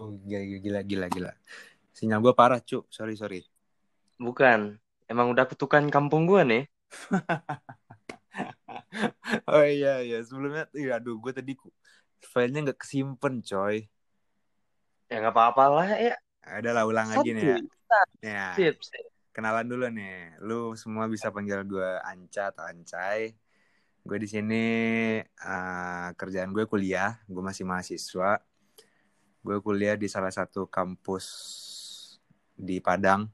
Oh, 0.00 0.16
gila, 0.24 0.40
gila, 0.64 0.80
gila, 0.80 1.06
gila. 1.12 1.32
Sinyal 1.92 2.24
gue 2.24 2.32
parah, 2.32 2.56
cu. 2.64 2.88
Sorry, 2.88 3.20
sorry. 3.20 3.44
Bukan. 4.16 4.80
Emang 5.04 5.28
udah 5.28 5.44
kutukan 5.44 5.84
kampung 5.92 6.24
gua 6.24 6.40
nih. 6.40 6.64
oh 9.52 9.60
iya, 9.60 10.00
iya. 10.00 10.24
Sebelumnya, 10.24 10.72
iya, 10.72 10.96
aduh, 10.96 11.20
gue 11.20 11.32
tadi 11.36 11.52
filenya 12.24 12.72
nggak 12.72 12.80
kesimpen, 12.80 13.44
coy. 13.44 13.84
Ya 15.12 15.20
nggak 15.20 15.36
apa-apa 15.36 15.64
lah 15.68 15.88
ya. 16.00 16.16
Ada 16.40 16.72
lah, 16.72 16.88
ulang 16.88 17.12
lagi 17.12 17.36
nih 17.36 17.44
ya. 17.44 17.58
Ya, 18.24 18.46
Sip, 18.56 18.80
sip. 18.80 19.04
kenalan 19.36 19.68
dulu 19.68 19.84
nih. 19.92 20.40
Lu 20.40 20.72
semua 20.80 21.12
bisa 21.12 21.28
panggil 21.28 21.60
gue 21.68 21.90
Anca 22.08 22.48
atau 22.48 22.64
Ancai. 22.64 23.36
Gue 24.00 24.16
di 24.16 24.28
sini 24.30 24.64
eh, 25.20 26.08
kerjaan 26.16 26.56
gue 26.56 26.64
kuliah. 26.64 27.20
Gue 27.28 27.44
masih 27.44 27.68
mahasiswa. 27.68 28.40
Gue 29.40 29.56
kuliah 29.64 29.96
di 29.96 30.04
salah 30.04 30.28
satu 30.28 30.68
kampus 30.68 31.24
di 32.52 32.76
Padang. 32.76 33.24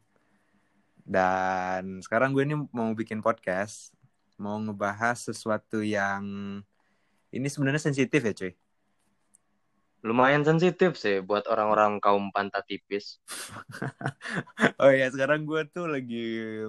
Dan 1.02 1.98
sekarang 2.02 2.30
gue 2.30 2.46
ini 2.46 2.54
mau 2.70 2.94
bikin 2.94 3.18
podcast. 3.18 3.90
Mau 4.38 4.54
ngebahas 4.62 5.18
sesuatu 5.18 5.82
yang 5.82 6.22
ini 7.34 7.46
sebenarnya 7.50 7.82
sensitif 7.82 8.22
ya 8.22 8.34
cuy. 8.34 8.52
Lumayan 10.06 10.46
sensitif 10.46 10.94
sih 10.94 11.18
buat 11.18 11.50
orang-orang 11.50 11.98
kaum 11.98 12.30
pantat 12.30 12.62
tipis. 12.70 13.18
Oh 14.82 14.92
iya 14.92 15.08
sekarang 15.08 15.48
gue 15.48 15.66
tuh 15.72 15.88
lagi 15.88 16.26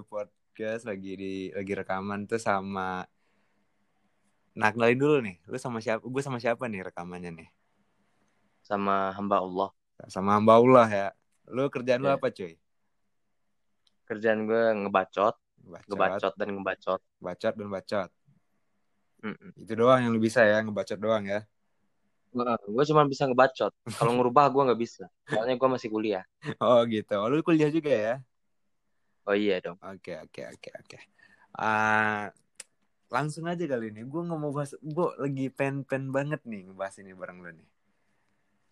podcast 0.07 0.87
lagi 0.87 1.11
di 1.13 1.33
lagi 1.51 1.73
rekaman 1.75 2.25
tuh 2.25 2.39
sama 2.39 3.03
Nah 4.57 4.73
kenalin 4.73 4.97
dulu 4.97 5.15
nih, 5.21 5.37
lu 5.45 5.57
sama 5.61 5.77
siapa? 5.77 6.01
Gue 6.01 6.21
sama 6.25 6.41
siapa 6.41 6.65
nih 6.65 6.89
rekamannya 6.89 7.29
nih? 7.29 7.49
Sama 8.67 9.15
hamba 9.15 9.39
Allah. 9.39 9.69
Sama 10.11 10.35
hamba 10.35 10.59
Allah 10.59 10.87
ya. 10.91 11.07
Lu 11.47 11.71
kerjaan 11.71 12.03
lu 12.03 12.11
Iya. 12.11 12.19
apa 12.19 12.27
cuy? 12.35 12.53
Kerjaan 14.03 14.43
gue 14.43 14.63
ngebacot, 14.83 15.35
Bacot, 15.63 15.87
ngebacot 15.87 16.33
dan 16.35 16.47
ngebacot. 16.51 17.01
bacot 17.23 17.53
dan 17.55 17.67
bacot. 17.71 18.09
Mm-mm. 19.23 19.51
Itu 19.55 19.73
doang 19.79 20.03
yang 20.03 20.11
lu 20.11 20.19
bisa 20.19 20.43
ya, 20.43 20.59
ngebacot 20.59 20.99
doang 20.99 21.23
ya. 21.23 21.47
Gue 22.67 22.83
cuma 22.91 23.07
bisa 23.07 23.23
ngebacot. 23.23 23.71
Kalau 23.95 24.11
ngerubah 24.19 24.51
gue 24.51 24.61
nggak 24.67 24.81
bisa. 24.83 25.07
Soalnya 25.31 25.55
gue 25.55 25.69
masih 25.71 25.87
kuliah. 25.87 26.23
Oh 26.63 26.83
gitu. 26.83 27.15
Oh, 27.15 27.31
lu 27.31 27.39
kuliah 27.39 27.71
juga 27.71 27.91
ya? 27.95 28.15
Oh 29.27 29.35
iya 29.35 29.63
dong. 29.63 29.79
Oke 29.79 30.15
oke 30.19 30.41
oke 30.55 30.69
oke. 30.83 30.97
Ah, 31.55 32.31
langsung 33.11 33.47
aja 33.47 33.63
kali 33.63 33.91
ini. 33.95 34.03
Gue 34.07 34.21
nggak 34.27 34.39
mau 34.39 34.51
bahas. 34.51 34.75
Gue 34.79 35.07
lagi 35.19 35.47
pen-pen 35.51 36.11
banget 36.11 36.43
nih 36.43 36.67
ngebahas 36.67 36.95
ini 36.99 37.11
bareng 37.15 37.39
lu 37.43 37.51
nih. 37.55 37.67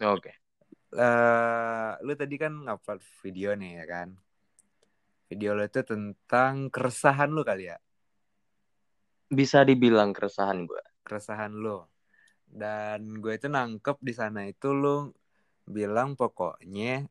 Oke. 0.03 0.31
eh 0.95 1.89
lu 2.05 2.13
tadi 2.21 2.35
kan 2.43 2.53
ngupload 2.65 2.99
video 3.23 3.49
nih 3.59 3.71
ya 3.79 3.85
kan? 3.93 4.09
Video 5.29 5.51
lu 5.57 5.63
itu 5.69 5.81
tentang 5.91 6.53
keresahan 6.73 7.29
lu 7.35 7.41
kali 7.49 7.63
ya? 7.71 7.77
Bisa 9.29 9.65
dibilang 9.65 10.13
keresahan 10.13 10.65
gue. 10.69 10.83
Keresahan 11.05 11.53
lu. 11.63 11.77
Dan 12.45 13.19
gue 13.21 13.33
itu 13.39 13.47
nangkep 13.51 13.97
di 14.07 14.13
sana 14.19 14.39
itu 14.51 14.67
lu 14.81 15.11
bilang 15.75 16.09
pokoknya 16.19 17.05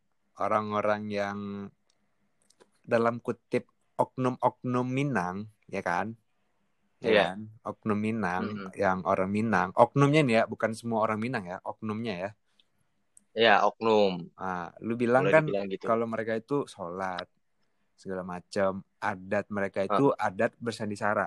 orang-orang 0.44 1.02
yang 1.10 1.38
dalam 2.84 3.16
kutip 3.24 3.64
oknum-oknum 3.98 4.86
Minang, 4.86 5.36
ya 5.74 5.80
kan? 5.80 6.06
Ya 7.04 7.10
Iya. 7.10 7.20
kan? 7.34 7.38
Oknum 7.68 7.98
Minang, 8.06 8.44
Mm-mm. 8.56 8.70
yang 8.76 8.98
orang 9.10 9.30
Minang. 9.36 9.68
Oknumnya 9.76 10.20
nih 10.26 10.34
ya, 10.38 10.42
bukan 10.52 10.72
semua 10.78 10.98
orang 11.04 11.18
Minang 11.24 11.44
ya, 11.50 11.56
oknumnya 11.64 12.14
ya. 12.24 12.30
Ya 13.34 13.66
oknum. 13.66 14.30
Ah, 14.38 14.70
lu 14.78 14.94
bilang 14.94 15.26
Boleh 15.26 15.34
kan 15.34 15.44
gitu. 15.66 15.84
kalau 15.90 16.06
mereka 16.06 16.38
itu 16.38 16.62
sholat 16.70 17.26
segala 17.98 18.22
macam, 18.22 18.82
adat 19.02 19.46
mereka 19.50 19.82
itu 19.86 20.14
adat 20.14 20.54
bersandisara. 20.62 21.26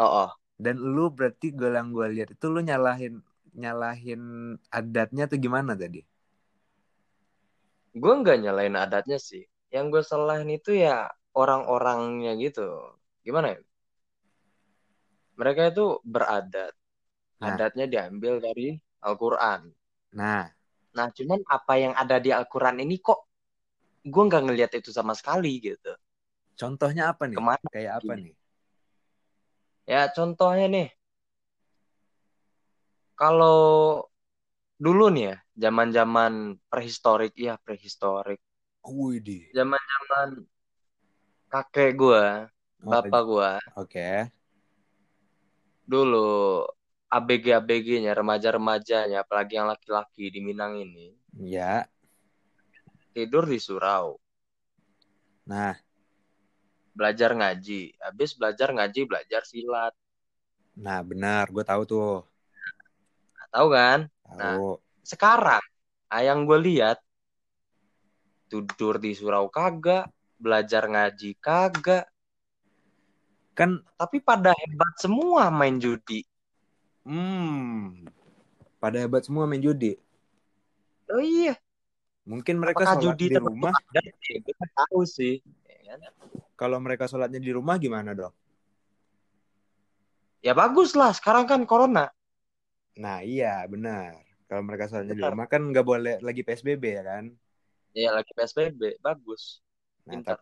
Oh, 0.00 0.24
oh. 0.26 0.30
Dan 0.56 0.80
lu 0.80 1.12
berarti 1.12 1.52
gue 1.52 1.70
yang 1.70 1.92
gue 1.92 2.06
lihat 2.18 2.34
itu 2.34 2.46
lu 2.48 2.64
nyalahin 2.64 3.20
nyalahin 3.52 4.54
adatnya 4.72 5.28
tuh 5.28 5.38
gimana 5.38 5.76
tadi? 5.76 6.00
Gue 7.92 8.12
nggak 8.24 8.38
nyalain 8.48 8.76
adatnya 8.78 9.20
sih. 9.20 9.44
Yang 9.68 9.84
gue 9.92 10.02
salahin 10.08 10.48
itu 10.48 10.72
ya 10.72 11.10
orang-orangnya 11.36 12.32
gitu. 12.40 12.96
Gimana 13.22 13.54
ya? 13.54 13.60
Mereka 15.38 15.74
itu 15.76 16.00
beradat. 16.02 16.72
Nah. 17.38 17.54
Adatnya 17.54 17.86
diambil 17.86 18.42
dari 18.42 18.74
Al-Quran. 18.98 19.70
Nah, 20.18 20.50
Nah, 20.96 21.12
cuman 21.12 21.40
apa 21.44 21.74
yang 21.76 21.92
ada 21.92 22.16
di 22.16 22.30
Al-Quran 22.32 22.80
ini 22.80 22.96
kok 23.02 23.28
gue 24.08 24.22
nggak 24.24 24.42
ngelihat 24.48 24.72
itu 24.78 24.88
sama 24.94 25.12
sekali 25.12 25.60
gitu. 25.60 25.92
contohnya 26.58 27.14
apa 27.14 27.30
nih? 27.30 27.38
Ke 27.38 27.42
mana? 27.44 27.66
Kayak 27.70 27.92
apa 28.02 28.12
Gini. 28.18 28.22
nih? 28.26 28.34
Ya 29.88 30.02
contohnya 30.12 30.66
nih, 30.68 30.88
kalau 33.16 34.04
dulu 34.76 35.08
nih 35.14 35.32
ya, 35.32 35.36
zaman-zaman 35.68 36.60
prehistorik, 36.68 37.32
ya 37.38 37.56
prehistorik, 37.62 38.42
Wih 38.84 39.48
zaman-zaman 39.54 40.44
kakek 41.48 41.96
gua, 41.96 42.52
bapak 42.84 43.22
gua, 43.24 43.50
Oke. 43.80 44.28
dulu 45.88 46.68
ABG-ABG-nya, 47.08 48.12
remaja-remajanya, 48.12 49.24
apalagi 49.24 49.56
yang 49.56 49.68
laki-laki 49.72 50.28
di 50.28 50.40
Minang 50.44 50.76
ini, 50.76 51.16
Ya. 51.32 51.88
tidur 53.16 53.48
di 53.48 53.56
surau, 53.56 54.20
Nah, 55.48 55.72
belajar 56.92 57.32
ngaji. 57.32 57.96
Habis 58.04 58.36
belajar 58.36 58.68
ngaji, 58.76 59.00
belajar 59.08 59.42
silat. 59.48 59.96
nah 60.76 61.00
benar, 61.00 61.48
gue 61.48 61.64
tahu 61.64 61.82
tuh. 61.88 62.20
Tahu 63.48 63.68
kan? 63.72 64.12
Tahu. 64.28 64.76
Sekarang, 65.00 65.64
ah, 66.12 66.20
yang 66.20 66.44
gue 66.44 66.60
lihat, 66.60 67.00
tidur 68.52 69.00
di 69.00 69.16
surau 69.16 69.48
kagak, 69.48 70.12
belajar 70.36 70.84
ngaji 70.84 71.32
kagak, 71.40 72.04
Kan 73.56 73.82
tapi 73.98 74.22
pada 74.22 74.52
hebat 74.54 74.94
semua 75.02 75.48
main 75.50 75.80
judi. 75.80 76.22
Hmm 77.08 78.04
pada 78.78 79.00
hebat 79.02 79.24
semua 79.24 79.48
main 79.48 79.58
judi. 79.64 79.96
Oh 81.08 81.24
iya, 81.24 81.56
Mungkin 82.28 82.60
mereka 82.60 82.84
apakah 82.84 83.00
sholat 83.00 83.16
judi 83.16 83.32
di 83.32 83.38
rumah. 83.40 83.72
ada? 83.72 84.00
Ya, 84.04 84.36
nggak 84.44 84.70
tahu 84.76 85.00
sih. 85.08 85.40
Ya 85.64 85.96
kan? 85.96 86.12
Kalau 86.60 86.76
mereka 86.84 87.08
sholatnya 87.08 87.40
di 87.40 87.50
rumah 87.56 87.80
gimana 87.80 88.12
dong? 88.12 88.34
Ya 90.44 90.52
bagus 90.52 90.92
lah, 90.92 91.10
sekarang 91.16 91.48
kan 91.48 91.64
corona. 91.64 92.12
Nah 93.00 93.24
iya 93.24 93.64
benar. 93.64 94.20
Kalau 94.44 94.62
mereka 94.64 94.88
sholatnya 94.92 95.16
di 95.16 95.24
Benar. 95.24 95.32
rumah 95.32 95.46
kan 95.48 95.62
nggak 95.64 95.86
boleh 95.86 96.14
lagi 96.20 96.40
PSBB 96.44 96.84
ya 97.00 97.02
kan. 97.04 97.24
Ya 97.96 98.12
lagi 98.12 98.30
PSBB, 98.36 99.00
bagus. 99.00 99.64
Nah, 100.04 100.20
Pintar. 100.20 100.38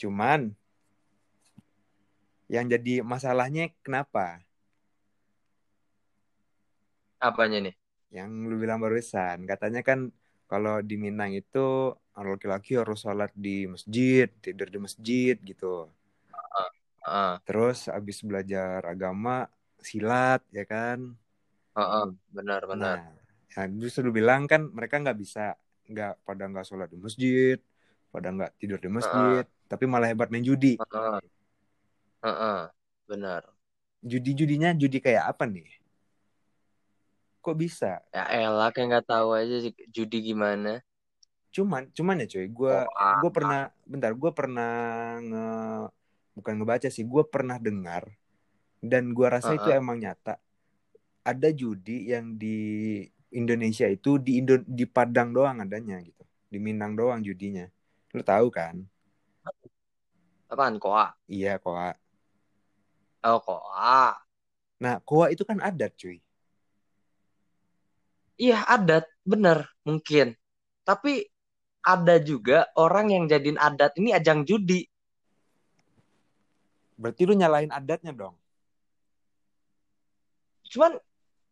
cuman 0.00 0.40
yang 2.48 2.66
jadi 2.68 3.00
masalahnya 3.04 3.72
kenapa? 3.84 4.40
Apanya 7.28 7.58
nih? 7.64 7.74
Yang 8.16 8.30
lu 8.48 8.54
bilang 8.62 8.78
barusan 8.84 9.38
katanya 9.50 9.80
kan 9.88 10.00
kalau 10.50 10.74
di 10.88 10.94
Minang 11.04 11.32
itu 11.40 11.58
laki-laki 12.28 12.70
harus 12.80 12.98
sholat 13.04 13.30
di 13.44 13.56
masjid, 13.72 14.26
tidur 14.44 14.68
di 14.74 14.78
masjid 14.86 15.34
gitu. 15.50 15.88
Heeh, 17.06 17.38
Terus 17.46 17.78
abis 17.98 18.18
belajar 18.28 18.80
agama 18.92 19.46
silat 19.88 20.40
ya 20.56 20.64
kan. 20.72 20.98
heeh, 21.76 22.06
benar 22.36 22.62
benar. 22.70 22.98
Nah, 22.98 23.12
nah 23.54 23.66
justru 23.80 24.00
lu 24.08 24.12
bilang 24.18 24.42
kan 24.50 24.60
mereka 24.76 24.94
nggak 25.02 25.18
bisa 25.22 25.40
nggak 25.90 26.10
pada 26.26 26.42
nggak 26.50 26.64
sholat 26.68 26.88
di 26.92 26.98
masjid, 27.04 27.56
pada 28.12 28.28
nggak 28.34 28.50
tidur 28.60 28.78
di 28.84 28.90
masjid, 28.98 29.42
tapi 29.70 29.84
malah 29.92 30.08
hebat 30.12 30.28
main 30.32 30.44
judi. 30.44 30.80
Heeh. 30.92 31.20
Heeh, 32.22 32.68
benar. 33.08 33.54
Judi-judinya 34.10 34.70
judi 34.80 34.98
kayak 35.04 35.24
apa 35.34 35.44
nih? 35.54 35.66
Kok 37.42 37.56
bisa? 37.62 37.92
Ya 38.14 38.22
elah 38.40 38.68
kayak 38.74 38.86
nggak 38.88 39.06
tahu 39.12 39.28
aja 39.40 39.56
sih 39.64 39.72
judi 39.94 40.18
gimana. 40.28 40.70
Cuman, 41.52 41.82
cuman 41.96 42.16
ya 42.24 42.26
cuy, 42.32 42.46
gue 42.48 42.74
Oh, 42.74 42.86
gue 43.20 43.30
pernah, 43.36 43.58
bentar, 43.84 44.12
gue 44.16 44.30
pernah 44.32 44.72
nge, 45.20 45.44
bukan 46.36 46.52
ngebaca 46.56 46.88
sih, 46.88 47.04
gue 47.04 47.22
pernah 47.28 47.56
dengar 47.60 48.08
dan 48.80 49.12
gue 49.16 49.26
rasa 49.28 49.52
itu 49.58 49.68
Uh-uh. 49.68 49.80
emang 49.80 49.98
nyata. 50.00 50.40
Ada 51.22 51.48
judi 51.52 52.10
yang 52.12 52.36
di 52.42 52.56
Indonesia 53.40 53.86
itu 53.88 54.16
di 54.20 54.40
Indo, 54.40 54.60
di 54.64 54.84
Padang 54.88 55.30
doang 55.36 55.58
adanya 55.64 56.00
gitu, 56.02 56.24
di 56.52 56.58
Minang 56.60 56.92
doang 57.00 57.20
judinya. 57.24 57.66
Lu 58.16 58.22
tahu 58.24 58.48
kan? 58.52 58.76
Apaan 60.52 60.76
koa? 60.78 61.06
Iya, 61.28 61.58
koa. 61.64 61.94
Oh 63.24 63.40
koa. 63.40 64.14
Nah, 64.84 64.96
koa 65.08 65.26
itu 65.34 65.44
kan 65.48 65.58
adat 65.68 65.92
cuy. 66.00 66.16
Iya 68.42 68.66
adat, 68.66 69.06
bener 69.22 69.70
mungkin. 69.86 70.34
Tapi 70.82 71.30
ada 71.86 72.18
juga 72.18 72.66
orang 72.74 73.14
yang 73.14 73.24
jadiin 73.30 73.54
adat 73.54 73.94
ini 74.02 74.10
ajang 74.10 74.42
judi. 74.42 74.82
Berarti 76.98 77.22
lu 77.22 77.38
nyalahin 77.38 77.70
adatnya 77.70 78.10
dong. 78.10 78.34
Cuman 80.66 80.98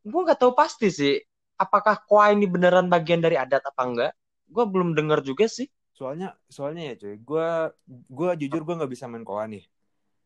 gue 0.02 0.20
nggak 0.26 0.40
tahu 0.42 0.50
pasti 0.58 0.90
sih 0.90 1.14
apakah 1.54 2.02
koa 2.10 2.34
ini 2.34 2.50
beneran 2.50 2.90
bagian 2.90 3.22
dari 3.22 3.38
adat 3.38 3.62
apa 3.62 3.82
enggak. 3.86 4.12
Gue 4.50 4.64
belum 4.66 4.98
dengar 4.98 5.22
juga 5.22 5.46
sih. 5.46 5.70
Soalnya 5.94 6.34
soalnya 6.50 6.90
ya 6.90 6.94
cuy, 6.96 7.14
gue 7.22 7.48
gua 8.08 8.30
jujur 8.34 8.66
gue 8.66 8.74
nggak 8.82 8.90
bisa 8.90 9.06
main 9.06 9.22
koa 9.22 9.46
nih. 9.46 9.62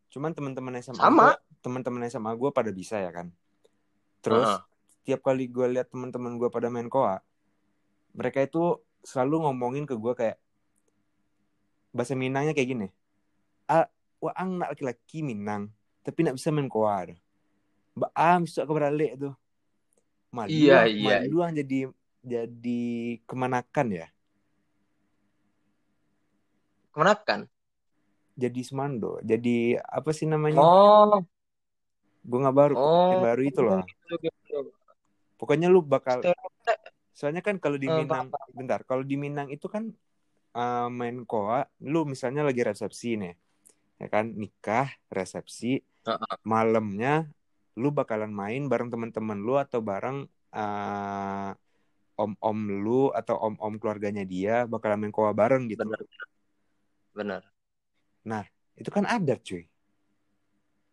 Cuman 0.09 0.33
teman-teman 0.33 0.81
SMA 0.81 0.97
Sama. 0.97 1.37
teman-teman 1.61 2.09
SMA 2.09 2.33
gue 2.39 2.51
pada 2.55 2.71
bisa 2.73 2.97
ya 3.03 3.13
kan. 3.13 3.29
Terus 4.25 4.49
Heeh. 4.49 4.74
Tiap 5.05 5.21
kali 5.21 5.47
gue 5.47 5.67
lihat 5.77 5.93
teman-teman 5.93 6.41
gue 6.41 6.49
pada 6.49 6.73
main 6.73 6.89
koa, 6.89 7.21
mereka 8.17 8.41
itu 8.41 8.81
selalu 9.05 9.45
ngomongin 9.45 9.85
ke 9.85 9.95
gue 9.95 10.13
kayak 10.17 10.41
bahasa 11.93 12.17
Minangnya 12.17 12.57
kayak 12.57 12.69
gini. 12.73 12.89
Ah, 13.69 13.87
wah 14.19 14.35
ang 14.35 14.57
nak 14.59 14.73
laki-laki 14.75 15.21
Minang, 15.21 15.69
tapi 16.01 16.25
nak 16.25 16.41
bisa 16.41 16.49
main 16.51 16.67
koa. 16.67 17.13
dah. 17.13 17.19
Mbak 17.95 18.13
am 18.17 18.43
suka 18.49 18.67
keberalik 18.67 19.13
tuh. 19.21 19.35
Malu, 20.35 20.51
Iya, 20.51 20.91
iya. 20.91 21.23
malu 21.23 21.47
yang 21.47 21.55
jadi 21.55 21.79
jadi 22.25 22.83
kemanakan 23.29 23.87
ya. 23.95 24.07
Ke 26.91 26.97
mana 26.99 27.15
kan? 27.23 27.41
Jadi 28.35 28.67
semando, 28.67 29.23
jadi 29.23 29.79
apa 29.79 30.11
sih 30.11 30.27
namanya? 30.27 30.59
Oh, 30.59 31.23
Gue 32.25 32.39
nggak 32.41 32.57
baru, 32.57 32.75
oh. 32.75 33.11
yang 33.15 33.23
baru 33.23 33.43
itu 33.47 33.61
loh. 33.63 33.85
Pokoknya 35.35 35.69
lu 35.71 35.83
bakal. 35.83 36.23
Soalnya 37.15 37.47
kan 37.47 37.63
kalau 37.63 37.79
di 37.79 37.87
Eh, 37.87 38.03
Minang, 38.03 38.31
bentar, 38.51 38.83
kalau 38.83 39.07
di 39.07 39.15
Minang 39.15 39.47
itu 39.47 39.71
kan 39.71 39.87
uh, 40.59 40.91
main 40.91 41.23
koa, 41.23 41.63
lu 41.87 42.03
misalnya 42.03 42.43
lagi 42.43 42.67
resepsi 42.67 43.15
nih, 43.15 43.35
ya 44.03 44.07
kan, 44.11 44.35
nikah, 44.35 44.91
resepsi, 45.15 45.79
Heeh. 45.79 46.35
malamnya 46.43 47.31
lu 47.79 47.91
bakalan 47.95 48.31
main 48.31 48.67
bareng 48.67 48.91
teman-teman 48.91 49.39
lu 49.39 49.55
atau 49.59 49.79
bareng 49.83 50.27
uh, 50.55 51.51
om-om 52.15 52.59
lu 52.71 53.11
atau 53.11 53.35
om-om 53.39 53.75
keluarganya 53.83 54.23
dia 54.23 54.63
bakalan 54.71 55.07
main 55.07 55.15
koa 55.15 55.35
bareng 55.35 55.67
gitu. 55.67 55.83
Bener. 57.15 57.43
Bener. 58.23 58.47
Itu 58.75 58.91
kan 58.91 59.07
adat 59.07 59.43
cuy. 59.43 59.67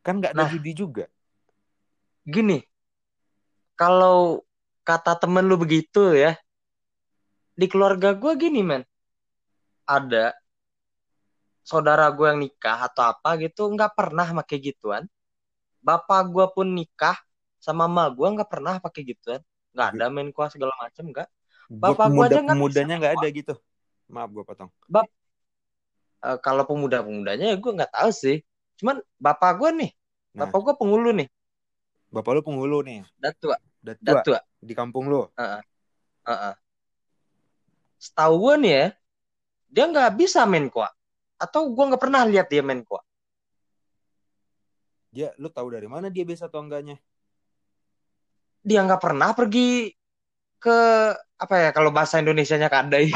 Kan 0.01 0.21
nggak 0.21 0.33
ada 0.33 0.45
Nah. 0.45 0.49
judi 0.49 0.73
juga. 0.73 1.05
Gini, 2.25 2.61
kalau 3.81 4.45
kata 4.85 5.17
temen 5.17 5.49
lu 5.49 5.57
begitu 5.57 6.13
ya, 6.13 6.37
di 7.57 7.65
keluarga 7.65 8.13
gue 8.13 8.29
gini 8.37 8.61
men, 8.61 8.85
ada 9.89 10.37
saudara 11.65 12.05
gue 12.13 12.29
yang 12.29 12.37
nikah 12.45 12.85
atau 12.85 13.09
apa 13.09 13.41
gitu 13.41 13.65
nggak 13.73 13.97
pernah 13.97 14.29
pakai 14.37 14.57
gituan. 14.61 15.09
Bapak 15.81 16.29
gue 16.29 16.45
pun 16.53 16.69
nikah 16.69 17.17
sama 17.57 17.89
mama 17.89 18.13
gue 18.13 18.27
nggak 18.37 18.49
pernah 18.53 18.77
pakai 18.77 19.01
gituan. 19.01 19.41
Nggak 19.73 19.87
ada 19.97 20.05
main 20.13 20.29
kuah 20.29 20.53
segala 20.53 20.77
macem 20.77 21.09
nggak. 21.09 21.25
Bapak 21.73 22.07
gua 22.13 22.29
aja 22.29 22.37
nggak 22.45 22.57
bisa 22.61 22.85
nggak 22.85 23.13
ada 23.17 23.27
gitu. 23.33 23.53
Maaf 24.13 24.29
gue 24.29 24.45
potong. 24.45 24.69
Eh, 26.21 26.37
kalau 26.45 26.69
pemuda-pemudanya 26.69 27.49
ya 27.49 27.57
gue 27.57 27.71
nggak 27.73 27.97
tahu 27.97 28.13
sih. 28.13 28.45
Cuman 28.77 29.01
bapak 29.17 29.57
gue 29.57 29.69
nih, 29.73 29.91
Nah. 30.37 30.45
bapak 30.45 30.59
gue 30.69 30.73
penghulu 30.77 31.09
nih, 31.17 31.27
Bapak 32.11 32.31
lu 32.35 32.41
penghulu 32.43 32.83
nih, 32.83 33.07
datua, 33.15 33.55
udah 33.87 33.95
tua 33.95 34.19
datua. 34.19 34.39
di 34.59 34.75
kampung 34.75 35.07
lu. 35.07 35.31
Heeh. 35.39 36.53
Setahu 37.95 38.33
gue 38.35 38.55
nih 38.67 38.73
ya, 38.75 38.85
dia 39.71 39.83
nggak 39.87 40.19
bisa 40.19 40.43
main 40.43 40.67
kuah. 40.67 40.91
Atau 41.39 41.71
gue 41.71 41.83
nggak 41.87 42.03
pernah 42.03 42.27
lihat 42.27 42.51
dia 42.51 42.59
main 42.59 42.83
kuah. 42.83 42.99
Dia, 45.15 45.31
lu 45.39 45.47
tahu 45.47 45.71
dari 45.71 45.87
mana 45.87 46.11
dia 46.11 46.27
bisa 46.27 46.51
atau 46.51 46.59
enggaknya? 46.59 46.99
Dia 48.59 48.83
nggak 48.83 49.01
pernah 49.01 49.31
pergi 49.31 49.95
ke 50.61 50.79
apa 51.41 51.55
ya 51.57 51.69
kalau 51.73 51.89
bahasa 51.95 52.19
Indonesianya 52.19 52.67
kadai. 52.67 53.07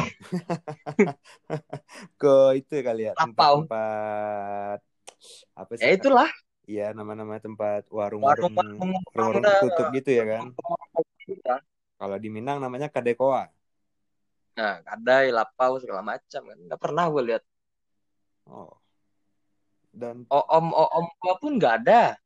ke 2.22 2.36
itu 2.58 2.80
kali 2.82 3.12
ya 3.12 3.14
Lapau. 3.14 3.68
tempat-tempat 3.68 4.80
apa 5.54 5.72
sih 5.78 5.84
ya 5.84 5.94
itulah. 5.94 6.30
Iya 6.72 6.92
nama-nama 6.98 7.38
tempat 7.38 7.86
warung-warung 7.94 8.54
warung 9.14 9.46
tutup 9.62 9.88
gitu 9.98 10.10
ya 10.14 10.24
kan 10.26 10.44
kalau 12.00 12.18
di 12.20 12.30
Minang 12.34 12.58
namanya 12.64 12.88
kadekoa 12.92 13.50
Nah, 14.56 14.80
kadai, 14.88 15.36
lapau 15.36 15.76
segala 15.84 16.00
macam 16.00 16.42
kan. 16.48 16.58
Nggak 16.64 16.80
pernah 16.80 17.04
gue 17.12 17.24
lihat. 17.28 17.44
oh 18.48 18.72
dan 19.96 20.28
Om 20.28 20.66
om 20.76 21.06
gue 21.24 21.34
pun 21.40 21.52
nggak 21.60 21.76
ada. 21.84 22.20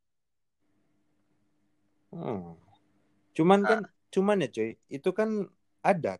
hmm. 2.14 2.54
cuman 3.36 3.58
Nah. 3.62 3.68
kan 3.70 3.80
cuman 4.10 4.42
ya 4.42 4.48
cuy 4.50 4.70
itu 4.90 5.10
kan 5.14 5.30
adat 5.86 6.18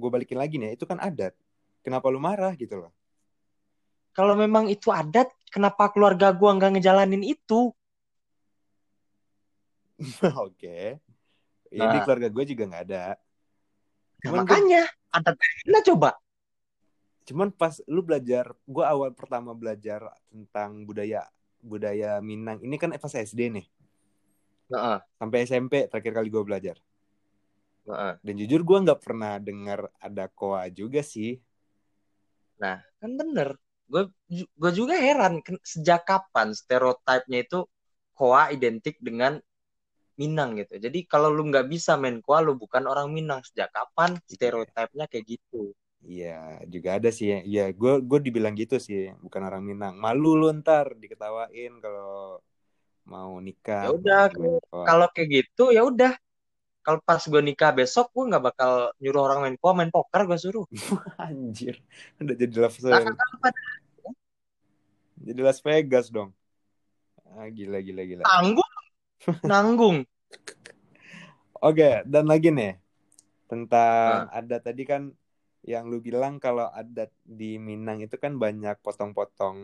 gue 0.00 0.08
balikin 0.14 0.38
lagi 0.38 0.54
nih 0.56 0.78
itu 0.78 0.86
kan 0.86 0.98
adat 1.02 1.34
kenapa 1.84 2.06
lu 2.14 2.22
marah 2.22 2.54
gitu 2.56 2.78
loh 2.78 2.92
Kalau 4.14 4.38
memang 4.38 4.70
itu 4.70 4.94
adat, 4.94 5.26
kenapa 5.54 5.86
keluarga 5.94 6.34
gue 6.34 6.50
nggak 6.50 6.70
ngejalanin 6.74 7.22
itu? 7.22 7.70
oke 10.44 10.98
ya 11.70 11.84
di 11.86 11.98
Nah. 11.98 12.02
keluarga 12.02 12.28
gue 12.28 12.44
juga 12.50 12.62
nggak 12.66 12.84
ada 12.90 13.04
Cuman 14.26 14.42
gua- 14.42 14.58
makanya 14.58 14.82
adat 15.14 15.34
dari 15.38 15.54
mana 15.70 15.80
coba? 15.86 16.10
cuman 17.24 17.48
pas 17.56 17.80
lu 17.88 18.04
belajar 18.04 18.52
gue 18.68 18.84
awal 18.84 19.08
pertama 19.16 19.56
belajar 19.56 20.04
tentang 20.28 20.84
budaya 20.84 21.24
budaya 21.64 22.20
Minang 22.20 22.60
ini 22.60 22.76
kan 22.76 22.92
pas 23.00 23.14
SD 23.16 23.48
nih 23.48 23.66
Heeh, 24.68 24.98
sampai 25.16 25.38
SMP 25.48 25.88
terakhir 25.88 26.12
kali 26.20 26.28
gue 26.28 26.44
belajar 26.44 26.76
heeh. 27.88 28.12
dan 28.20 28.34
jujur 28.36 28.60
gue 28.60 28.78
nggak 28.84 29.00
pernah 29.00 29.40
dengar 29.40 29.88
ada 29.96 30.28
koa 30.28 30.68
juga 30.68 31.00
sih 31.00 31.40
Nah, 32.60 32.78
kan 33.00 33.10
bener. 33.16 33.56
Gue 33.90 34.02
gue 34.32 34.72
juga 34.74 34.94
heran 34.96 35.40
sejak 35.62 36.04
kapan 36.08 36.52
stereotipnya 36.56 37.38
itu 37.46 37.58
koa 38.16 38.50
identik 38.54 38.96
dengan 39.02 39.38
Minang 40.14 40.54
gitu. 40.54 40.78
Jadi 40.78 41.10
kalau 41.10 41.26
lu 41.26 41.42
nggak 41.50 41.66
bisa 41.66 41.98
main 41.98 42.22
koa, 42.22 42.38
lu 42.38 42.54
bukan 42.54 42.86
orang 42.86 43.10
Minang. 43.10 43.42
Sejak 43.42 43.74
kapan 43.74 44.14
stereotipnya 44.30 45.10
kayak 45.10 45.26
gitu? 45.26 45.74
iya 46.04 46.60
juga 46.68 47.00
ada 47.00 47.08
sih 47.08 47.32
ya 47.48 47.72
gue 47.72 47.92
gue 48.04 48.18
dibilang 48.20 48.52
gitu 48.52 48.76
sih 48.76 49.08
bukan 49.24 49.42
orang 49.48 49.64
Minang 49.64 49.94
malu 49.96 50.36
lu 50.36 50.52
ntar 50.60 50.92
diketawain 51.00 51.80
kalau 51.80 52.44
mau 53.08 53.36
nikah 53.40 53.88
Ya 53.88 53.90
udah. 53.92 54.20
Kalau 54.88 55.06
kayak 55.12 55.28
gitu 55.32 55.72
ya 55.72 55.84
udah. 55.84 56.12
Kalau 56.84 57.00
pas 57.00 57.20
gue 57.24 57.40
nikah 57.40 57.72
besok, 57.72 58.12
gue 58.12 58.28
nggak 58.28 58.44
bakal 58.44 58.92
nyuruh 59.00 59.22
orang 59.24 59.38
main 59.48 59.56
koa, 59.56 59.72
main 59.72 59.88
poker 59.88 60.28
gue 60.28 60.36
suruh. 60.36 60.66
anjir 61.16 61.80
udah 62.20 62.36
jadi 62.36 62.54
Las 62.60 62.76
Nah, 62.84 63.00
Vegas 63.00 63.32
kan 63.40 63.54
jadi 65.24 65.40
Las 65.40 65.60
Vegas 65.64 66.06
dong 66.12 66.30
ah, 67.34 67.48
gila 67.48 67.80
gila 67.80 68.02
gila 68.04 68.24
Nanggung, 68.28 68.72
nanggung. 69.50 69.98
Oke, 71.64 72.04
dan 72.04 72.28
lagi 72.28 72.52
nih 72.52 72.76
tentang 73.48 74.28
adat 74.28 74.68
tadi 74.68 74.84
kan 74.84 75.12
yang 75.64 75.88
lu 75.88 76.00
bilang 76.04 76.36
kalau 76.36 76.68
adat 76.68 77.08
di 77.24 77.56
Minang 77.56 78.04
itu 78.04 78.20
kan 78.20 78.36
banyak 78.36 78.76
potong-potong 78.84 79.56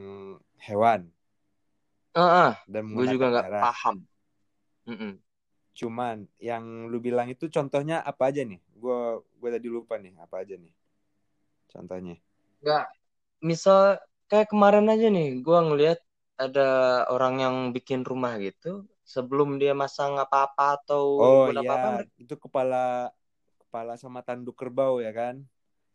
hewan 0.64 1.12
Heeh, 2.16 2.52
dan 2.66 2.84
gue 2.90 3.06
juga 3.06 3.26
nggak 3.30 3.48
paham. 3.60 3.96
Mm-mm. 4.88 5.12
Cuman 5.76 6.26
yang 6.42 6.88
lu 6.90 6.98
bilang 6.98 7.30
itu 7.30 7.46
contohnya 7.52 8.02
apa 8.02 8.32
aja 8.32 8.42
nih? 8.42 8.58
Gue 8.74 9.22
gue 9.38 9.48
tadi 9.52 9.68
lupa 9.70 10.00
nih 10.00 10.16
apa 10.18 10.42
aja 10.42 10.56
nih 10.56 10.72
contohnya. 11.70 12.16
Misal 13.40 13.96
kayak 14.30 14.48
kemarin 14.52 14.86
aja 14.92 15.06
nih, 15.16 15.26
gue 15.44 15.58
ngelihat 15.66 15.98
ada 16.44 16.68
orang 17.14 17.34
yang 17.44 17.56
bikin 17.76 18.00
rumah 18.10 18.32
gitu. 18.40 18.86
Sebelum 19.14 19.58
dia 19.60 19.72
masang 19.74 20.12
apa-apa 20.24 20.78
atau 20.80 21.04
Oh 21.18 21.50
apa-apa, 21.50 21.66
iya, 21.66 21.76
mereka- 21.98 22.14
itu 22.22 22.34
kepala 22.44 23.10
kepala 23.60 23.92
sama 24.02 24.20
tanduk 24.26 24.54
kerbau 24.60 24.94
ya 25.02 25.10
kan? 25.20 25.34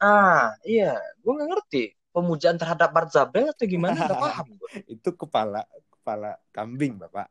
Ah, 0.04 0.52
iya, 0.68 1.00
gue 1.24 1.32
nggak 1.36 1.50
ngerti. 1.52 1.84
Pemujaan 2.16 2.58
terhadap 2.62 2.90
Barzabel 2.96 3.52
atau 3.52 3.66
gimana? 3.68 3.96
Nggak 4.08 4.20
paham 4.24 4.48
gue. 4.60 4.70
Itu 4.96 5.10
kepala 5.16 5.62
kepala 5.92 6.30
kambing, 6.56 6.94
Bapak. 7.00 7.28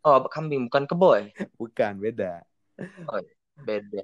Oh, 0.00 0.16
kambing 0.32 0.68
bukan 0.68 0.84
keboy. 0.88 1.22
Bukan, 1.60 2.00
beda. 2.00 2.40
Beda. 3.66 4.02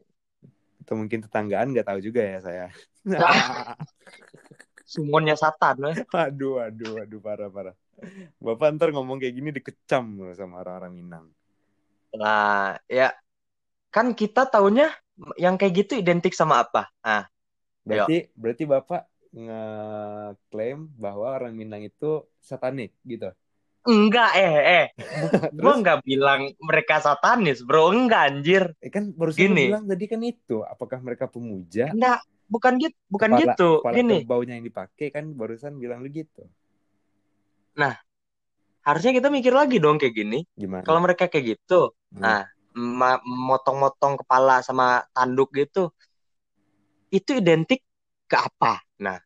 Itu 0.81 0.93
mungkin 0.95 1.19
tetanggaan 1.25 1.73
nggak 1.75 1.87
tahu 1.89 1.99
juga 1.99 2.23
ya 2.23 2.39
saya. 2.45 2.67
Sumonnya 4.87 5.35
Satan. 5.35 5.77
eh. 5.91 5.97
Aduh, 6.15 6.63
aduh, 6.63 7.03
aduh, 7.03 7.21
parah, 7.21 7.51
parah. 7.51 7.75
Bapak 8.39 8.77
ntar 8.77 8.89
ngomong 8.95 9.19
kayak 9.19 9.35
gini 9.35 9.51
dikecam 9.51 10.05
loh 10.21 10.33
sama 10.37 10.63
orang-orang 10.63 10.93
Minang. 10.95 11.27
Nah, 12.15 12.79
ya 12.87 13.11
kan 13.91 14.13
kita 14.15 14.47
taunya 14.47 14.93
yang 15.41 15.57
kayak 15.59 15.85
gitu 15.85 15.93
identik 15.99 16.33
sama 16.37 16.63
apa? 16.63 16.93
Ah, 17.01 17.25
Berarti 17.83 18.29
berarti 18.37 18.65
Bapak 18.69 19.03
ngeklaim 19.37 20.79
bahwa 20.97 21.27
orang 21.35 21.53
Minang 21.57 21.83
itu 21.85 22.25
satanik 22.41 22.95
gitu. 23.03 23.33
Enggak, 23.87 24.31
eh, 24.35 24.55
eh. 24.67 24.87
Gue 25.55 25.73
nggak 25.79 26.03
bilang 26.03 26.51
mereka 26.59 26.99
satanis, 26.99 27.63
bro. 27.63 27.95
Enggak, 27.95 28.23
anjir. 28.35 28.65
eh, 28.83 28.91
kan 28.91 29.15
Gini. 29.15 29.71
bilang 29.71 29.85
tadi 29.87 30.05
kan 30.11 30.21
itu, 30.27 30.67
apakah 30.67 30.99
mereka 30.99 31.31
pemuja? 31.31 31.95
Enggak, 31.95 32.19
bukan 32.47 32.73
gitu, 32.79 32.97
bukan 33.11 33.31
Kepala- 33.35 33.41
gitu. 33.43 33.71
Kepala 33.83 33.95
Gini, 33.99 34.17
kerbaunya 34.23 34.55
yang 34.59 34.67
dipakai 34.67 35.07
kan 35.15 35.25
barusan 35.35 35.73
bilang 35.79 36.01
lu 36.03 36.09
gitu. 36.11 36.43
harusnya 38.87 39.13
kita 39.19 39.29
mikir 39.35 39.51
lagi 39.51 39.83
dong 39.83 39.99
kayak 39.99 40.15
gini. 40.15 40.39
Gimana? 40.55 40.87
Kalau 40.87 41.03
mereka 41.03 41.27
kayak 41.27 41.59
gitu, 41.59 41.91
Hmm. 42.15 42.23
nah, 42.23 42.43
motong-motong 43.27 44.23
kepala 44.23 44.63
sama 44.63 45.03
tanduk 45.11 45.51
gitu, 45.59 45.91
itu 47.11 47.31
identik 47.35 47.83
ke 48.31 48.37
apa? 48.39 48.79
Nah, 49.03 49.19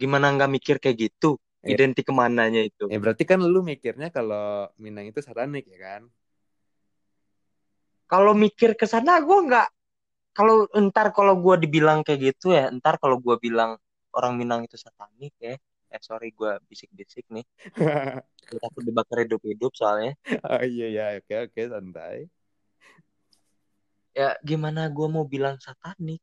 gimana 0.00 0.32
nggak 0.32 0.50
mikir 0.50 0.76
kayak 0.80 0.96
gitu? 1.10 1.36
Eh. 1.64 1.76
Identik 1.76 2.08
ke 2.08 2.12
mananya 2.16 2.64
itu? 2.64 2.88
Ya 2.88 2.96
berarti 2.96 3.28
kan 3.28 3.44
lu 3.44 3.60
mikirnya 3.60 4.08
kalau 4.08 4.72
Minang 4.80 5.08
itu 5.08 5.20
satanik 5.20 5.68
ya 5.68 5.78
kan? 5.80 6.02
Kalau 8.04 8.32
mikir 8.36 8.76
ke 8.76 8.84
sana, 8.84 9.20
gue 9.20 9.38
nggak. 9.48 9.68
Kalau 10.34 10.66
ntar 10.90 11.14
kalau 11.14 11.38
gue 11.38 11.54
dibilang 11.62 12.02
kayak 12.02 12.34
gitu 12.34 12.50
ya, 12.58 12.66
ntar 12.74 12.98
kalau 12.98 13.22
gue 13.22 13.38
bilang 13.38 13.78
orang 14.10 14.34
Minang 14.34 14.66
itu 14.66 14.74
satanik 14.74 15.30
ya, 15.38 15.54
eh 15.90 16.00
sorry 16.02 16.34
gue 16.34 16.58
bisik-bisik 16.66 17.22
nih, 17.30 17.46
takut 18.62 18.82
dibakar 18.82 19.22
hidup-hidup 19.22 19.70
soalnya. 19.78 20.18
oh 20.42 20.62
iya 20.66 20.86
ya, 20.90 21.04
oke 21.22 21.34
oke 21.50 21.60
santai. 21.70 22.26
Ya 24.14 24.38
gimana 24.42 24.90
gue 24.90 25.06
mau 25.10 25.26
bilang 25.26 25.58
satanik? 25.62 26.22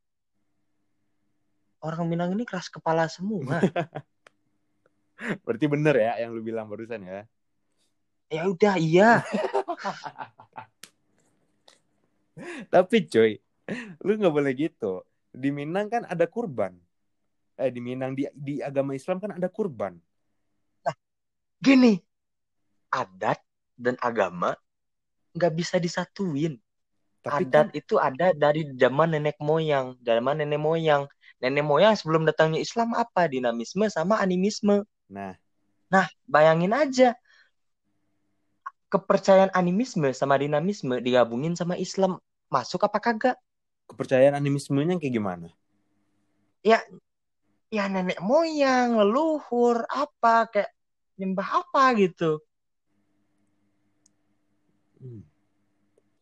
Orang 1.79 2.11
Minang 2.11 2.35
ini 2.35 2.43
keras 2.43 2.67
kepala 2.67 3.07
semua. 3.07 3.59
Berarti 5.47 5.65
bener 5.71 5.95
ya 5.97 6.13
yang 6.23 6.35
lu 6.35 6.41
bilang 6.43 6.67
barusan 6.67 7.03
ya. 7.03 7.23
ya 8.31 8.47
udah 8.47 8.75
iya. 8.79 9.23
Tapi 12.73 12.97
coy, 13.11 13.43
lu 14.05 14.11
nggak 14.19 14.33
boleh 14.33 14.53
gitu. 14.53 15.01
Di 15.31 15.49
Minang 15.49 15.87
kan 15.87 16.03
ada 16.05 16.27
kurban. 16.27 16.75
Eh 17.55 17.71
di 17.71 17.79
Minang 17.79 18.15
di 18.17 18.27
di 18.35 18.59
agama 18.59 18.95
Islam 18.95 19.23
kan 19.23 19.35
ada 19.35 19.47
kurban. 19.47 19.95
Gini, 21.61 21.93
adat 22.89 23.37
dan 23.77 23.93
agama 24.01 24.57
nggak 25.37 25.53
bisa 25.53 25.77
disatuin. 25.77 26.57
Tapi 27.21 27.45
Adat 27.45 27.53
kan 27.53 27.67
itu 27.77 28.01
ada 28.01 28.33
dari 28.33 28.65
zaman 28.81 29.13
nenek 29.13 29.37
moyang, 29.37 29.93
zaman 30.01 30.41
nenek 30.41 30.57
moyang. 30.57 31.05
Nenek 31.37 31.61
moyang 31.61 31.93
sebelum 31.93 32.25
datangnya 32.25 32.57
Islam 32.57 32.97
apa? 32.97 33.29
Dinamisme 33.29 33.85
sama 33.93 34.17
animisme. 34.17 34.81
nah, 35.05 35.37
Nah, 35.93 36.09
bayangin 36.25 36.73
aja. 36.73 37.13
Kepercayaan 38.89 39.53
animisme 39.53 40.09
sama 40.17 40.41
dinamisme 40.41 40.97
digabungin 40.97 41.53
sama 41.53 41.77
Islam. 41.77 42.17
Masuk 42.49 42.81
apa 42.89 42.97
kagak? 42.97 43.37
Kepercayaan 43.91 44.39
animismenya 44.39 44.95
kayak 44.97 45.13
gimana? 45.19 45.47
Ya 46.63 46.81
nenek 47.71 48.19
moyang, 48.23 48.95
leluhur, 48.99 49.83
apa, 49.87 50.47
kayak 50.51 50.71
nyembah 51.19 51.63
apa 51.63 51.83
gitu. 51.99 52.41
Hmm. 54.97 55.23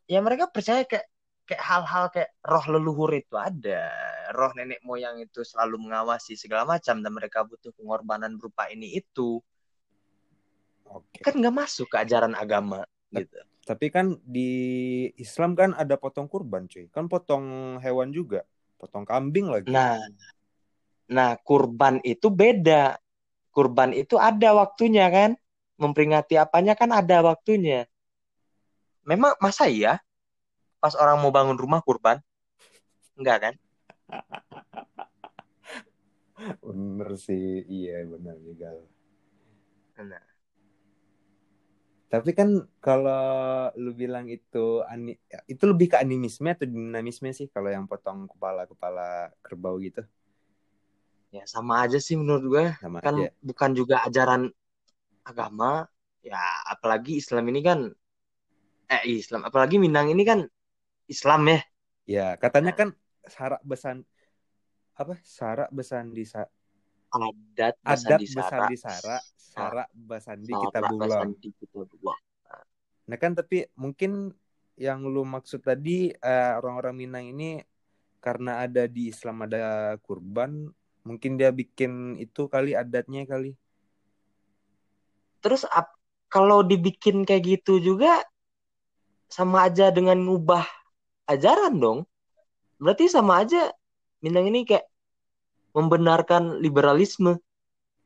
Ya 0.09 0.19
mereka 0.25 0.49
percaya 0.49 0.83
kayak 0.85 1.05
kayak 1.49 1.63
hal-hal 1.65 2.05
kayak 2.13 2.29
roh 2.45 2.65
leluhur 2.69 3.09
itu 3.17 3.33
ada. 3.33 3.89
Roh 4.33 4.53
nenek 4.53 4.81
moyang 4.85 5.17
itu 5.17 5.41
selalu 5.41 5.89
mengawasi 5.89 6.37
segala 6.37 6.77
macam 6.77 7.01
dan 7.01 7.09
mereka 7.09 7.41
butuh 7.41 7.73
pengorbanan 7.73 8.37
berupa 8.37 8.69
ini 8.69 8.97
itu. 8.97 9.41
Oke. 10.85 11.21
Kan 11.25 11.41
nggak 11.41 11.53
masuk 11.53 11.89
ke 11.89 11.97
ajaran 12.01 12.37
agama 12.37 12.85
gitu. 13.09 13.41
Tapi 13.69 13.93
kan 13.93 14.17
di 14.25 14.49
Islam 15.21 15.53
kan 15.53 15.77
ada 15.77 15.93
potong 15.93 16.25
kurban 16.25 16.65
cuy. 16.65 16.89
Kan 16.89 17.05
potong 17.05 17.77
hewan 17.77 18.09
juga. 18.09 18.41
Potong 18.81 19.05
kambing 19.05 19.45
lagi. 19.45 19.69
Nah, 19.69 20.01
nah 21.05 21.37
kurban 21.37 22.01
itu 22.01 22.33
beda. 22.33 22.97
Kurban 23.53 23.93
itu 23.93 24.17
ada 24.17 24.57
waktunya 24.57 25.05
kan. 25.13 25.37
Memperingati 25.77 26.41
apanya 26.41 26.73
kan 26.73 26.89
ada 26.89 27.21
waktunya. 27.21 27.85
Memang 29.05 29.37
masa 29.37 29.69
iya 29.69 30.01
pas 30.81 30.97
orang 30.97 31.21
mau 31.21 31.29
bangun 31.29 31.53
rumah 31.53 31.85
kurban? 31.85 32.17
Enggak 33.21 33.37
kan? 33.37 33.53
Bener 36.65 37.13
sih. 37.21 37.69
Iya 37.69 38.01
bener 38.09 38.33
juga. 38.41 38.73
Nah, 39.99 40.23
Tapi 42.09 42.29
kan 42.33 42.49
kalau 42.81 43.69
lu 43.77 43.93
bilang 43.93 44.25
itu 44.33 44.81
ani 44.91 45.13
itu 45.45 45.63
lebih 45.71 45.93
ke 45.93 45.97
animisme 46.01 46.47
atau 46.49 46.65
dinamisme 46.65 47.29
sih 47.39 47.47
kalau 47.53 47.69
yang 47.69 47.85
potong 47.85 48.25
kepala-kepala 48.31 49.29
kerbau 49.45 49.77
gitu. 49.77 50.01
ya 51.29 51.43
sama 51.45 51.85
aja 51.85 51.97
sih 52.01 52.15
menurut 52.17 52.43
gue. 52.49 52.65
Sama 52.81 52.97
Kan 53.05 53.15
aja. 53.15 53.29
bukan 53.45 53.71
juga 53.77 53.95
ajaran 54.07 54.49
agama. 55.29 55.85
Ya 56.25 56.41
apalagi 56.67 57.15
Islam 57.21 57.43
ini 57.53 57.61
kan 57.63 57.79
eh 58.89 59.01
Islam 59.21 59.41
apalagi 59.47 59.77
Minang 59.79 60.09
ini 60.13 60.23
kan 60.25 60.39
Islam 61.09 61.41
ya. 61.49 61.59
Ya, 62.09 62.25
katanya 62.41 62.73
kan 62.73 62.89
sarak 63.29 63.61
besan 63.61 64.01
apa? 64.97 65.13
Sarak 65.23 65.69
besan 65.71 66.11
di 66.17 66.25
sa- 66.25 66.49
Adat 67.09 67.75
adat 67.81 68.21
Basandi 68.21 68.25
Sara. 68.29 68.67
di 68.69 68.77
sarak, 68.77 69.23
sarak 69.35 69.89
besan 69.93 70.37
di 70.45 70.53
Sarak 70.53 70.63
kitabullah. 70.69 71.07
Basandi 71.09 71.49
Kitabullah. 71.57 72.17
Nah 73.09 73.17
kan 73.17 73.33
tapi 73.33 73.65
mungkin 73.73 74.29
yang 74.79 75.03
lu 75.03 75.25
maksud 75.25 75.65
tadi 75.65 76.13
eh, 76.13 76.51
orang-orang 76.55 76.95
Minang 76.95 77.25
ini 77.33 77.59
karena 78.21 78.63
ada 78.67 78.85
di 78.85 79.09
Islam 79.09 79.47
ada 79.47 79.95
kurban, 80.03 80.69
mungkin 81.07 81.39
dia 81.39 81.49
bikin 81.49 82.19
itu 82.19 82.45
kali 82.51 82.75
adatnya 82.75 83.25
kali. 83.25 83.55
Terus 85.39 85.63
ap- 85.71 85.95
kalau 86.29 86.61
dibikin 86.61 87.25
kayak 87.25 87.57
gitu 87.59 87.79
juga 87.81 88.21
sama 89.31 89.65
aja 89.65 89.89
dengan 89.89 90.19
ngubah 90.19 90.67
ajaran 91.25 91.79
dong. 91.79 91.99
Berarti 92.77 93.09
sama 93.09 93.41
aja 93.43 93.71
Minang 94.19 94.51
ini 94.51 94.67
kayak 94.67 94.83
membenarkan 95.73 96.57
liberalisme. 96.59 97.37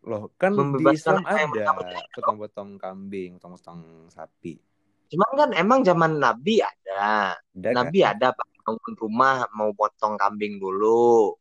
Loh, 0.04 0.32
kan 0.36 0.52
di 0.52 0.60
Membebaskan 0.60 1.24
Islam 1.24 1.24
apa 1.24 1.40
yang 1.40 1.52
ada 1.56 2.04
potong-potong 2.12 2.70
kambing, 2.76 3.40
potong-potong 3.40 4.12
sapi. 4.12 4.60
Cuman 5.08 5.32
kan 5.38 5.50
emang 5.56 5.80
zaman 5.88 6.20
Nabi 6.20 6.60
ada. 6.60 7.38
Ada 7.40 7.70
kan? 7.72 7.76
Nabi 7.78 8.00
ada 8.04 8.28
Pak 8.36 8.48
bangun 8.64 8.96
rumah 8.96 9.48
mau 9.56 9.72
potong 9.72 10.16
kambing 10.20 10.60
dulu. 10.60 11.36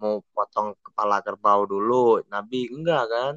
Mau 0.00 0.20
potong 0.36 0.76
kepala 0.84 1.24
kerbau 1.24 1.64
dulu. 1.64 2.20
Nabi 2.28 2.68
enggak 2.68 3.04
kan? 3.08 3.34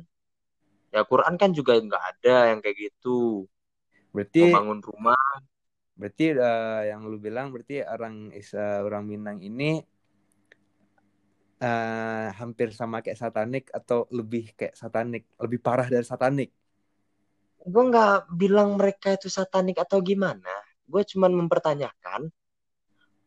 Ya 0.92 1.04
Quran 1.04 1.36
kan 1.40 1.52
juga 1.56 1.80
enggak 1.80 2.04
ada 2.04 2.52
yang 2.52 2.60
kayak 2.60 2.76
gitu. 2.92 3.48
Berarti 4.12 4.52
Mau 4.52 4.56
bangun 4.64 4.80
rumah 4.84 5.24
berarti 5.98 6.26
eh, 6.38 6.82
yang 6.94 7.10
lu 7.10 7.18
bilang 7.18 7.50
berarti 7.50 7.82
orang 7.82 8.30
eh, 8.30 8.80
orang 8.86 9.04
Minang 9.10 9.42
ini 9.42 9.82
eh, 11.62 12.28
hampir 12.40 12.70
sama 12.80 13.02
kayak 13.04 13.20
satanik 13.24 13.66
atau 13.74 14.06
lebih 14.14 14.54
kayak 14.58 14.76
satanik, 14.82 15.24
lebih 15.44 15.60
parah 15.66 15.88
dari 15.90 16.06
satanik. 16.06 16.50
gue 17.68 17.84
nggak 17.92 18.32
bilang 18.42 18.70
mereka 18.80 19.08
itu 19.18 19.28
satanik 19.28 19.78
atau 19.84 20.00
gimana. 20.00 20.50
Gue 20.88 21.04
cuman 21.04 21.32
mempertanyakan, 21.36 22.32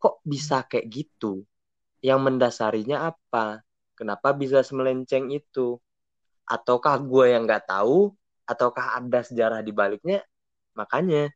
kok 0.01 0.17
bisa 0.25 0.65
kayak 0.71 0.87
gitu? 0.89 1.45
Yang 2.01 2.21
mendasarinya 2.27 2.97
apa? 3.13 3.61
Kenapa 3.99 4.33
bisa 4.33 4.65
semelenceng 4.65 5.29
itu? 5.29 5.77
Ataukah 6.49 6.97
gue 7.11 7.25
yang 7.37 7.45
nggak 7.49 7.69
tahu? 7.69 8.17
Ataukah 8.49 8.97
ada 8.99 9.21
sejarah 9.29 9.61
di 9.61 9.73
baliknya? 9.77 10.25
Makanya, 10.79 11.29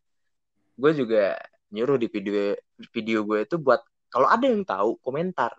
gue 0.80 0.92
juga 0.96 1.38
nyuruh 1.74 1.98
di 1.98 2.08
video 2.14 2.54
video 2.94 3.18
gue 3.26 3.38
itu 3.46 3.56
buat 3.58 3.82
kalau 4.12 4.28
ada 4.30 4.46
yang 4.46 4.62
tahu 4.62 4.98
komentar 5.02 5.54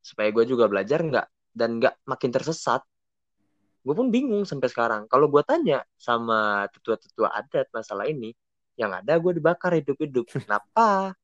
supaya 0.00 0.32
gue 0.32 0.44
juga 0.48 0.66
belajar 0.66 1.04
nggak 1.04 1.26
dan 1.56 1.78
nggak 1.80 1.94
makin 2.08 2.30
tersesat 2.32 2.82
gue 3.80 3.94
pun 3.96 4.12
bingung 4.12 4.44
sampai 4.44 4.68
sekarang. 4.68 5.08
Kalau 5.08 5.32
gue 5.32 5.40
tanya 5.40 5.80
sama 5.96 6.68
tetua-tetua 6.68 7.32
adat 7.32 7.64
masalah 7.72 8.04
ini, 8.04 8.36
yang 8.76 8.92
ada 8.92 9.16
gue 9.16 9.32
dibakar 9.40 9.72
hidup-hidup. 9.72 10.28
Kenapa? 10.36 11.16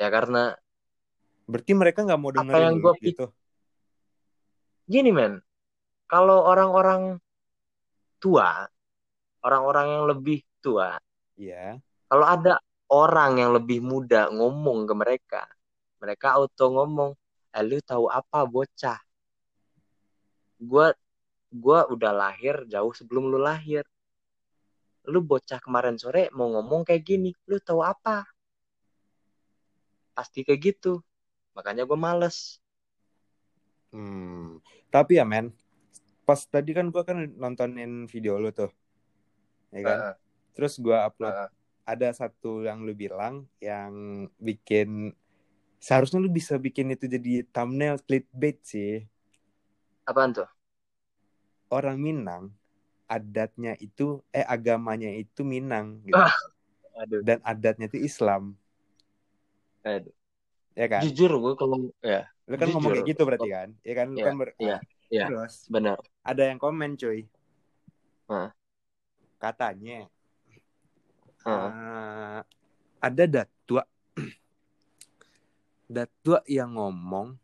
Ya 0.00 0.08
karena 0.08 0.56
Berarti 1.50 1.72
mereka 1.74 2.06
nggak 2.06 2.20
mau 2.22 2.30
Apa 2.30 2.38
dengerin 2.46 2.62
yang 2.62 2.74
lu 2.78 2.82
gua 2.86 2.94
pik- 2.94 3.18
gitu. 3.18 3.26
gini 4.86 5.10
men, 5.10 5.42
kalau 6.06 6.46
orang-orang 6.46 7.18
tua, 8.22 8.70
orang-orang 9.42 9.86
yang 9.98 10.04
lebih 10.06 10.38
tua, 10.62 10.94
Iya. 11.34 11.78
kalau 12.06 12.26
ada 12.26 12.62
orang 12.90 13.38
yang 13.38 13.50
lebih 13.54 13.82
muda 13.82 14.30
ngomong 14.30 14.86
ke 14.86 14.94
mereka, 14.94 15.42
mereka 16.00 16.34
auto 16.40 16.72
ngomong, 16.72 17.12
eh, 17.54 17.62
lu 17.62 17.78
tahu 17.84 18.08
apa 18.08 18.42
bocah 18.48 18.98
gua 20.60 20.92
gua 21.48 21.88
udah 21.88 22.12
lahir 22.12 22.68
jauh 22.68 22.92
sebelum 22.92 23.32
lu 23.32 23.40
lahir 23.40 23.82
lu 25.08 25.24
bocah 25.24 25.56
kemarin 25.64 25.96
sore 25.96 26.28
mau 26.36 26.52
ngomong 26.52 26.84
kayak 26.84 27.02
gini 27.02 27.32
lu 27.48 27.56
tahu 27.56 27.80
apa 27.80 28.28
pasti 30.12 30.44
kayak 30.44 30.60
gitu 30.60 31.00
makanya 31.56 31.88
gue 31.88 31.96
males 31.96 32.60
Hmm. 33.90 34.62
Tapi 34.86 35.18
ya 35.18 35.26
men, 35.26 35.50
pas 36.22 36.38
tadi 36.46 36.70
kan 36.70 36.94
gua 36.94 37.02
kan 37.02 37.26
nontonin 37.34 38.06
video 38.06 38.38
lu 38.38 38.54
tuh, 38.54 38.70
ya 39.74 39.82
kan? 39.82 39.98
Heeh, 39.98 40.14
Terus 40.54 40.78
gua 40.78 41.10
upload 41.10 41.34
heeh. 41.34 41.50
ada 41.90 42.08
satu 42.14 42.62
yang 42.62 42.86
lu 42.86 42.94
bilang 42.94 43.50
yang 43.58 43.90
bikin 44.38 45.10
seharusnya 45.86 46.18
lu 46.24 46.30
bisa 46.38 46.54
bikin 46.66 46.86
itu 46.94 47.04
jadi 47.14 47.30
thumbnail 47.54 47.96
clickbait 48.06 48.56
sih. 48.70 48.90
apaan 50.10 50.32
tuh 50.36 50.48
Orang 51.70 51.98
Minang 52.02 52.44
adatnya 53.16 53.72
itu 53.86 54.06
eh 54.38 54.46
agamanya 54.54 55.10
itu 55.22 55.40
Minang 55.52 55.86
gitu. 56.06 56.18
Ah. 56.18 56.34
aduh, 57.00 57.22
Dan 57.26 57.38
adatnya 57.44 57.86
itu 57.90 57.98
Islam, 58.10 58.42
aduh. 59.84 60.12
ya 60.76 60.86
kan? 60.92 61.02
jujur 61.04 61.30
gue 61.42 61.52
kalau 61.60 61.76
ya 62.04 62.20
Lu 62.50 62.54
kan 62.58 62.68
ngomong 62.74 62.90
jujur. 62.90 62.96
kayak 62.98 63.08
gitu 63.14 63.22
berarti 63.28 63.48
kan? 63.56 63.68
Ya 63.86 63.94
kan 63.98 64.06
lu 64.10 64.18
Iya, 64.18 64.24
kan 64.26 64.34
ber- 64.40 64.56
iya. 64.60 65.24
Terus 65.28 65.54
benar 65.74 65.98
ada 66.26 66.42
yang 66.50 66.58
komen 66.60 66.90
cuy. 67.00 67.18
Hah. 68.28 68.52
Katanya 69.42 70.06
Heeh. 71.44 71.72
eh, 71.72 72.38
ada 73.00 73.24
datua 73.26 73.59
datua 75.90 76.38
yang 76.46 76.78
ngomong 76.78 77.34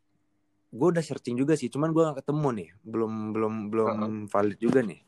gue 0.71 0.89
udah 0.93 1.03
searching 1.03 1.35
juga 1.35 1.59
sih 1.59 1.67
cuman 1.67 1.91
gue 1.91 2.03
gak 2.07 2.23
ketemu 2.23 2.49
nih. 2.63 2.71
Belum 2.87 3.13
belum 3.35 3.55
belum 3.75 3.99
valid 4.31 4.59
juga 4.63 4.87
nih. 4.87 5.03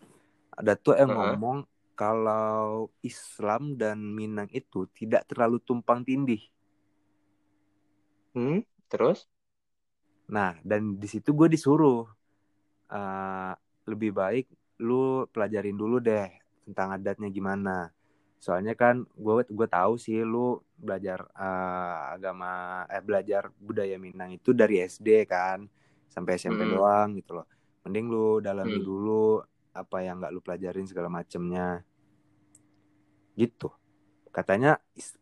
Ada 0.59 0.75
yang 0.99 1.15
Heeh. 1.15 1.15
ngomong 1.15 1.59
kalau 1.95 2.91
Islam 3.03 3.79
dan 3.79 4.03
Minang 4.03 4.51
itu 4.51 4.91
tidak 4.91 5.27
terlalu 5.31 5.63
tumpang 5.63 6.03
tindih. 6.03 6.43
Hmm 8.35 8.63
terus? 8.91 9.31
Nah 10.31 10.59
dan 10.67 10.99
di 10.99 11.07
situ 11.07 11.31
gue 11.31 11.47
disuruh 11.47 12.07
eh, 12.91 13.53
lebih 13.87 14.11
baik 14.15 14.47
lu 14.83 15.27
pelajarin 15.31 15.75
dulu 15.75 15.99
deh 15.99 16.27
tentang 16.67 16.95
adatnya 16.95 17.29
gimana 17.31 17.91
soalnya 18.45 18.73
kan 18.83 18.95
gue 19.25 19.33
gue 19.59 19.69
tahu 19.77 19.93
sih 20.05 20.19
lu 20.33 20.39
belajar 20.79 21.19
eh, 21.35 21.99
agama 22.17 22.47
eh 22.95 23.03
belajar 23.09 23.43
budaya 23.59 23.97
Minang 24.05 24.31
itu 24.39 24.51
dari 24.61 24.75
SD 24.83 25.09
kan 25.33 25.59
sampai 26.15 26.33
SMP 26.41 26.63
Mm-mm. 26.63 26.73
doang 26.73 27.09
gitu 27.19 27.31
loh. 27.39 27.47
Mending 27.85 28.07
lu 28.15 28.19
dalami 28.47 28.79
Hmm. 28.79 28.87
dulu 28.89 29.43
apa 29.81 29.97
yang 30.07 30.15
nggak 30.23 30.33
lu 30.35 30.41
pelajarin 30.47 30.87
segala 30.91 31.09
macemnya. 31.19 31.83
Gitu. 33.41 33.69
Katanya 34.37 34.71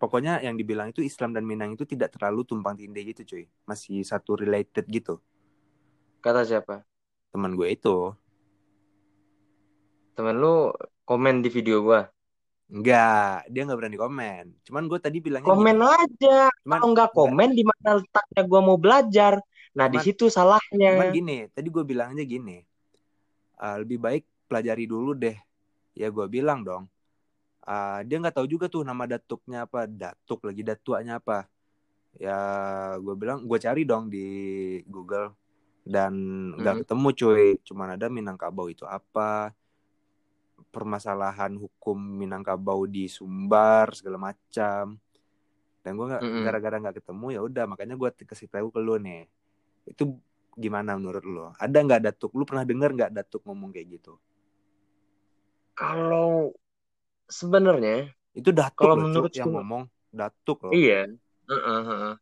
pokoknya 0.03 0.33
yang 0.47 0.57
dibilang 0.61 0.89
itu 0.93 1.01
Islam 1.11 1.31
dan 1.37 1.45
Minang 1.51 1.71
itu 1.77 1.85
tidak 1.89 2.11
terlalu 2.15 2.43
tumpang 2.51 2.77
tindih 2.81 3.05
gitu 3.15 3.23
cuy. 3.31 3.45
Masih 3.69 4.03
satu 4.05 4.33
related 4.43 4.85
gitu. 4.97 5.15
Kata 6.25 6.41
siapa? 6.49 6.75
Teman 7.33 7.53
gue 7.59 7.69
itu. 7.77 7.95
Temen 10.17 10.37
lu 10.43 10.73
komen 11.09 11.37
di 11.45 11.49
video 11.57 11.77
gua 11.87 12.01
enggak 12.67 13.47
dia 13.47 13.63
nggak 13.63 13.79
berani 13.79 13.99
komen. 13.99 14.45
Cuman 14.67 14.83
gue 14.91 14.99
tadi 14.99 15.19
bilangnya 15.23 15.47
komen 15.47 15.77
gini, 15.79 15.87
aja. 15.87 16.39
Cuman 16.67 16.79
kalau 16.83 16.93
nggak 16.93 17.11
komen 17.15 17.51
di 17.55 17.65
mana 17.65 17.91
letaknya 18.03 18.43
gua 18.47 18.61
mau 18.63 18.79
belajar? 18.79 19.39
Nah 19.77 19.87
di 19.87 19.99
situ 20.03 20.27
salahnya. 20.33 20.97
cuman 20.97 21.09
gini 21.15 21.37
tadi 21.53 21.69
gue 21.71 21.85
bilangnya 21.85 22.25
gini. 22.27 22.65
"Ah, 23.57 23.77
lebih 23.81 24.01
baik 24.03 24.25
pelajari 24.51 24.85
dulu 24.89 25.15
deh. 25.15 25.37
Ya 25.97 26.09
gue 26.13 26.27
bilang 26.29 26.61
dong. 26.67 26.89
Ah, 27.67 28.03
dia 28.07 28.19
nggak 28.23 28.37
tahu 28.39 28.47
juga 28.47 28.67
tuh 28.71 28.87
nama 28.87 29.07
datuknya 29.07 29.67
apa 29.67 29.87
datuk 29.91 30.47
lagi 30.47 30.63
datuanya 30.63 31.19
apa. 31.19 31.47
Ya 32.17 32.39
gue 32.99 33.15
bilang 33.15 33.45
gue 33.45 33.59
cari 33.61 33.83
dong 33.85 34.09
di 34.11 34.27
Google. 34.89 35.35
Dan 35.87 36.13
nggak 36.59 36.75
Hmm. 36.75 36.83
ketemu 36.83 37.09
cuy. 37.15 37.47
Cuman 37.63 37.95
ada 37.95 38.07
Minangkabau 38.11 38.67
itu 38.67 38.83
apa 38.83 39.55
permasalahan 40.77 41.57
hukum 41.57 41.97
Minangkabau 41.97 42.85
di 42.85 43.09
Sumbar 43.09 43.97
segala 43.97 44.21
macam. 44.21 45.01
Dan 45.81 45.91
gue 45.97 46.07
nggak 46.13 46.21
Mm-mm. 46.21 46.43
gara-gara 46.45 46.77
nggak 46.77 46.97
ketemu 47.01 47.27
ya 47.33 47.41
udah 47.41 47.65
makanya 47.65 47.97
gue 47.97 48.11
kasih 48.29 48.53
tahu 48.53 48.69
ke 48.69 48.81
lu 48.85 49.01
nih. 49.01 49.25
Itu 49.89 50.21
gimana 50.53 51.01
menurut 51.01 51.25
lu? 51.25 51.49
Ada 51.57 51.79
nggak 51.81 52.03
datuk? 52.13 52.37
Lu 52.37 52.45
pernah 52.45 52.69
dengar 52.69 52.93
nggak 52.93 53.17
datuk 53.17 53.41
ngomong 53.49 53.73
kayak 53.73 53.97
gitu? 53.97 54.21
Kalau 55.73 56.53
sebenarnya 57.25 58.13
itu 58.37 58.53
datuk 58.53 58.85
Kalau 58.85 59.01
menurut 59.01 59.33
yang 59.33 59.49
gua- 59.49 59.65
ngomong. 59.65 59.83
Datuk 60.13 60.59
loh. 60.69 60.73
Iya. 60.77 61.09
Heeh, 61.49 61.81
heeh. 61.89 62.15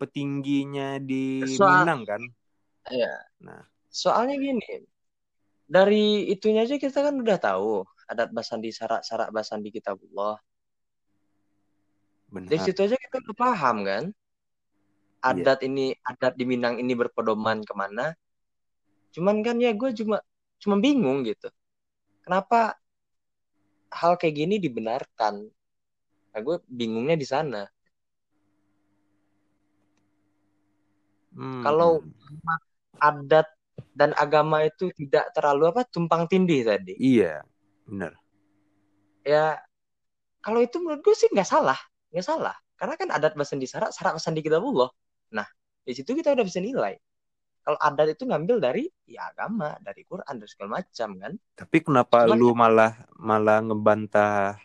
petingginya 0.00 0.96
di 0.96 1.44
Soal- 1.44 1.84
Minang 1.84 2.08
kan? 2.08 2.22
Iya. 2.88 3.12
Nah. 3.44 3.60
Soalnya 3.92 4.40
gini, 4.40 4.88
dari 5.70 6.26
itunya 6.34 6.66
aja 6.66 6.74
kita 6.82 6.98
kan 6.98 7.14
udah 7.14 7.38
tahu 7.38 7.86
adat 8.10 8.34
basandi 8.34 8.74
sarak 8.74 9.06
sarak 9.06 9.30
basandi 9.30 9.70
kitabullah. 9.70 10.34
benar 12.26 12.50
Dari 12.50 12.60
situ 12.66 12.82
aja 12.82 12.98
kita 12.98 13.22
udah 13.22 13.36
paham 13.38 13.86
kan. 13.86 14.04
Adat 15.22 15.62
ini 15.62 15.94
adat 16.02 16.34
di 16.34 16.42
Minang 16.42 16.82
ini 16.82 16.90
berpedoman 16.98 17.62
ke 17.62 17.70
mana? 17.78 18.18
Cuman 19.14 19.46
kan 19.46 19.62
ya 19.62 19.70
gue 19.70 19.94
cuma 19.94 20.18
cuma 20.58 20.76
bingung 20.82 21.22
gitu. 21.22 21.46
Kenapa 22.26 22.74
hal 23.94 24.18
kayak 24.18 24.34
gini 24.42 24.58
dibenarkan? 24.58 25.46
Nah, 26.30 26.40
gue 26.42 26.56
bingungnya 26.66 27.14
di 27.14 27.26
sana. 27.26 27.62
Hmm. 31.34 31.62
Kalau 31.62 32.02
adat 32.98 33.46
dan 33.94 34.10
agama 34.16 34.64
itu 34.64 34.88
tidak 34.94 35.32
terlalu 35.36 35.70
apa 35.72 35.82
tumpang 35.88 36.26
tindih 36.30 36.64
tadi. 36.66 36.94
iya 37.00 37.40
benar. 37.84 38.16
Ya 39.26 39.60
kalau 40.40 40.64
itu 40.64 40.80
menurut 40.80 41.04
gue 41.04 41.14
sih 41.16 41.28
nggak 41.28 41.48
salah 41.48 41.78
nggak 42.10 42.26
salah. 42.26 42.56
Karena 42.80 42.94
kan 42.96 43.08
adat 43.12 43.36
basandi 43.36 43.68
sarak 43.68 43.92
sarak 43.92 44.16
basandi 44.16 44.40
kitabullah. 44.40 44.88
Nah 45.36 45.44
di 45.84 45.92
situ 45.92 46.16
kita 46.16 46.32
udah 46.32 46.44
bisa 46.46 46.60
nilai. 46.64 46.96
Kalau 47.60 47.76
adat 47.76 48.16
itu 48.16 48.24
ngambil 48.24 48.56
dari 48.56 48.88
ya 49.04 49.28
agama 49.28 49.76
dari 49.84 50.00
Quran 50.08 50.40
dan 50.40 50.48
segala 50.48 50.80
macam 50.80 51.08
kan. 51.20 51.32
Tapi 51.60 51.76
kenapa 51.84 52.24
Cuman- 52.24 52.38
lu 52.40 52.48
malah 52.56 52.92
malah 53.20 53.60
ngebantah 53.60 54.56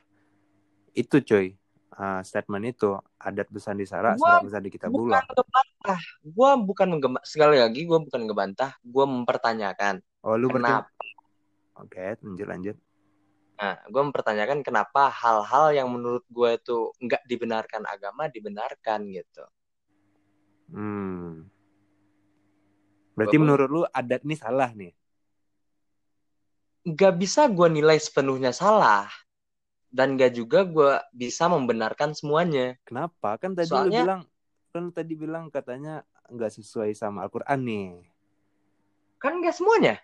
itu 0.96 1.20
coy 1.20 1.60
Ah, 1.96 2.20
statement 2.22 2.66
itu 2.68 2.92
adat 3.16 3.48
besar 3.48 3.72
di 3.72 3.88
Sara, 3.88 4.20
Gua 4.20 4.36
Sara 4.36 4.44
besar 4.44 4.60
di 4.60 4.68
bukan 4.68 4.76
Kitabullah. 4.76 5.24
ngebantah 5.24 6.00
gue 6.22 6.50
bukan 6.68 6.88
menggema 6.92 7.20
sekali 7.24 7.56
lagi 7.56 7.88
gue 7.88 8.00
bukan 8.04 8.22
ngebantah 8.28 8.76
gue 8.84 9.06
mempertanyakan 9.06 10.04
Oh 10.20 10.36
lu 10.36 10.52
kenapa 10.52 10.92
Oke, 11.76 12.20
lanjut 12.20 12.48
lanjut. 12.48 12.76
nah 13.56 13.80
gue 13.82 14.02
mempertanyakan 14.02 14.60
kenapa 14.60 15.08
hal-hal 15.08 15.72
yang 15.72 15.88
menurut 15.88 16.28
gue 16.28 16.50
itu 16.54 16.92
nggak 17.00 17.24
dibenarkan 17.24 17.88
agama 17.88 18.28
dibenarkan 18.28 19.08
gitu 19.10 19.48
Hmm. 20.66 21.46
Berarti 23.14 23.38
Bapak- 23.38 23.44
menurut 23.46 23.68
lu 23.70 23.82
adat 23.88 24.26
ini 24.26 24.36
salah 24.36 24.74
nih. 24.74 24.92
nggak 26.86 27.14
bisa 27.16 27.48
gue 27.48 27.68
nilai 27.72 27.98
sepenuhnya 27.98 28.50
salah 28.50 29.10
dan 29.96 30.20
nggak 30.20 30.36
juga 30.36 30.68
gue 30.68 30.92
bisa 31.16 31.48
membenarkan 31.48 32.12
semuanya 32.12 32.76
Kenapa? 32.84 33.40
Kan 33.40 33.56
tadi 33.56 33.72
Soalnya- 33.72 34.04
lu 34.04 34.04
bilang 34.04 34.22
kan 34.76 34.84
tadi 34.92 35.14
bilang 35.16 35.46
katanya 35.48 36.04
nggak 36.28 36.52
sesuai 36.52 36.92
sama 36.92 37.24
Al-Qur'an 37.24 37.64
nih. 37.64 38.04
kan 39.16 39.40
nggak 39.40 39.56
semuanya 39.56 39.96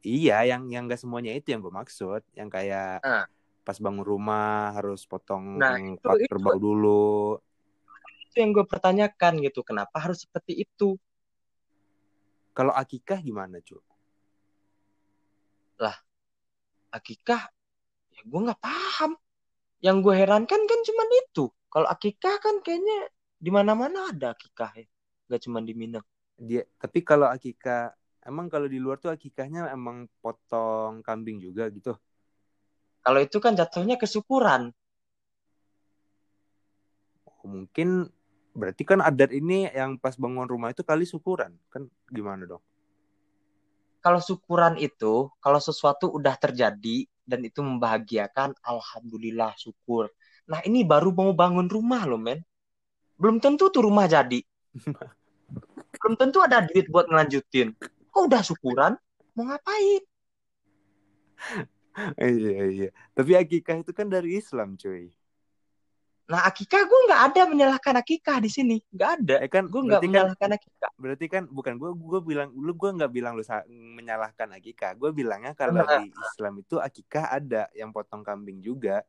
Iya, 0.00 0.40
yang 0.46 0.70
yang 0.72 0.86
nggak 0.88 1.02
semuanya 1.02 1.34
itu 1.34 1.50
yang 1.50 1.58
gue 1.60 1.74
maksud, 1.74 2.22
yang 2.32 2.46
kayak 2.48 3.02
Ah. 3.02 3.26
pas 3.66 3.76
bangun 3.76 4.06
rumah 4.06 4.70
harus 4.72 5.02
potong 5.04 5.58
Nah, 5.58 5.74
itu- 5.76 6.00
part 6.00 6.22
itu- 6.22 6.30
kerbau 6.30 6.56
dulu. 6.56 7.36
itu 8.24 8.36
yang 8.40 8.54
gue 8.54 8.62
pertanyakan 8.64 9.42
gitu 9.42 9.60
kenapa 9.60 9.98
harus 10.00 10.24
seperti 10.24 10.64
itu 10.64 10.96
Kalau 12.56 12.72
akikah 12.72 13.20
gimana, 13.20 13.60
cu? 13.60 13.78
akikah 16.88 17.52
ya 18.18 18.22
gue 18.26 18.40
nggak 18.50 18.58
paham 18.58 19.14
yang 19.78 20.02
gue 20.02 20.10
herankan 20.10 20.60
kan 20.66 20.80
cuman 20.82 21.08
itu 21.22 21.46
kalau 21.70 21.86
akikah 21.86 22.42
kan 22.42 22.58
kayaknya 22.66 23.06
di 23.38 23.50
mana 23.54 23.78
mana 23.78 24.10
ada 24.10 24.34
akikah 24.34 24.74
ya 24.74 24.86
nggak 25.30 25.40
cuma 25.46 25.62
di 25.62 25.72
Minang 25.78 26.02
Dia 26.34 26.66
tapi 26.82 27.06
kalau 27.06 27.30
akikah 27.30 27.94
emang 28.26 28.50
kalau 28.50 28.66
di 28.66 28.82
luar 28.82 28.98
tuh 28.98 29.14
akikahnya 29.14 29.70
emang 29.70 30.10
potong 30.18 31.02
kambing 31.06 31.38
juga 31.38 31.70
gitu. 31.70 31.94
kalau 33.06 33.22
itu 33.22 33.38
kan 33.38 33.54
jatuhnya 33.54 33.94
kesyukuran 33.94 34.74
Oh, 37.38 37.46
mungkin 37.46 38.10
Berarti 38.58 38.82
kan 38.82 38.98
adat 38.98 39.30
ini 39.30 39.70
yang 39.70 39.94
pas 40.02 40.18
bangun 40.18 40.50
rumah 40.50 40.74
itu 40.74 40.82
kali 40.82 41.06
syukuran. 41.06 41.54
Kan 41.70 41.86
gimana 42.10 42.42
dong? 42.42 42.62
Kalau 43.98 44.20
syukuran 44.22 44.78
itu, 44.78 45.26
kalau 45.42 45.58
sesuatu 45.58 46.08
udah 46.14 46.38
terjadi 46.38 47.06
dan 47.26 47.40
itu 47.44 47.60
membahagiakan, 47.60 48.54
alhamdulillah 48.62 49.52
syukur. 49.58 50.08
Nah, 50.48 50.62
ini 50.64 50.86
baru 50.86 51.12
mau 51.12 51.34
bangun 51.34 51.68
rumah 51.68 52.08
loh, 52.08 52.16
men. 52.16 52.40
Belum 53.18 53.42
tentu 53.42 53.68
tuh 53.68 53.84
rumah 53.84 54.06
jadi. 54.06 54.40
Belum 55.98 56.14
tentu 56.14 56.38
ada 56.38 56.62
duit 56.62 56.86
buat 56.88 57.10
ngelanjutin. 57.10 57.74
Kok 58.14 58.22
udah 58.30 58.42
syukuran? 58.46 58.92
Mau 59.34 59.44
ngapain? 59.50 60.02
iya 62.16 62.62
iya. 62.70 62.88
Tapi 63.12 63.34
akikah 63.34 63.82
itu 63.82 63.90
kan 63.90 64.06
dari 64.06 64.38
Islam, 64.38 64.78
cuy. 64.78 65.10
Nah, 66.28 66.40
akikah 66.48 66.82
gue 66.90 67.00
nggak 67.08 67.22
ada 67.32 67.42
menyalahkan 67.52 67.94
akikah 68.02 68.38
di 68.44 68.50
sini, 68.56 68.76
nggak 68.94 69.10
ada. 69.20 69.34
Eh 69.44 69.50
kan 69.54 69.64
Gue 69.70 69.80
nggak 69.86 70.02
berarti 70.02 70.06
kan 70.14 70.26
menyalahkan 70.28 70.50
akikah. 70.56 70.92
berarti 71.02 71.26
kan 71.34 71.44
bukan 71.56 71.74
gue 71.80 71.90
gue 72.12 72.20
bilang 72.30 72.48
lu 72.66 72.72
gue 72.80 72.90
nggak 72.96 73.12
bilang 73.16 73.34
lu 73.38 73.44
menyalahkan 73.98 74.48
akikah. 74.58 74.92
Gue 75.00 75.10
bilangnya 75.18 75.52
kalau 75.56 75.84
Nah. 75.86 75.86
di 75.94 76.12
Islam 76.24 76.52
itu 76.62 76.76
akikah 76.88 77.24
ada 77.38 77.68
yang 77.80 77.90
potong 77.96 78.22
kambing 78.28 78.58
juga. 78.68 79.04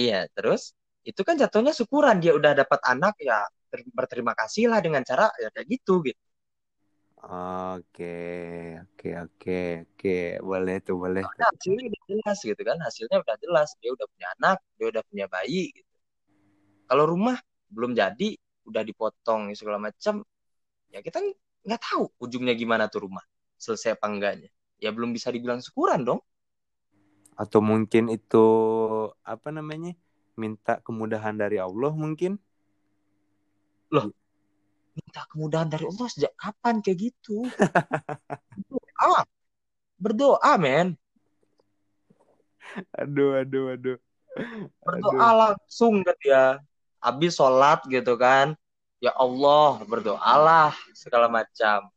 Iya, 0.00 0.16
terus 0.36 0.62
itu 1.08 1.20
kan 1.26 1.34
jatuhnya 1.42 1.72
syukuran 1.78 2.16
dia 2.22 2.32
udah 2.38 2.52
dapat 2.60 2.80
anak 2.92 3.14
ya 3.28 3.38
ter- 3.70 3.86
berterima 3.98 4.32
kasih 4.40 4.64
lah 4.70 4.78
dengan 4.84 5.02
cara 5.08 5.24
ya 5.42 5.48
kayak 5.54 5.66
gitu 5.74 5.92
gitu. 6.06 6.20
Oke, 7.28 8.04
oke, 8.82 9.08
oke, 9.24 9.52
oke. 9.82 10.08
Boleh 10.48 10.74
tuh, 10.86 10.96
boleh. 11.02 11.24
Nah, 11.38 11.48
hasilnya 11.52 11.82
udah 11.90 12.02
jelas 12.10 12.38
gitu 12.48 12.62
kan, 12.68 12.78
hasilnya 12.86 13.16
udah 13.24 13.36
jelas 13.44 13.68
dia 13.80 13.90
udah 13.96 14.06
punya 14.12 14.26
anak, 14.36 14.56
dia 14.76 14.86
udah 14.92 15.02
punya 15.08 15.26
bayi 15.34 15.62
gitu. 15.76 15.90
Kalau 16.86 17.04
rumah 17.06 17.38
belum 17.66 17.98
jadi, 17.98 18.38
udah 18.66 18.82
dipotong 18.82 19.54
segala 19.54 19.78
macam, 19.78 20.22
ya 20.90 21.02
kita 21.02 21.22
nggak 21.66 21.82
tahu 21.82 22.10
ujungnya 22.22 22.54
gimana 22.54 22.86
tuh 22.86 23.10
rumah 23.10 23.22
selesai 23.58 23.98
apa 23.98 24.06
enggaknya. 24.06 24.50
Ya 24.78 24.94
belum 24.94 25.10
bisa 25.10 25.30
dibilang 25.34 25.58
syukuran 25.62 26.06
dong. 26.06 26.20
Atau 27.34 27.60
mungkin 27.60 28.08
itu 28.08 28.44
apa 29.26 29.50
namanya? 29.50 29.92
Minta 30.36 30.78
kemudahan 30.84 31.34
dari 31.36 31.56
Allah 31.56 31.92
mungkin. 31.96 32.36
Minta 34.96 35.22
kemudahan 35.28 35.68
dari 35.68 35.84
Allah 35.84 36.08
sejak 36.08 36.32
kapan 36.36 36.80
kayak 36.80 37.12
gitu? 37.12 37.44
Berdoa, 38.96 39.22
berdoa 40.00 40.52
men. 40.56 40.96
Aduh, 42.96 43.44
aduh, 43.44 43.76
aduh. 43.76 43.96
berdoa 44.80 45.12
Aduh. 45.12 45.32
langsung 45.36 46.04
kan 46.04 46.16
dia 46.20 46.42
habis 47.04 47.32
sholat 47.38 47.78
gitu 47.94 48.14
kan 48.18 48.46
ya 49.04 49.12
Allah 49.16 49.80
berdoalah 49.90 50.72
segala 50.96 51.26
macam 51.30 51.88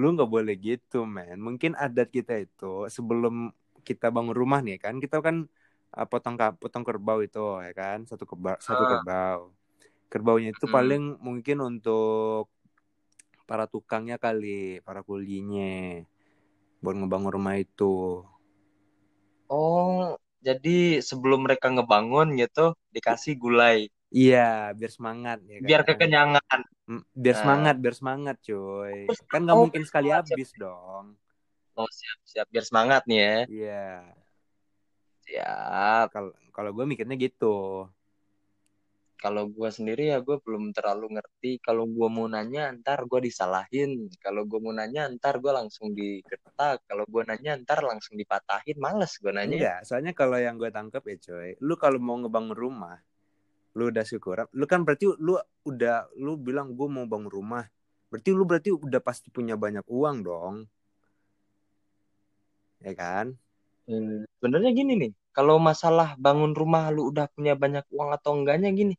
Lu 0.00 0.06
nggak 0.14 0.30
boleh 0.34 0.54
gitu, 0.66 0.96
men. 1.14 1.36
Mungkin 1.46 1.72
adat 1.84 2.08
kita 2.16 2.32
itu 2.44 2.86
sebelum 2.96 3.34
kita 3.88 4.06
bangun 4.14 4.36
rumah 4.40 4.60
nih 4.66 4.76
kan, 4.84 4.94
kita 5.02 5.16
kan 5.26 5.36
uh, 5.96 6.06
potong 6.10 6.36
potong 6.62 6.84
kerbau 6.88 7.18
itu 7.26 7.38
ya 7.66 7.72
kan, 7.80 7.98
satu 8.10 8.24
kerbau, 8.30 8.56
satu 8.62 8.82
Ah. 8.82 8.90
kerbau. 8.90 9.40
Kerbaunya 10.12 10.48
itu 10.56 10.66
Hmm. 10.66 10.74
paling 10.76 11.02
mungkin 11.26 11.58
untuk 11.70 12.50
para 13.48 13.64
tukangnya 13.72 14.16
kali, 14.24 14.80
para 14.86 15.00
kulinya 15.08 16.00
buat 16.82 16.94
ngebangun 16.96 17.32
rumah 17.36 17.56
itu. 17.64 18.24
oh 19.52 20.16
jadi 20.46 20.70
sebelum 21.08 21.38
mereka 21.46 21.66
ngebangun 21.74 22.26
gitu 22.40 22.60
dikasih 22.94 23.32
gulai 23.42 23.76
Iya, 24.10 24.74
biar 24.74 24.90
semangat 24.90 25.38
ya 25.46 25.58
biar 25.62 25.80
kan. 25.82 25.88
kekenyangan 25.94 26.60
Mm, 26.90 27.02
Biar 27.14 27.36
Nah. 27.38 27.42
semangat, 27.46 27.74
biar 27.78 27.94
semangat, 27.94 28.36
cuy. 28.42 29.06
Kan 29.30 29.40
nggak 29.46 29.54
Oh, 29.54 29.62
mungkin 29.62 29.82
sekali 29.86 30.10
siap. 30.10 30.18
habis 30.26 30.50
dong. 30.58 31.14
oh 31.78 31.86
siap 31.88 32.18
siap 32.26 32.46
biar 32.50 32.64
semangat 32.66 33.02
nih 33.06 33.18
ya 33.22 33.36
Iya. 33.48 33.86
siap 35.24 36.06
Kalau 36.12 36.30
kalau 36.50 36.70
gue 36.74 36.84
mikirnya 36.84 37.14
gitu. 37.16 37.86
kalau 39.20 39.52
gue 39.52 39.68
sendiri 39.68 40.16
ya 40.16 40.18
gue 40.24 40.40
belum 40.40 40.72
terlalu 40.72 41.20
ngerti 41.20 41.60
kalau 41.60 41.84
gue 41.84 42.08
mau 42.08 42.24
nanya 42.24 42.72
ntar 42.80 43.04
gue 43.04 43.20
disalahin 43.28 44.08
kalau 44.16 44.48
gue 44.48 44.56
mau 44.64 44.72
nanya 44.72 45.12
ntar 45.12 45.36
gue 45.44 45.52
langsung 45.52 45.92
digertak 45.92 46.80
kalau 46.88 47.04
gue 47.04 47.22
nanya 47.28 47.52
ntar 47.60 47.84
langsung 47.84 48.16
dipatahin 48.16 48.80
males 48.80 49.12
gue 49.20 49.28
nanya 49.28 49.56
Enggak, 49.60 49.78
soalnya 49.84 50.12
kalau 50.16 50.40
yang 50.40 50.56
gue 50.56 50.72
tangkap 50.72 51.04
ya 51.04 51.16
coy, 51.20 51.52
lu 51.60 51.76
kalau 51.76 52.00
mau 52.00 52.16
ngebangun 52.16 52.56
rumah, 52.56 52.96
lu 53.78 53.90
udah 53.90 54.02
syukur, 54.02 54.46
lu 54.50 54.64
kan 54.66 54.82
berarti 54.82 55.06
lu 55.18 55.38
udah, 55.62 56.10
lu 56.18 56.34
bilang 56.34 56.74
gue 56.74 56.88
mau 56.90 57.06
bangun 57.06 57.30
rumah, 57.30 57.64
berarti 58.10 58.30
lu 58.34 58.42
berarti 58.42 58.70
udah 58.74 59.00
pasti 59.02 59.30
punya 59.30 59.54
banyak 59.54 59.86
uang 59.86 60.16
dong, 60.26 60.54
ya 62.82 62.92
kan? 62.96 63.36
Hmm, 63.86 64.26
sebenarnya 64.38 64.70
gini 64.74 64.92
nih, 64.98 65.12
kalau 65.30 65.62
masalah 65.62 66.18
bangun 66.18 66.52
rumah 66.54 66.90
lu 66.90 67.10
udah 67.14 67.30
punya 67.30 67.54
banyak 67.54 67.86
uang 67.94 68.10
atau 68.10 68.34
enggaknya 68.34 68.70
gini. 68.74 68.94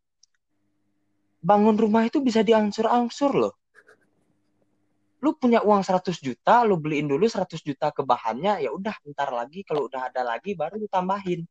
Bangun 1.42 1.76
rumah 1.76 2.06
itu 2.06 2.22
bisa 2.22 2.46
diangsur-angsur 2.46 3.34
loh. 3.34 3.54
Lu 5.22 5.38
punya 5.38 5.62
uang 5.62 5.86
100 5.86 6.18
juta, 6.18 6.66
lu 6.66 6.82
beliin 6.82 7.06
dulu 7.06 7.30
100 7.30 7.62
juta 7.62 7.94
ke 7.94 8.02
bahannya, 8.02 8.66
ya 8.66 8.74
udah 8.74 8.96
ntar 9.14 9.30
lagi 9.30 9.62
kalau 9.62 9.86
udah 9.86 10.10
ada 10.10 10.26
lagi 10.26 10.58
baru 10.58 10.82
lu 10.82 10.90
tambahin. 10.90 11.46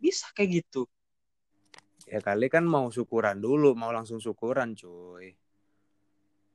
Bisa 0.00 0.28
kayak 0.32 0.64
gitu. 0.64 0.88
Ya 2.04 2.20
kali 2.20 2.52
kan 2.52 2.68
mau 2.68 2.92
syukuran 2.92 3.40
dulu, 3.40 3.72
mau 3.72 3.88
langsung 3.88 4.20
syukuran 4.20 4.76
cuy. 4.76 5.32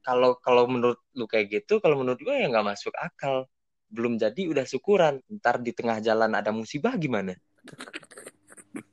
Kalau 0.05 0.37
kalau 0.39 0.69
menurut 0.69 1.01
lu 1.17 1.25
kayak 1.25 1.49
gitu, 1.61 1.81
kalau 1.81 1.97
menurut 1.99 2.21
gue 2.21 2.35
ya 2.37 2.45
nggak 2.47 2.67
masuk 2.69 2.93
akal. 2.95 3.49
Belum 3.89 4.21
jadi 4.21 4.45
udah 4.45 4.65
syukuran, 4.69 5.17
ntar 5.41 5.57
di 5.57 5.73
tengah 5.73 5.97
jalan 5.97 6.29
ada 6.37 6.53
musibah 6.53 6.93
gimana? 6.95 7.33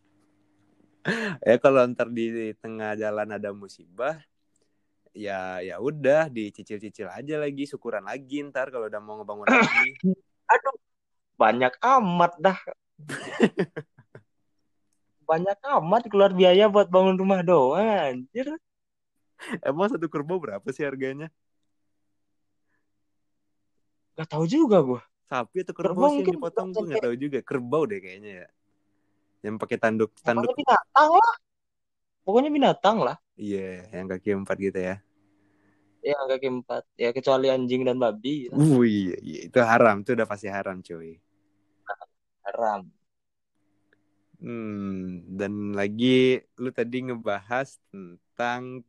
Ya 1.47 1.55
kalau 1.63 1.87
ntar 1.87 2.11
di 2.11 2.51
tengah 2.59 2.99
jalan 2.99 3.31
ada 3.31 3.55
musibah, 3.55 4.19
ya 5.15 5.63
ya 5.63 5.79
udah 5.79 6.27
dicicil-cicil 6.27 7.07
aja 7.07 7.39
lagi, 7.39 7.63
syukuran 7.63 8.03
lagi 8.11 8.43
ntar 8.51 8.75
kalau 8.75 8.91
udah 8.91 8.99
mau 8.99 9.23
ngebangun 9.23 9.47
lagi. 9.47 9.95
Aduh, 10.51 10.77
banyak 11.39 11.79
amat 11.79 12.33
dah. 12.43 12.59
banyak 15.27 15.59
amat 15.59 16.03
keluar 16.07 16.31
biaya 16.31 16.71
buat 16.71 16.87
bangun 16.87 17.19
rumah 17.19 17.43
doang, 17.43 17.83
anjir. 17.83 18.47
Emang 19.61 19.91
satu 19.93 20.07
kerbau 20.09 20.41
berapa 20.41 20.65
sih 20.73 20.87
harganya? 20.87 21.29
Gak 24.17 24.33
tahu 24.33 24.49
juga 24.49 24.81
gua. 24.81 25.03
Sapi 25.27 25.67
atau 25.67 25.75
Kerbau 25.75 26.07
kerbau 26.07 26.09
sih 26.15 26.23
yang 26.23 26.35
dipotong 26.39 26.69
gue 26.71 26.79
sampai- 26.79 26.89
nggak 26.95 27.05
tahu 27.05 27.17
juga. 27.19 27.39
Kerbau 27.43 27.83
deh 27.85 27.99
kayaknya 27.99 28.33
ya. 28.47 28.49
Yang 29.45 29.55
pakai 29.59 29.77
tanduk 29.77 30.11
tanduk. 30.23 30.49
Pokoknya 30.49 30.63
binatang 30.63 31.11
lah. 31.13 31.35
Pokoknya 32.23 32.51
binatang 32.51 32.97
lah. 33.03 33.17
Iya, 33.37 33.91
yang 33.93 34.07
kaki 34.09 34.29
empat 34.39 34.57
gitu 34.63 34.79
ya. 34.81 34.97
Ya 36.01 36.17
kaki 36.31 36.47
empat. 36.63 36.83
Ya 36.95 37.11
kecuali 37.11 37.51
anjing 37.51 37.83
dan 37.83 37.99
babi. 37.99 38.47
Uh 38.55 38.87
iya, 38.87 39.19
iya. 39.21 39.41
itu 39.51 39.59
haram, 39.61 40.01
itu 40.01 40.15
udah 40.15 40.27
pasti 40.27 40.47
haram 40.47 40.79
cuy. 40.81 41.19
Haram. 42.47 42.87
Hmm, 44.37 45.25
dan 45.33 45.73
lagi 45.73 46.45
lu 46.61 46.69
tadi 46.69 47.09
ngebahas 47.09 47.81
tentang 47.89 48.85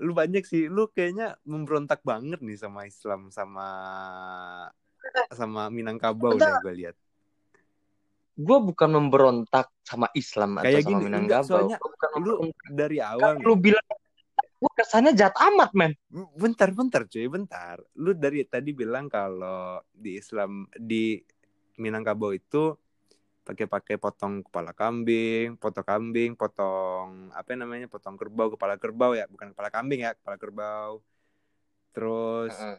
lu 0.00 0.12
banyak 0.16 0.46
sih, 0.46 0.70
lu 0.70 0.88
kayaknya 0.88 1.36
memberontak 1.44 2.00
banget 2.06 2.40
nih 2.40 2.56
sama 2.56 2.86
Islam 2.86 3.28
sama 3.34 3.68
sama 5.34 5.68
Minangkabau 5.68 6.38
deh 6.38 6.54
gue 6.62 6.74
lihat. 6.86 6.96
Gue 8.40 8.58
bukan 8.62 8.88
memberontak 8.88 9.68
sama 9.84 10.08
Islam 10.16 10.56
atau 10.56 10.64
Kayak 10.64 10.82
sama 10.86 10.88
gini, 10.88 11.02
enggak, 11.04 11.44
Minangkabau. 11.44 11.48
soalnya 11.50 11.76
bukan 11.76 12.08
Lu 12.22 12.32
dari 12.72 12.98
awal 13.02 13.36
nih, 13.36 13.44
Lu 13.44 13.54
bilang 13.58 13.86
gue 14.60 14.72
kesannya 14.76 15.12
jahat 15.16 15.36
amat, 15.52 15.70
men. 15.76 15.92
bentar 16.36 16.68
bentar 16.72 17.02
cuy, 17.04 17.26
bentar. 17.28 17.80
Lu 17.96 18.16
dari 18.16 18.44
tadi 18.48 18.70
bilang 18.72 19.08
kalau 19.08 19.80
di 19.92 20.16
Islam 20.16 20.68
di 20.72 21.20
Minangkabau 21.80 22.32
itu 22.32 22.76
pakai-pakai 23.50 23.98
potong 23.98 24.46
kepala 24.46 24.70
kambing, 24.70 25.58
potong 25.58 25.82
kambing, 25.82 26.38
potong 26.38 27.34
apa 27.34 27.50
namanya, 27.58 27.90
potong 27.90 28.14
kerbau, 28.14 28.54
kepala 28.54 28.78
kerbau 28.78 29.10
ya, 29.18 29.26
bukan 29.26 29.50
kepala 29.50 29.74
kambing 29.74 30.06
ya, 30.06 30.14
kepala 30.14 30.38
kerbau. 30.38 31.02
Terus 31.90 32.54
Heeh. 32.54 32.78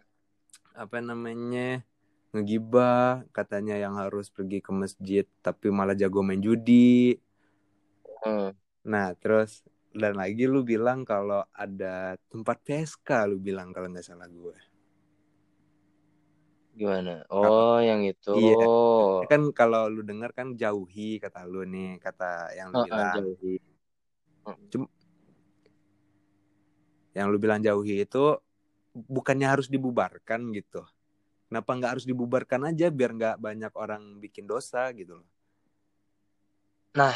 apa 0.71 1.03
namanya 1.03 1.83
ngegibah 2.31 3.27
katanya 3.35 3.75
yang 3.75 3.99
harus 3.99 4.31
pergi 4.31 4.63
ke 4.63 4.71
masjid 4.71 5.27
tapi 5.43 5.67
malah 5.67 5.91
jago 5.99 6.23
main 6.23 6.39
judi. 6.39 7.19
Heeh. 8.23 8.55
Nah 8.87 9.11
terus 9.19 9.67
dan 9.91 10.15
lagi 10.15 10.47
lu 10.47 10.63
bilang 10.63 11.03
kalau 11.03 11.43
ada 11.51 12.15
tempat 12.31 12.63
PSK 12.63 13.27
lu 13.27 13.43
bilang 13.43 13.75
kalau 13.75 13.91
nggak 13.91 14.07
salah 14.07 14.31
gue. 14.31 14.70
Gimana? 16.71 17.27
Oh, 17.27 17.77
yang 17.83 18.01
itu. 18.07 18.31
Iya. 18.31 18.65
Kan 19.27 19.51
kalau 19.51 19.91
lu 19.91 20.01
dengar 20.07 20.31
kan 20.31 20.55
jauhi 20.55 21.19
kata 21.19 21.43
lu 21.43 21.67
nih 21.67 21.99
kata 21.99 22.55
yang 22.55 22.71
lu 22.71 22.87
bilang. 22.87 23.11
jauhi. 23.19 23.53
Yang 27.11 27.25
lu 27.27 27.37
bilang 27.37 27.59
jauhi 27.59 28.07
itu 28.07 28.39
bukannya 28.95 29.47
harus 29.47 29.67
dibubarkan 29.67 30.51
gitu. 30.55 30.83
Kenapa 31.51 31.75
nggak 31.75 31.91
harus 31.99 32.07
dibubarkan 32.07 32.71
aja 32.71 32.87
biar 32.87 33.11
nggak 33.11 33.35
banyak 33.43 33.73
orang 33.75 34.23
bikin 34.23 34.47
dosa 34.47 34.87
gitu 34.95 35.19
loh. 35.19 35.29
Nah, 36.95 37.15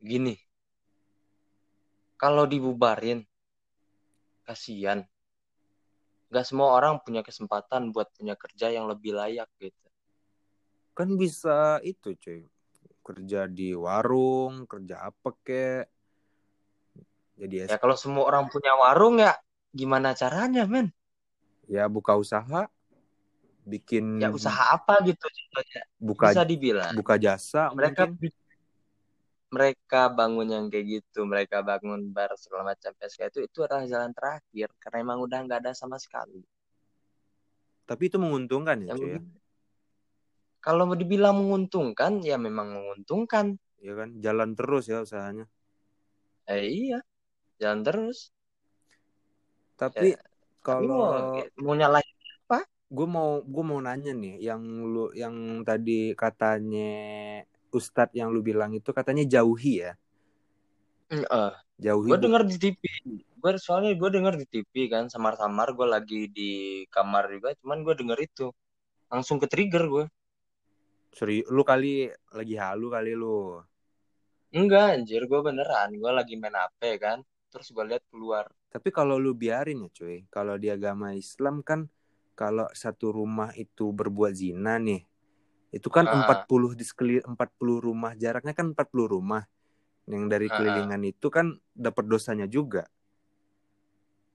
gini. 0.00 0.36
Kalau 2.16 2.48
dibubarin, 2.48 3.20
kasihan. 4.48 5.04
Gak 6.26 6.44
semua 6.46 6.74
orang 6.74 6.98
punya 7.06 7.22
kesempatan 7.22 7.94
buat 7.94 8.10
punya 8.18 8.34
kerja 8.34 8.74
yang 8.74 8.90
lebih 8.90 9.14
layak 9.14 9.46
gitu. 9.62 9.86
Kan 10.96 11.14
bisa 11.14 11.78
itu 11.86 12.16
cuy. 12.18 12.42
Kerja 13.06 13.46
di 13.46 13.70
warung, 13.76 14.66
kerja 14.66 15.06
apa 15.12 15.30
kek. 15.46 15.86
Jadi 17.36 17.68
Ya 17.68 17.76
kalau 17.78 17.94
semua 17.94 18.26
orang 18.26 18.48
punya 18.50 18.74
warung 18.74 19.20
ya 19.20 19.36
gimana 19.76 20.16
caranya, 20.16 20.64
men? 20.66 20.90
ya 21.66 21.90
buka 21.90 22.14
usaha, 22.14 22.70
bikin 23.66 24.22
Ya 24.22 24.30
usaha 24.30 24.72
apa 24.72 25.02
gitu 25.02 25.26
contohnya. 25.26 25.82
buka 25.98 26.26
Bisa 26.32 26.42
dibilang. 26.46 26.92
buka 26.94 27.14
jasa 27.18 27.70
mereka 27.74 28.06
mungkin. 28.06 28.32
Mereka 29.46 30.10
bangun 30.10 30.48
yang 30.50 30.66
kayak 30.66 31.00
gitu 31.00 31.22
mereka 31.22 31.62
bangun 31.62 32.10
bar 32.10 32.34
segala 32.34 32.74
macam 32.74 32.90
PSK 32.98 33.30
itu 33.30 33.40
itu 33.46 33.58
adalah 33.62 33.86
jalan 33.86 34.10
terakhir 34.10 34.68
karena 34.82 34.98
emang 35.06 35.18
udah 35.22 35.38
nggak 35.46 35.60
ada 35.66 35.72
sama 35.72 35.96
sekali. 36.02 36.42
Tapi 37.86 38.02
itu 38.10 38.18
menguntungkan 38.18 38.82
ya 38.82 38.98
ya. 38.98 39.22
kalau 40.58 40.90
mau 40.90 40.98
dibilang 40.98 41.38
menguntungkan 41.38 42.26
ya 42.26 42.34
memang 42.34 42.74
menguntungkan. 42.74 43.54
Ya 43.78 43.94
kan, 43.94 44.18
jalan 44.18 44.58
terus 44.58 44.90
ya 44.90 45.06
usahanya. 45.06 45.46
eh 46.50 46.66
iya. 46.66 46.98
Jalan 47.62 47.86
terus. 47.86 48.34
Tapi 49.78 50.16
Ya, 50.16 50.18
tapi 50.66 50.90
mau 50.90 51.06
kalau 51.06 51.46
mau 51.62 51.74
nyalahin 51.78 52.16
gue 52.86 53.06
mau 53.06 53.42
gue 53.42 53.64
mau 53.66 53.80
nanya 53.82 54.14
nih 54.14 54.38
yang 54.46 54.62
lu 54.86 55.10
yang 55.10 55.66
tadi 55.66 56.14
katanya 56.14 56.86
Ustadz 57.76 58.16
yang 58.16 58.32
lu 58.32 58.40
bilang 58.40 58.72
itu 58.72 58.90
katanya 58.90 59.22
jauhi 59.28 59.84
ya? 59.84 59.92
Eh 61.12 61.52
jauhi 61.76 62.08
gue 62.08 62.18
denger 62.18 62.42
di 62.48 62.56
TV 62.56 62.80
gue 63.36 63.50
soalnya 63.60 63.92
gue 63.94 64.10
denger 64.10 64.34
di 64.40 64.46
TV 64.48 64.88
kan 64.88 65.12
samar-samar 65.12 65.76
gue 65.76 65.86
lagi 65.86 66.20
di 66.32 66.82
kamar 66.88 67.28
juga 67.30 67.52
cuman 67.60 67.84
gue 67.84 67.94
denger 67.94 68.18
itu. 68.18 68.46
Langsung 69.06 69.38
ke 69.38 69.46
trigger 69.46 69.84
gue 69.86 70.04
seri 71.16 71.40
lu 71.48 71.62
kali 71.62 72.10
lagi 72.34 72.54
halu 72.58 72.90
kali 72.90 73.12
lu? 73.14 73.60
Enggak 74.50 74.98
anjir 74.98 75.24
gue 75.28 75.40
beneran. 75.40 75.94
Gue 75.94 76.10
lagi 76.10 76.34
main 76.34 76.56
HP 76.56 76.98
kan 76.98 77.20
terus 77.52 77.70
gue 77.70 77.84
lihat 77.86 78.02
keluar. 78.10 78.50
Tapi 78.72 78.88
kalau 78.90 79.16
lu 79.16 79.32
biarin 79.32 79.86
ya 79.86 79.90
cuy. 79.94 80.26
Kalau 80.28 80.58
di 80.58 80.68
agama 80.68 81.14
Islam 81.14 81.62
kan 81.62 81.86
kalau 82.36 82.68
satu 82.76 83.16
rumah 83.16 83.54
itu 83.56 83.94
berbuat 83.94 84.36
zina 84.36 84.76
nih 84.76 85.06
itu 85.76 85.88
kan 85.92 86.08
Ah. 86.08 86.24
40 86.24 86.72
di 86.72 86.82
sekeli 86.82 87.20
40 87.20 87.78
rumah 87.78 88.16
jaraknya 88.16 88.56
kan 88.56 88.72
40 88.72 89.06
rumah 89.06 89.44
yang 90.08 90.26
dari 90.26 90.48
Ah. 90.48 90.56
kelilingan 90.56 91.02
itu 91.04 91.28
kan 91.28 91.52
dapat 91.70 92.04
dosanya 92.08 92.48
juga 92.48 92.88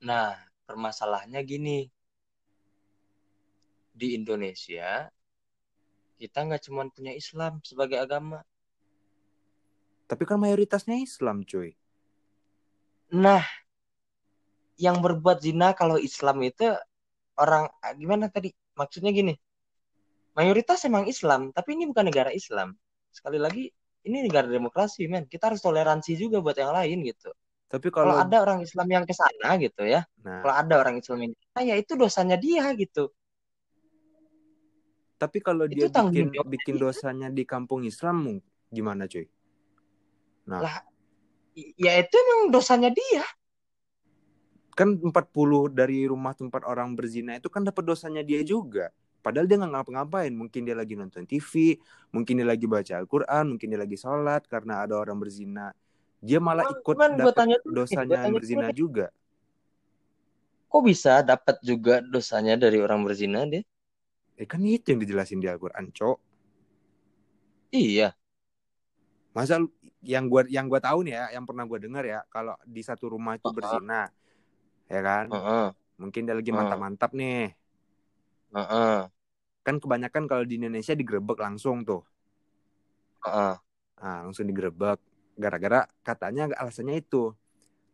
Nah, 0.02 0.34
permasalahannya 0.66 1.42
gini. 1.46 1.86
Di 3.94 4.18
Indonesia, 4.18 5.14
kita 6.18 6.42
nggak 6.42 6.64
cuma 6.66 6.90
punya 6.90 7.14
Islam 7.14 7.62
sebagai 7.62 8.02
agama. 8.02 8.42
tapi 10.10 10.28
kan 10.28 10.36
mayoritasnya 10.42 11.00
Islam 11.00 11.46
cuy 11.48 11.72
Nah, 13.16 13.44
yang 14.76 15.00
berbuat 15.00 15.40
zina 15.40 15.72
kalau 15.72 15.96
Islam 15.96 16.42
itu 16.44 16.68
orang 17.38 17.68
gimana 17.96 18.28
tadi? 18.28 18.52
Maksudnya 18.76 19.12
gini. 19.12 19.36
Mayoritas 20.42 20.82
emang 20.90 21.06
Islam, 21.06 21.54
tapi 21.54 21.78
ini 21.78 21.86
bukan 21.86 22.10
negara 22.10 22.34
Islam. 22.34 22.74
Sekali 23.14 23.38
lagi, 23.38 23.70
ini 24.10 24.26
negara 24.26 24.50
demokrasi, 24.50 25.06
men. 25.06 25.30
Kita 25.30 25.54
harus 25.54 25.62
toleransi 25.62 26.18
juga 26.18 26.42
buat 26.42 26.58
yang 26.58 26.74
lain 26.74 27.06
gitu. 27.06 27.30
tapi 27.70 27.94
Kalau 27.94 28.10
kalau 28.10 28.26
ada 28.26 28.38
orang 28.42 28.60
Islam 28.66 28.88
yang 28.90 29.06
ke 29.06 29.14
sana 29.14 29.50
gitu 29.62 29.86
ya, 29.86 30.02
nah 30.26 30.42
kalau 30.42 30.56
ada 30.58 30.74
orang 30.82 30.96
Islam 30.98 31.30
yang 31.30 31.34
ke 31.38 31.46
sana, 31.54 31.62
ya 31.70 31.76
itu 31.78 31.94
dosanya 31.94 32.38
dia 32.42 32.66
gitu. 32.74 33.14
Tapi 35.22 35.38
kalau 35.46 35.70
Itu 35.70 35.86
dia 35.86 35.94
tanggung 35.94 36.10
bikin 36.10 36.34
jawab 36.34 36.50
bikin 36.50 36.76
dosanya 36.82 37.28
di 37.30 37.44
kampung 37.46 37.86
Islam 37.86 38.42
gimana 38.74 39.06
cuy? 39.06 39.30
Nah, 40.50 40.66
Lah, 40.66 40.76
Ya 41.54 42.00
itu 42.00 42.16
emang 42.16 42.50
dosanya 42.50 42.90
dia. 42.90 43.28
kan 44.72 44.98
40 44.98 45.68
dari 45.70 46.08
rumah 46.08 46.34
tempat 46.34 46.64
orang 46.66 46.96
berzina 46.98 47.38
itu 47.38 47.52
kan 47.52 47.62
dapat 47.62 47.84
dosanya 47.86 48.24
dia 48.26 48.42
juga. 48.42 48.90
Padahal 49.22 49.46
dia 49.46 49.56
nggak 49.62 49.72
ngapa-ngapain. 49.78 50.34
Mungkin 50.34 50.62
dia 50.66 50.74
lagi 50.74 50.98
nonton 50.98 51.24
TV, 51.30 51.78
mungkin 52.10 52.42
dia 52.42 52.48
lagi 52.50 52.66
baca 52.66 52.94
Al-Quran, 52.98 53.56
mungkin 53.56 53.68
dia 53.70 53.80
lagi 53.80 53.96
sholat 53.96 54.50
karena 54.50 54.82
ada 54.82 54.98
orang 54.98 55.22
berzina. 55.22 55.70
Dia 56.22 56.42
malah 56.42 56.66
Cuman- 56.66 56.82
ikut 56.82 56.96
cuman 56.98 57.12
dapat 57.18 57.34
tanya 57.38 57.58
nih, 57.62 57.74
dosanya 57.74 58.16
tanya 58.18 58.34
berzina 58.34 58.68
dulu 58.70 58.78
juga. 58.78 59.08
Kok 60.72 60.82
bisa 60.86 61.14
dapat 61.22 61.56
juga 61.62 62.02
dosanya 62.02 62.56
dari 62.58 62.82
orang 62.82 63.02
berzina 63.06 63.46
dia? 63.46 63.62
Eh 64.38 64.48
kan 64.50 64.62
itu 64.66 64.90
yang 64.90 65.02
dijelasin 65.02 65.38
di 65.38 65.46
Al-Quran, 65.46 65.94
Cok. 65.94 66.18
Iya. 67.72 68.12
Masa 69.32 69.64
yang 70.04 70.28
gua 70.28 70.44
yang 70.50 70.66
gua 70.68 70.82
tahu 70.82 71.06
nih 71.08 71.14
ya, 71.16 71.26
yang 71.40 71.46
pernah 71.46 71.64
gua 71.64 71.80
dengar 71.80 72.04
ya, 72.04 72.20
kalau 72.28 72.58
di 72.66 72.82
satu 72.82 73.12
rumah 73.14 73.38
itu 73.38 73.48
Uh-uh. 73.48 73.56
berzina, 73.56 74.10
ya 74.90 75.02
kan? 75.04 75.26
Heeh. 75.30 75.68
Mungkin 76.02 76.22
dia 76.26 76.36
lagi 76.36 76.52
Uh. 76.52 76.58
mantap-mantap 76.58 77.12
nih. 77.14 77.54
Heeh. 78.52 79.08
kan 79.62 79.76
kebanyakan 79.78 80.26
kalau 80.26 80.44
di 80.44 80.58
Indonesia 80.58 80.98
digerebek 80.98 81.38
langsung 81.38 81.86
tuh 81.86 82.02
Heeh. 83.24 83.56
ah 84.02 84.20
langsung 84.26 84.50
digerebek 84.50 84.98
gara-gara 85.38 85.86
katanya 86.02 86.50
alasannya 86.58 86.98
itu 87.00 87.32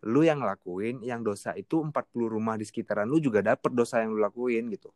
lu 0.07 0.23
yang 0.23 0.39
ngelakuin 0.39 1.03
yang 1.03 1.25
dosa 1.25 1.51
itu 1.57 1.83
40 1.83 2.31
rumah 2.31 2.55
di 2.55 2.63
sekitaran 2.63 3.09
lu 3.09 3.19
juga 3.19 3.43
dapet 3.43 3.73
dosa 3.75 3.99
yang 3.99 4.15
lu 4.15 4.23
lakuin 4.23 4.71
gitu 4.71 4.89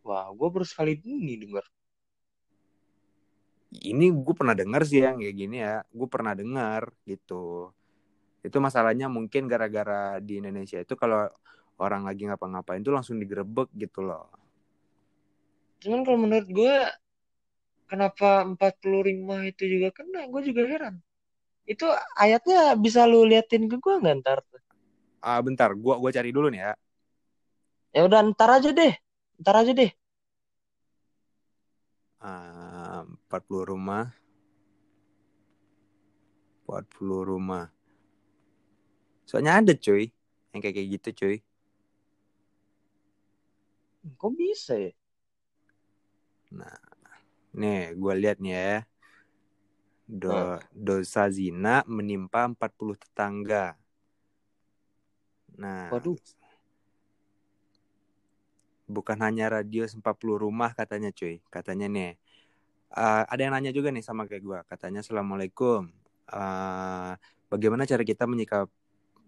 Wah, 0.00 0.32
gue 0.32 0.48
baru 0.48 0.64
sekali 0.64 0.96
ini 1.04 1.36
denger. 1.36 1.60
ini 3.70 4.10
gue 4.10 4.34
pernah 4.34 4.58
dengar 4.58 4.82
sih 4.82 4.98
yang 4.98 5.22
kayak 5.22 5.36
gini 5.38 5.62
ya 5.62 5.86
gue 5.86 6.08
pernah 6.10 6.34
dengar 6.34 6.90
gitu 7.06 7.70
itu 8.42 8.56
masalahnya 8.58 9.06
mungkin 9.06 9.46
gara-gara 9.46 10.18
di 10.18 10.42
Indonesia 10.42 10.82
itu 10.82 10.98
kalau 10.98 11.30
orang 11.84 12.02
lagi 12.08 12.22
ngapa-ngapain 12.28 12.82
tuh 12.86 12.94
langsung 12.96 13.16
digerebek 13.22 13.68
gitu 13.82 14.00
loh 14.08 14.24
Cuman 15.82 16.00
kalau 16.04 16.18
menurut 16.24 16.48
gue, 16.58 16.74
kenapa 17.90 18.28
45 18.52 19.36
itu 19.50 19.62
juga 19.72 19.88
kena? 19.96 20.20
Gue 20.32 20.42
juga 20.48 20.62
heran. 20.70 20.94
Itu 21.72 21.86
ayatnya 22.24 22.60
bisa 22.84 23.00
lu 23.10 23.20
liatin 23.30 23.64
ke 23.70 23.76
gue 23.84 23.94
nggak 24.02 24.16
ntar? 24.22 24.38
ah 25.28 25.40
bentar 25.46 25.70
gua 25.82 25.94
gua 26.02 26.10
cari 26.16 26.30
dulu 26.36 26.48
nih 26.52 26.60
ya 26.66 26.72
Ya 27.94 28.00
udah 28.08 28.20
ntar 28.30 28.50
aja 28.56 28.70
deh. 28.78 28.92
Ntar 29.40 29.54
aja 29.60 29.72
deh. 29.80 29.90
ah 32.28 33.00
40 33.08 33.64
rumah 33.70 34.04
40 36.64 37.22
rumah 37.26 37.64
soalnya 39.28 39.52
ada 39.58 39.72
cuy 39.84 40.10
yang 40.52 40.60
kayak 40.62 40.74
kayak 40.76 40.88
gitu 41.00 41.08
cuy 41.20 41.36
Kok 44.00 44.32
bisa 44.36 44.74
ya? 44.80 44.92
nih 47.60 47.94
gue 47.98 48.12
lihat 48.20 48.36
nih 48.42 48.52
ya 48.54 48.70
Do, 50.10 50.26
Nah. 50.26 50.58
dosa 50.74 51.30
zina 51.30 51.86
menimpa 51.86 52.42
40 52.50 52.98
tetangga 52.98 53.78
nah 55.60 55.90
Waduh. 55.92 56.18
bukan 58.90 59.18
hanya 59.22 59.46
radius 59.54 59.94
40 59.94 60.34
rumah 60.42 60.74
katanya 60.74 61.14
cuy 61.14 61.38
katanya 61.54 61.86
nih 61.86 62.10
eh, 62.98 63.22
ada 63.30 63.40
yang 63.40 63.52
nanya 63.54 63.70
juga 63.70 63.88
nih 63.94 64.02
sama 64.02 64.26
kayak 64.26 64.42
gue 64.42 64.58
katanya 64.70 65.00
assalamualaikum 65.04 65.90
Eh, 66.30 67.12
bagaimana 67.50 67.82
cara 67.90 68.06
kita 68.06 68.22
menyikap 68.30 68.70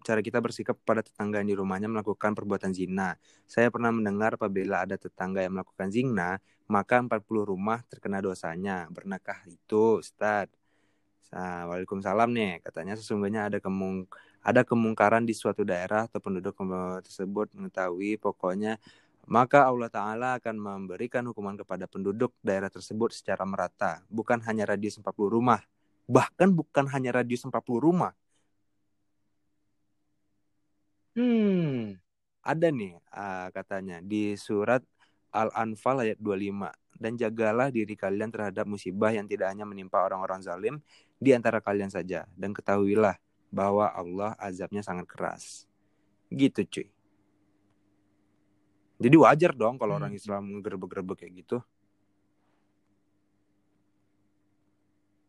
cara 0.03 0.19
kita 0.19 0.43
bersikap 0.43 0.75
pada 0.83 1.01
tetangga 1.01 1.39
yang 1.39 1.49
di 1.49 1.57
rumahnya 1.57 1.87
melakukan 1.87 2.35
perbuatan 2.35 2.75
zina 2.75 3.15
saya 3.47 3.71
pernah 3.71 3.89
mendengar 3.89 4.35
apabila 4.35 4.83
ada 4.83 4.99
tetangga 4.99 5.41
yang 5.41 5.55
melakukan 5.55 5.89
zina 5.89 6.37
maka 6.67 6.99
40 6.99 7.23
rumah 7.47 7.79
terkena 7.87 8.19
dosanya 8.19 8.91
bernakah 8.91 9.39
itu 9.47 10.03
Ustaz 10.03 10.51
Nah, 11.33 11.65
Waalaikumsalam 11.65 12.29
nih 12.29 12.61
katanya 12.61 12.93
sesungguhnya 12.93 13.49
ada 13.49 13.57
kemung 13.57 14.05
ada 14.45 14.61
kemungkaran 14.61 15.25
di 15.25 15.33
suatu 15.33 15.65
daerah 15.65 16.05
atau 16.05 16.21
penduduk 16.21 16.53
tersebut 17.01 17.49
mengetahui 17.57 18.21
pokoknya 18.21 18.77
maka 19.23 19.65
Allah 19.65 19.87
Ta'ala 19.87 20.29
akan 20.37 20.55
memberikan 20.59 21.23
hukuman 21.25 21.55
kepada 21.55 21.87
penduduk 21.87 22.35
daerah 22.43 22.67
tersebut 22.67 23.15
secara 23.15 23.47
merata. 23.47 24.03
Bukan 24.11 24.43
hanya 24.43 24.67
radius 24.67 24.99
40 24.99 25.31
rumah. 25.31 25.63
Bahkan 26.11 26.51
bukan 26.51 26.91
hanya 26.91 27.23
radius 27.23 27.47
40 27.47 27.55
rumah. 27.79 28.11
Hmm. 31.13 31.97
Ada 32.43 32.67
nih 32.73 32.99
uh, 33.13 33.47
katanya 33.53 34.03
di 34.03 34.35
surat 34.35 34.83
Al-Anfal 35.33 36.03
ayat 36.05 36.19
25 36.19 36.73
dan 36.99 37.17
jagalah 37.17 37.69
diri 37.73 37.95
kalian 37.97 38.29
terhadap 38.29 38.65
musibah 38.69 39.09
yang 39.09 39.25
tidak 39.25 39.49
hanya 39.49 39.65
menimpa 39.65 40.01
orang-orang 40.03 40.43
zalim 40.43 40.77
di 41.17 41.31
antara 41.33 41.63
kalian 41.63 41.89
saja 41.89 42.27
dan 42.37 42.51
ketahuilah 42.51 43.17
bahwa 43.53 43.89
Allah 43.93 44.33
azabnya 44.41 44.81
sangat 44.81 45.05
keras. 45.09 45.69
Gitu 46.33 46.65
cuy. 46.65 46.87
Jadi 49.03 49.15
wajar 49.17 49.51
dong 49.53 49.77
kalau 49.77 49.97
orang 49.97 50.13
Hmm. 50.13 50.19
Islam 50.21 50.43
ngegerebek-gerebek 50.57 51.17
kayak 51.25 51.33
gitu. 51.45 51.57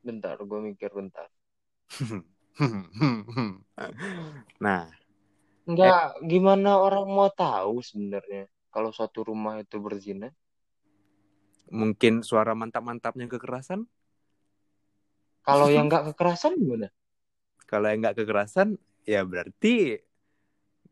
Bentar, 0.05 0.37
gue 0.37 0.61
mikir 0.61 0.93
bentar. 0.93 1.29
nah, 4.65 4.85
Enggak, 5.69 6.01
gimana 6.31 6.71
orang 6.87 7.07
mau 7.17 7.31
tahu 7.43 7.75
sebenarnya 7.89 8.43
kalau 8.75 8.91
suatu 8.97 9.21
rumah 9.29 9.55
itu 9.65 9.77
berzina? 9.85 10.29
mungkin 11.73 12.23
suara 12.23 12.53
mantap-mantapnya 12.55 13.27
kekerasan. 13.27 13.89
Kalau 15.45 15.69
yang 15.69 15.87
nggak 15.89 16.05
kekerasan 16.13 16.53
gimana? 16.61 16.89
Kalau 17.71 17.87
yang 17.91 18.01
nggak 18.05 18.17
kekerasan, 18.23 18.69
ya 19.09 19.21
berarti 19.27 19.99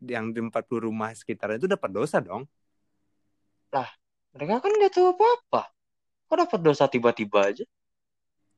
yang 0.03 0.35
di 0.35 0.39
40 0.43 0.91
rumah 0.91 1.09
sekitar 1.15 1.55
itu 1.55 1.65
dapat 1.69 1.89
dosa 1.95 2.19
dong. 2.19 2.43
Mereka 4.33 4.55
kan 4.65 4.71
nggak 4.77 4.93
tahu 4.97 5.07
apa-apa. 5.13 5.61
Kok 6.27 6.37
dapat 6.41 6.59
dosa 6.67 6.85
tiba-tiba 6.93 7.39
aja? 7.49 7.65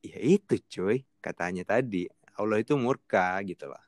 Ya 0.10 0.20
itu 0.36 0.56
cuy, 0.74 0.98
katanya 1.26 1.64
tadi. 1.72 2.08
Allah 2.40 2.58
itu 2.64 2.74
murka 2.84 3.26
gitu 3.50 3.66
loh. 3.72 3.82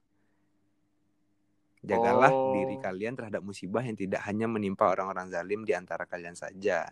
Jagalah 1.86 2.34
Oh. 2.34 2.52
diri 2.54 2.76
kalian 2.82 3.14
terhadap 3.14 3.42
musibah 3.46 3.86
yang 3.86 3.94
tidak 3.94 4.22
hanya 4.26 4.50
menimpa 4.50 4.90
orang-orang 4.90 5.30
zalim 5.30 5.62
di 5.62 5.78
antara 5.78 6.10
kalian 6.10 6.34
saja. 6.34 6.90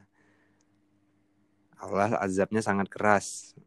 Allah 1.75 2.15
azabnya 2.21 2.61
sangat 2.63 2.87
keras. 2.87 3.57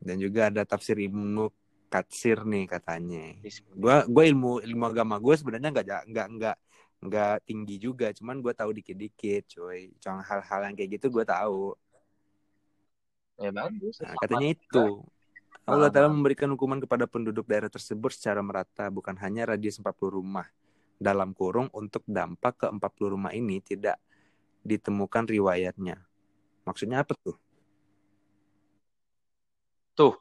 Dan 0.00 0.20
juga 0.20 0.52
ada 0.52 0.64
tafsir 0.68 0.96
Ibnu 1.00 1.48
Katsir 1.88 2.42
nih 2.42 2.66
katanya. 2.66 3.38
Gua 3.70 4.02
gua 4.10 4.24
ilmu 4.26 4.58
ilmu 4.66 4.84
agama 4.84 5.14
gue 5.22 5.34
sebenarnya 5.38 5.70
nggak 5.70 5.86
nggak 6.10 6.26
nggak 6.34 6.56
nggak 7.04 7.36
tinggi 7.44 7.76
juga, 7.76 8.10
cuman 8.16 8.40
gue 8.40 8.52
tahu 8.56 8.70
dikit-dikit, 8.80 9.44
cuy. 9.54 9.92
Cuma 10.00 10.24
hal-hal 10.24 10.60
yang 10.66 10.74
kayak 10.74 10.90
gitu 10.98 11.06
gue 11.12 11.24
tahu. 11.28 11.76
Ya 13.38 13.50
bagus. 13.52 14.00
Nah, 14.00 14.16
katanya 14.18 14.48
itu 14.56 14.84
Allah 15.64 15.88
Ta'ala 15.88 16.12
memberikan 16.12 16.52
hukuman 16.52 16.76
kepada 16.76 17.08
penduduk 17.08 17.48
daerah 17.48 17.72
tersebut 17.72 18.12
secara 18.12 18.44
merata, 18.44 18.92
bukan 18.92 19.16
hanya 19.16 19.48
radius 19.48 19.80
40 19.80 20.20
rumah. 20.20 20.44
Dalam 21.00 21.32
kurung 21.32 21.72
untuk 21.74 22.04
dampak 22.04 22.54
ke 22.60 22.66
40 22.68 23.14
rumah 23.16 23.32
ini 23.32 23.58
tidak 23.64 23.96
ditemukan 24.62 25.24
riwayatnya. 25.28 25.96
Maksudnya 26.68 27.00
apa 27.04 27.12
tuh? 27.16 27.36
Tuh. 29.96 30.14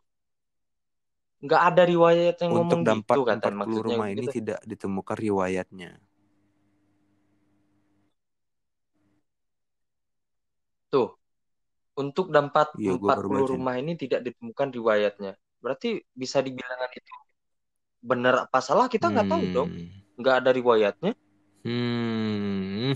Nggak 1.43 1.61
ada 1.75 1.83
riwayat 1.83 2.35
yang 2.39 2.51
Untuk 2.55 2.79
ngomong 2.79 2.81
dampak 2.87 3.15
gitu 3.19 3.27
katanya 3.27 3.55
40 3.55 3.59
maksudnya 3.59 3.83
rumah 3.83 4.07
ini 4.15 4.25
gitu. 4.27 4.35
tidak 4.39 4.59
ditemukan 4.63 5.17
riwayatnya. 5.19 5.91
Tuh. 10.87 11.09
Untuk 12.01 12.25
dampak 12.35 12.73
Iya, 12.81 12.97
baru 12.97 13.05
40 13.05 13.45
baca. 13.45 13.53
rumah 13.53 13.75
ini 13.81 13.91
tidak 14.01 14.19
ditemukan 14.25 14.69
riwayatnya. 14.77 15.31
Berarti 15.63 15.87
bisa 16.21 16.37
dibilang 16.45 16.79
itu 16.99 17.13
benar 18.03 18.33
apa 18.45 18.59
salah 18.67 18.85
kita 18.93 19.05
nggak 19.13 19.27
tahu 19.31 19.43
dong. 19.55 19.69
Hmm. 19.71 19.87
Nggak 20.19 20.35
ada 20.41 20.51
riwayatnya. 20.57 21.11
Hmm. 21.63 22.93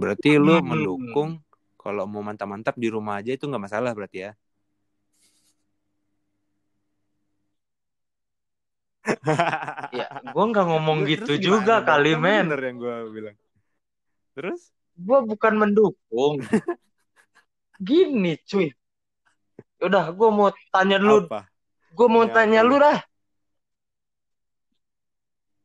Berarti 0.00 0.30
lu 0.44 0.54
Hmm. 0.58 0.68
mendukung 0.70 1.30
kalau 1.82 2.04
mau 2.12 2.22
mantap-mantap 2.28 2.74
di 2.82 2.88
rumah 2.94 3.14
aja 3.20 3.30
itu 3.36 3.44
nggak 3.48 3.64
masalah 3.66 3.90
berarti 3.96 4.18
ya? 4.26 4.30
Ya, 9.98 10.06
gua 10.34 10.44
nggak 10.50 10.66
ngomong 10.70 10.98
Lu- 11.02 11.10
gitu 11.10 11.32
terus 11.34 11.44
juga 11.46 11.74
kali, 11.88 12.10
Kan 12.14 12.20
men. 12.24 12.44
Bener 12.46 12.60
yang 12.66 12.76
gue 12.82 12.94
bilang. 13.16 13.36
Terus? 14.34 14.72
Gua 14.96 15.18
bukan 15.26 15.52
mendukung. 15.58 16.40
Gini, 17.80 18.36
cuy. 18.44 18.68
Udah, 19.80 20.12
gua 20.12 20.28
mau 20.28 20.48
tanya 20.70 21.00
dulu. 21.00 21.26
Gua 21.96 22.06
mau 22.06 22.24
Ini 22.28 22.34
tanya 22.34 22.60
lu 22.60 22.76
dah. 22.76 22.98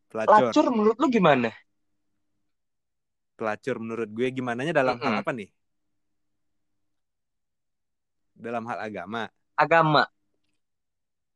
Pelacur. 0.09 0.47
Lacur 0.47 0.65
menurut 0.71 0.97
lu 0.97 1.07
gimana? 1.11 1.51
Pelacur 3.35 3.75
menurut 3.83 4.07
gue 4.15 4.31
gimananya 4.31 4.71
dalam 4.71 4.95
hal 4.95 5.11
Mm-mm. 5.11 5.21
apa 5.21 5.31
nih? 5.35 5.49
Dalam 8.31 8.63
hal 8.63 8.79
agama. 8.79 9.27
Agama. 9.59 10.07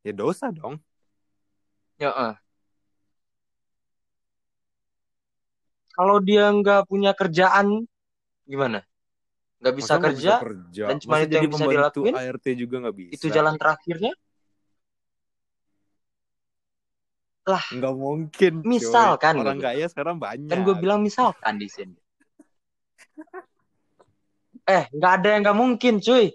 Ya 0.08 0.16
dosa 0.16 0.48
dong. 0.48 0.80
Ya. 2.00 2.10
eh. 2.16 2.49
Kalau 5.96 6.18
dia 6.24 6.48
nggak 6.54 6.88
punya 6.88 7.12
kerjaan, 7.12 7.84
gimana? 8.48 8.82
Nggak 9.60 9.76
bisa 9.76 9.94
Masa 10.00 10.04
kerja, 10.08 10.34
kerja? 10.40 10.84
dan 10.88 10.96
cuma 11.04 11.14
Masa 11.20 11.24
itu 11.28 11.34
jadi 11.36 11.46
yang 11.46 11.52
bisa 11.52 11.66
dilakuin? 11.68 12.14
ART 12.16 12.46
juga 12.56 12.76
nggak 12.88 12.96
bisa. 12.96 13.14
itu 13.20 13.26
jalan 13.28 13.56
terakhirnya. 13.60 14.14
Lah, 17.50 17.66
Nggak 17.74 17.96
mungkin. 17.98 18.54
coy. 18.62 18.70
Misalkan 18.70 19.34
Orang 19.42 19.58
gitu. 19.58 19.66
kaya 19.66 19.86
sekarang 19.90 20.16
banyak. 20.22 20.48
kan 20.54 20.60
gue 20.64 20.76
bilang 20.78 21.00
misalkan 21.02 21.58
di 21.58 21.68
sini. 21.68 21.98
Eh, 24.70 24.86
nggak 24.94 25.12
ada 25.20 25.28
yang 25.34 25.42
nggak 25.42 25.58
mungkin, 25.58 25.94
cuy. 25.98 26.26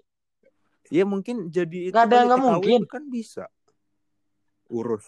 Ya 0.91 1.05
mungkin 1.07 1.49
jadi 1.49 1.89
itu 1.89 1.95
Nggak 1.95 2.05
ada 2.11 2.15
yang 2.19 2.29
nggak 2.29 2.45
mungkin. 2.45 2.81
kan 2.91 3.05
bisa. 3.09 3.47
Urus. 4.69 5.07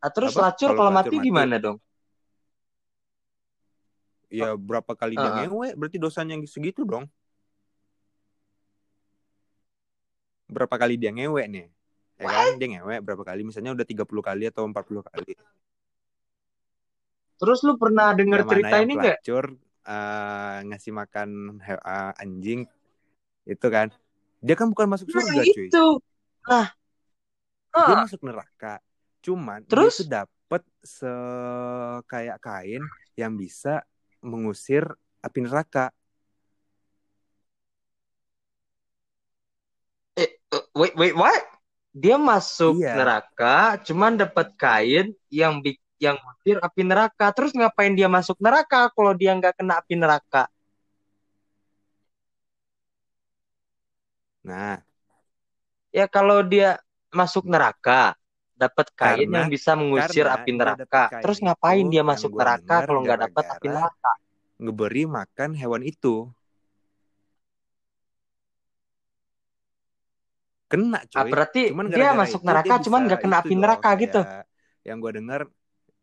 Nah, 0.00 0.10
terus 0.12 0.32
Apa? 0.36 0.48
lacur 0.48 0.70
Kalau 0.72 0.80
kalau 0.80 0.90
mati 0.96 1.16
mati? 1.16 1.26
gimana 1.28 1.56
dong? 1.60 1.76
Ya 4.30 4.54
berapa 4.56 4.92
kali 4.96 5.14
dia 5.20 5.30
Heeh. 5.30 5.46
ngewe 5.48 5.68
berarti 5.78 5.98
dosanya 6.00 6.34
segitu 6.48 6.82
dong. 6.84 7.04
Berapa 10.48 10.76
kali 10.78 10.94
dia 11.00 11.10
ngewe 11.10 11.42
nih? 11.50 11.66
Ya 12.20 12.26
kan 12.30 12.46
dia 12.60 12.68
ngewe 12.70 12.94
berapa 13.02 13.24
kali 13.26 13.40
misalnya 13.42 13.74
udah 13.74 13.86
30 13.86 14.22
kali 14.22 14.46
atau 14.46 14.62
40 14.68 15.02
kali. 15.02 15.34
Terus 17.40 17.58
lu 17.66 17.74
pernah 17.76 18.14
denger 18.14 18.40
Yang 18.40 18.50
cerita 18.50 18.74
yang 18.78 18.84
ini 18.86 18.94
nggak? 18.94 19.18
eh, 19.84 20.56
ngasih 20.68 20.92
makan 20.94 21.28
eh, 21.60 22.12
anjing 22.22 22.60
itu 23.44 23.66
kan. 23.68 23.88
Dia 24.44 24.54
kan 24.56 24.68
bukan 24.72 24.86
masuk 24.88 25.08
Nah, 25.10 25.20
surga 25.24 25.42
cuy. 25.44 25.68
itu. 25.68 25.84
Nah, 26.48 26.66
Dia 27.74 27.96
ah, 27.96 28.04
masuk 28.04 28.20
neraka. 28.24 28.80
Cuman 29.24 29.60
Terus? 29.68 29.96
dia 29.96 29.98
tuh 30.00 30.06
dapet 30.08 30.62
se 30.84 31.10
kayak 32.08 32.38
kain 32.40 32.82
yang 33.16 33.32
bisa 33.36 33.82
mengusir 34.30 34.84
api 35.26 35.38
neraka. 35.46 35.84
eh, 40.20 40.30
eh, 40.54 40.64
wait, 40.78 40.94
wait, 41.00 41.14
what? 41.16 41.42
Dia 41.94 42.16
masuk 42.18 42.76
Iya. 42.76 42.90
neraka, 42.90 43.78
cuman 43.86 44.18
dapat 44.18 44.46
kain 44.58 45.06
yang 45.30 45.62
yang 46.02 46.16
ngusir 46.18 46.56
api 46.66 46.82
neraka. 46.90 47.26
Terus 47.36 47.54
ngapain 47.54 47.94
dia 47.98 48.08
masuk 48.10 48.36
neraka 48.42 48.90
kalau 48.94 49.12
dia 49.14 49.30
nggak 49.38 49.54
kena 49.58 49.74
api 49.80 49.94
neraka? 50.02 50.42
Nah, 54.42 54.84
Ya 55.94 56.06
kalau 56.10 56.42
dia 56.42 56.82
masuk 57.14 57.46
neraka, 57.46 58.18
dapat 58.68 58.86
kain 58.96 59.28
Karena- 59.28 59.36
yang 59.44 59.48
bisa 59.52 59.70
mengusir 59.76 60.26
api 60.26 60.50
neraka. 60.56 61.02
Terus 61.20 61.38
ngapain 61.44 61.86
dia 61.92 62.02
masuk 62.02 62.32
neraka 62.34 62.76
kalau 62.84 63.00
nggak 63.04 63.20
dapat 63.30 63.44
api 63.58 63.68
neraka? 63.68 64.12
ngeberi 64.54 65.04
makan 65.10 65.50
hewan 65.58 65.82
itu. 65.82 66.30
Kena 70.70 71.04
cuy. 71.06 71.18
Ah, 71.20 71.24
berarti 71.28 71.62
Cuman 71.70 71.86
dia 71.92 72.10
masuk 72.16 72.40
itu 72.42 72.48
neraka, 72.48 72.74
dia 72.74 72.84
cuman 72.88 73.00
nggak 73.06 73.20
kena 73.20 73.36
api 73.44 73.54
neraka 73.54 73.90
gitu. 74.00 74.20
kayak 74.24 74.46
Yang 74.84 74.96
gue 75.00 75.12
dengar 75.16 75.40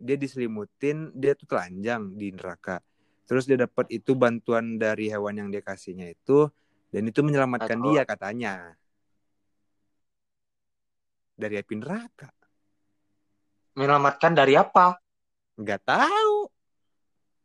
dia 0.01 0.17
diselimutin, 0.17 0.97
dia 1.13 1.33
tuh 1.37 1.45
telanjang 1.45 2.13
di 2.17 2.33
neraka. 2.33 2.81
Terus 3.29 3.45
dia 3.45 3.55
dapat 3.55 3.87
itu 3.93 4.11
bantuan 4.17 4.75
dari 4.75 5.07
hewan 5.07 5.37
yang 5.37 5.49
dia 5.53 5.63
kasihnya 5.63 6.11
itu 6.11 6.49
dan 6.91 7.03
itu 7.07 7.19
menyelamatkan 7.23 7.77
Atau- 7.79 7.87
dia 7.93 8.01
katanya 8.03 8.53
dari 11.39 11.55
api 11.57 11.73
neraka. 11.79 12.29
Menyelamatkan 13.81 14.31
dari 14.31 14.53
apa? 14.53 14.93
Nggak 15.57 15.81
tahu. 15.83 16.35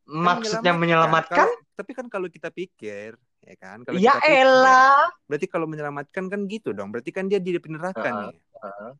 Kan 0.06 0.20
Maksudnya 0.20 0.72
menyelamatkan? 0.76 1.48
Kalau- 1.48 1.64
tapi 1.72 1.92
kan 1.92 2.06
kalau 2.06 2.28
kita 2.28 2.52
pikir, 2.52 3.16
ya 3.40 3.54
kan? 3.56 3.82
Kalau 3.82 3.96
Ya 3.96 4.14
kita 4.14 4.22
pikir, 4.22 4.44
elah. 4.44 5.00
berarti 5.24 5.46
kalau 5.48 5.66
menyelamatkan 5.66 6.24
kan 6.28 6.40
gitu 6.44 6.70
dong. 6.70 6.92
Berarti 6.92 7.10
kan 7.10 7.26
dia 7.26 7.40
di 7.40 7.56
neraka 7.56 8.04
Heeh. 8.04 8.14
nih. 8.20 8.36
Heeh. 8.36 8.90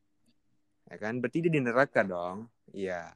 Ya 0.86 0.96
kan? 0.96 1.12
Berarti 1.20 1.38
dia 1.44 1.52
di 1.52 1.60
neraka 1.60 2.00
dong. 2.02 2.48
Iya. 2.72 3.12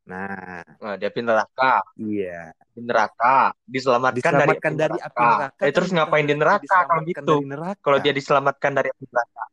Nah, 0.00 0.64
Nah, 0.80 0.94
dia 0.96 1.06
api 1.06 1.22
neraka, 1.22 1.84
iya. 1.94 2.50
di 2.72 2.82
neraka, 2.82 3.52
diselamatkan, 3.62 4.18
Diselamatkan 4.18 4.72
dari 4.74 4.80
dari 4.90 4.98
api 4.98 5.06
neraka. 5.14 5.36
neraka. 5.36 5.46
Eh, 5.54 5.60
kan 5.60 5.74
terus 5.76 5.88
bukan 5.88 5.96
ngapain 6.00 6.24
di 6.24 6.34
berarti 6.34 6.40
neraka 6.66 6.78
kalau 6.88 7.02
gitu? 7.04 7.34
Kalau 7.78 7.98
dia 8.00 8.12
diselamatkan 8.16 8.72
dari 8.74 8.88
api 8.90 9.04
neraka. 9.06 9.44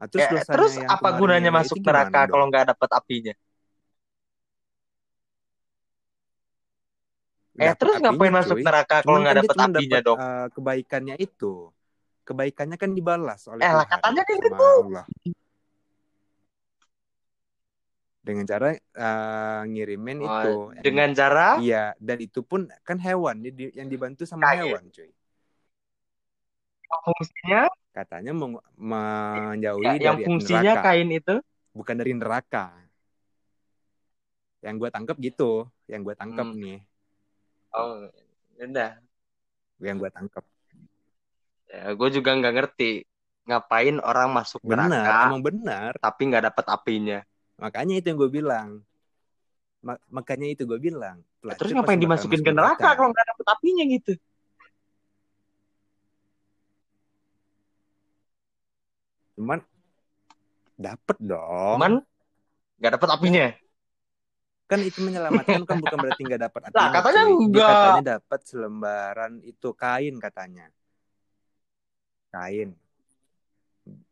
Ah, 0.00 0.08
terus, 0.10 0.26
Ya, 0.26 0.42
terus 0.52 0.72
apa 0.94 1.08
gunanya 1.18 1.50
masuk 1.58 1.78
neraka 1.86 2.20
kalau 2.30 2.44
nggak 2.50 2.64
dapat 2.72 2.88
apinya? 2.98 3.34
Eh, 7.64 7.72
terus 7.78 7.96
ngapain 8.02 8.32
apinya, 8.32 8.34
masuk 8.38 8.58
cuy. 8.58 8.64
neraka 8.66 8.96
kalau 9.04 9.18
nggak 9.22 9.36
kan 9.36 9.38
dapat 9.40 9.56
apinya 9.66 9.98
dapat 9.98 10.02
dong? 10.06 10.20
eh, 10.20 10.46
kebaikannya 10.54 11.14
itu. 11.26 11.46
Kebaikannya 12.26 12.76
kan 12.82 12.90
dibalas 12.98 13.40
oleh 13.52 13.66
Eh, 13.66 13.72
Tuhan 13.72 13.86
katanya 13.90 14.22
kayak 14.26 14.40
gitu. 14.46 14.62
Allah. 14.80 15.04
Dengan 18.20 18.44
cara 18.44 18.66
eh, 18.76 19.60
ngirimin 19.70 20.18
Oh, 20.20 20.28
itu. 20.28 20.52
dengan 20.84 21.10
cara 21.16 21.40
Iya, 21.58 21.98
dan 21.98 22.18
itu 22.22 22.40
pun 22.46 22.60
kan 22.86 22.98
hewan 23.02 23.36
yang 23.78 23.88
dibantu 23.90 24.22
sama 24.22 24.46
Kayak. 24.46 24.54
hewan, 24.54 24.86
cuy. 24.94 25.10
Fungsinya, 27.06 27.62
Katanya 27.90 28.30
meng- 28.30 28.62
menjauhi 28.78 29.82
ya, 29.82 29.92
yang 29.98 30.16
dari 30.18 30.22
api 30.22 30.28
fungsinya 30.30 30.72
neraka, 30.78 30.84
kain 30.86 31.08
itu, 31.10 31.34
bukan 31.74 31.94
dari 31.98 32.12
neraka. 32.14 32.66
Yang 34.60 34.74
gue 34.76 34.90
tangkap 34.92 35.16
gitu, 35.18 35.50
yang 35.90 36.00
gue 36.06 36.14
tangkap 36.14 36.46
Hmm. 36.46 36.60
nih, 36.60 36.78
oh, 37.74 38.06
udah. 38.60 38.92
yang 39.80 39.96
gue 39.96 40.10
tangkap. 40.12 40.44
Ya, 41.70 41.94
gue 41.94 42.08
juga 42.12 42.30
nggak 42.36 42.54
ngerti 42.54 43.06
ngapain 43.48 43.96
orang 44.02 44.28
masuk 44.30 44.60
Benar, 44.62 44.90
neraka 44.90 45.26
emang 45.26 45.42
benar. 45.42 45.90
tapi 45.98 46.22
nggak 46.28 46.44
dapat 46.52 46.64
apinya. 46.68 47.18
Makanya 47.58 47.94
itu 47.98 48.06
yang 48.12 48.18
gue 48.20 48.30
bilang. 48.30 48.68
Ma- 49.80 50.02
makanya 50.12 50.52
itu 50.52 50.68
gue 50.68 50.76
bilang. 50.76 51.24
Ya, 51.40 51.56
terus 51.56 51.72
ngapain 51.72 51.96
dimasukin 51.96 52.44
masuk 52.44 52.46
ke 52.46 52.52
neraka 52.52 52.88
kalau 52.94 53.10
nggak 53.10 53.26
dapat 53.32 53.46
apinya 53.48 53.84
gitu? 53.88 54.12
Cuman 59.40 59.58
dapet 60.76 61.16
dong. 61.16 61.80
Cuman 61.80 61.92
nggak 62.76 62.92
dapat 63.00 63.08
apinya. 63.08 63.48
kan 64.70 64.78
itu 64.86 65.02
menyelamatkan 65.02 65.66
kan 65.66 65.82
bukan 65.82 65.98
berarti 65.98 66.22
nggak 66.22 66.42
dapat 66.46 66.60
Lah, 66.62 66.70
apinya. 66.70 66.92
katanya 66.94 67.22
cuy. 67.26 67.26
Dia 67.26 67.40
enggak. 67.42 67.66
katanya 67.74 68.04
dapat 68.14 68.40
selembaran 68.46 69.32
itu 69.42 69.68
kain 69.74 70.14
katanya. 70.20 70.66
Kain. 72.30 72.68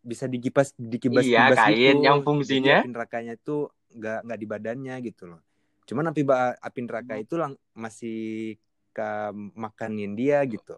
Bisa 0.02 0.26
dikipas 0.26 0.74
dikibas 0.74 1.22
Iya, 1.22 1.46
kibas 1.46 1.58
kain 1.62 1.94
gitu. 1.94 2.02
yang 2.02 2.18
fungsinya- 2.26 2.82
api 2.82 2.88
nerakanya 2.90 3.32
itu 3.38 3.70
nggak 3.94 4.18
nggak 4.26 4.38
di 4.40 4.46
badannya 4.48 4.94
gitu 5.04 5.22
loh. 5.30 5.40
Cuman 5.86 6.10
api 6.10 6.22
api 6.58 6.78
neraka 6.82 7.14
itu 7.14 7.34
lang 7.38 7.52
masih 7.70 8.58
ke 8.90 9.08
makanin 9.54 10.18
dia 10.18 10.42
gitu. 10.42 10.74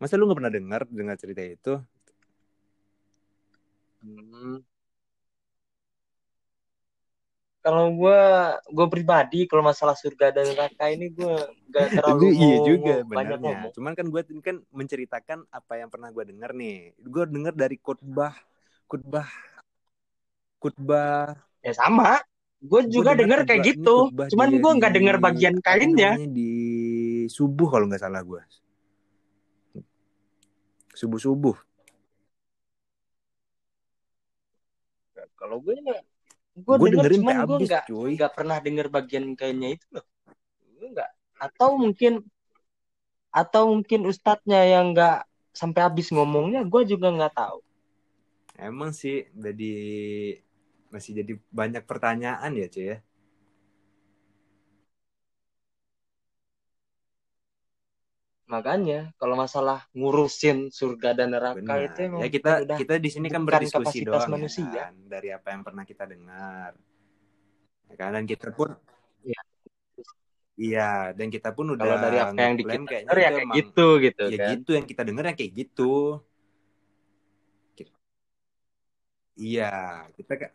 Masa 0.00 0.16
lu 0.16 0.24
nggak 0.24 0.38
pernah 0.40 0.52
dengar 0.52 0.80
dengar 0.88 1.16
cerita 1.20 1.44
itu? 1.44 1.74
Hmm. 4.00 4.64
Kalau 7.60 7.92
gue, 7.92 8.20
gue 8.72 8.86
pribadi 8.88 9.44
kalau 9.44 9.60
masalah 9.60 9.92
surga 9.92 10.32
dan 10.32 10.56
neraka 10.56 10.88
ini 10.88 11.12
gue 11.12 11.36
nggak 11.68 11.86
terlalu 12.00 12.16
Lu 12.16 12.28
iya 12.32 12.56
juga 12.64 12.94
banyak 13.04 13.38
ngomong. 13.44 13.72
Cuman 13.76 13.92
kan 13.92 14.06
gue 14.08 14.22
kan 14.40 14.56
menceritakan 14.72 15.38
apa 15.52 15.72
yang 15.76 15.92
pernah 15.92 16.08
gue 16.08 16.24
dengar 16.32 16.56
nih. 16.56 16.96
Gue 17.04 17.28
dengar 17.28 17.52
dari 17.52 17.76
khotbah, 17.76 18.32
khotbah, 18.88 19.28
khotbah. 20.56 21.36
Ya 21.60 21.76
sama. 21.76 22.24
Gue 22.64 22.88
juga 22.88 23.12
dengar 23.12 23.44
denger 23.44 23.52
kayak 23.52 23.60
gitu. 23.76 24.08
Cuman 24.08 24.48
gue 24.56 24.72
nggak 24.80 24.92
denger 24.96 25.16
bagian 25.20 25.56
kainnya. 25.60 26.16
di 26.16 26.52
subuh 27.28 27.68
kalau 27.68 27.84
nggak 27.84 28.00
salah 28.00 28.24
gue. 28.24 28.40
Subuh 30.94 31.20
subuh. 31.20 31.56
Kalau 35.38 35.56
gue 35.64 35.74
gue 35.80 36.74
Gue 36.76 36.88
denger 36.92 37.08
dengerin 37.08 37.20
cuman 37.24 37.36
gue 37.48 37.58
nggak 37.64 37.84
nggak 37.88 38.32
pernah 38.36 38.56
denger 38.60 38.86
bagian 38.92 39.24
kainnya 39.32 39.78
itu 39.78 39.86
loh. 39.94 40.04
Gue 40.76 40.88
nggak. 40.92 41.10
Atau 41.40 41.80
mungkin 41.80 42.20
atau 43.30 43.70
mungkin 43.70 44.10
ustadznya 44.10 44.60
yang 44.66 44.92
nggak 44.92 45.22
sampai 45.54 45.80
habis 45.86 46.10
ngomongnya 46.10 46.66
gue 46.66 46.82
juga 46.84 47.14
nggak 47.14 47.34
tahu. 47.34 47.58
Emang 48.60 48.92
sih 48.92 49.24
jadi 49.32 49.74
masih 50.90 51.22
jadi 51.22 51.32
banyak 51.48 51.86
pertanyaan 51.86 52.52
ya 52.52 52.66
cuy 52.68 52.86
ya. 52.92 52.98
Makanya 58.50 59.14
kalau 59.14 59.38
masalah 59.38 59.86
ngurusin 59.94 60.74
surga 60.74 61.14
dan 61.14 61.30
neraka 61.38 61.62
Benar. 61.62 61.86
itu 61.86 61.98
emang 62.02 62.20
Ya 62.20 62.28
kita 62.34 62.50
kan 62.50 62.62
udah 62.66 62.76
kita 62.82 62.92
di 62.98 63.10
sini 63.14 63.26
kan 63.30 63.42
berdiskusi 63.46 64.02
doang 64.02 64.26
manusia. 64.26 64.66
ya 64.66 64.90
kan 64.90 64.94
dari 65.06 65.28
apa 65.30 65.48
yang 65.54 65.62
pernah 65.62 65.84
kita 65.86 66.04
dengar. 66.10 66.74
Ya 67.86 67.94
kan 67.94 68.10
dan 68.18 68.24
kita 68.26 68.50
pun 68.50 68.74
Iya. 69.22 69.40
Iya, 70.60 70.90
dan 71.16 71.28
kita 71.32 71.56
pun 71.56 71.72
udah 71.72 71.86
Kalau 71.86 71.96
dari 72.04 72.18
apa 72.20 72.36
yang 72.36 72.56
kita 72.58 72.74
kayaknya 72.84 73.08
ya 73.16 73.30
kayak 73.32 73.44
emang- 73.46 73.56
gitu 73.56 73.86
gitu 74.02 74.22
ya 74.28 74.36
kan. 74.36 74.48
gitu 74.52 74.70
yang 74.76 74.86
kita 74.90 75.02
dengar 75.06 75.24
yang 75.30 75.38
kayak 75.38 75.52
gitu. 75.56 75.94
Iya, 79.40 79.72
kita 80.20 80.34
kan 80.36 80.50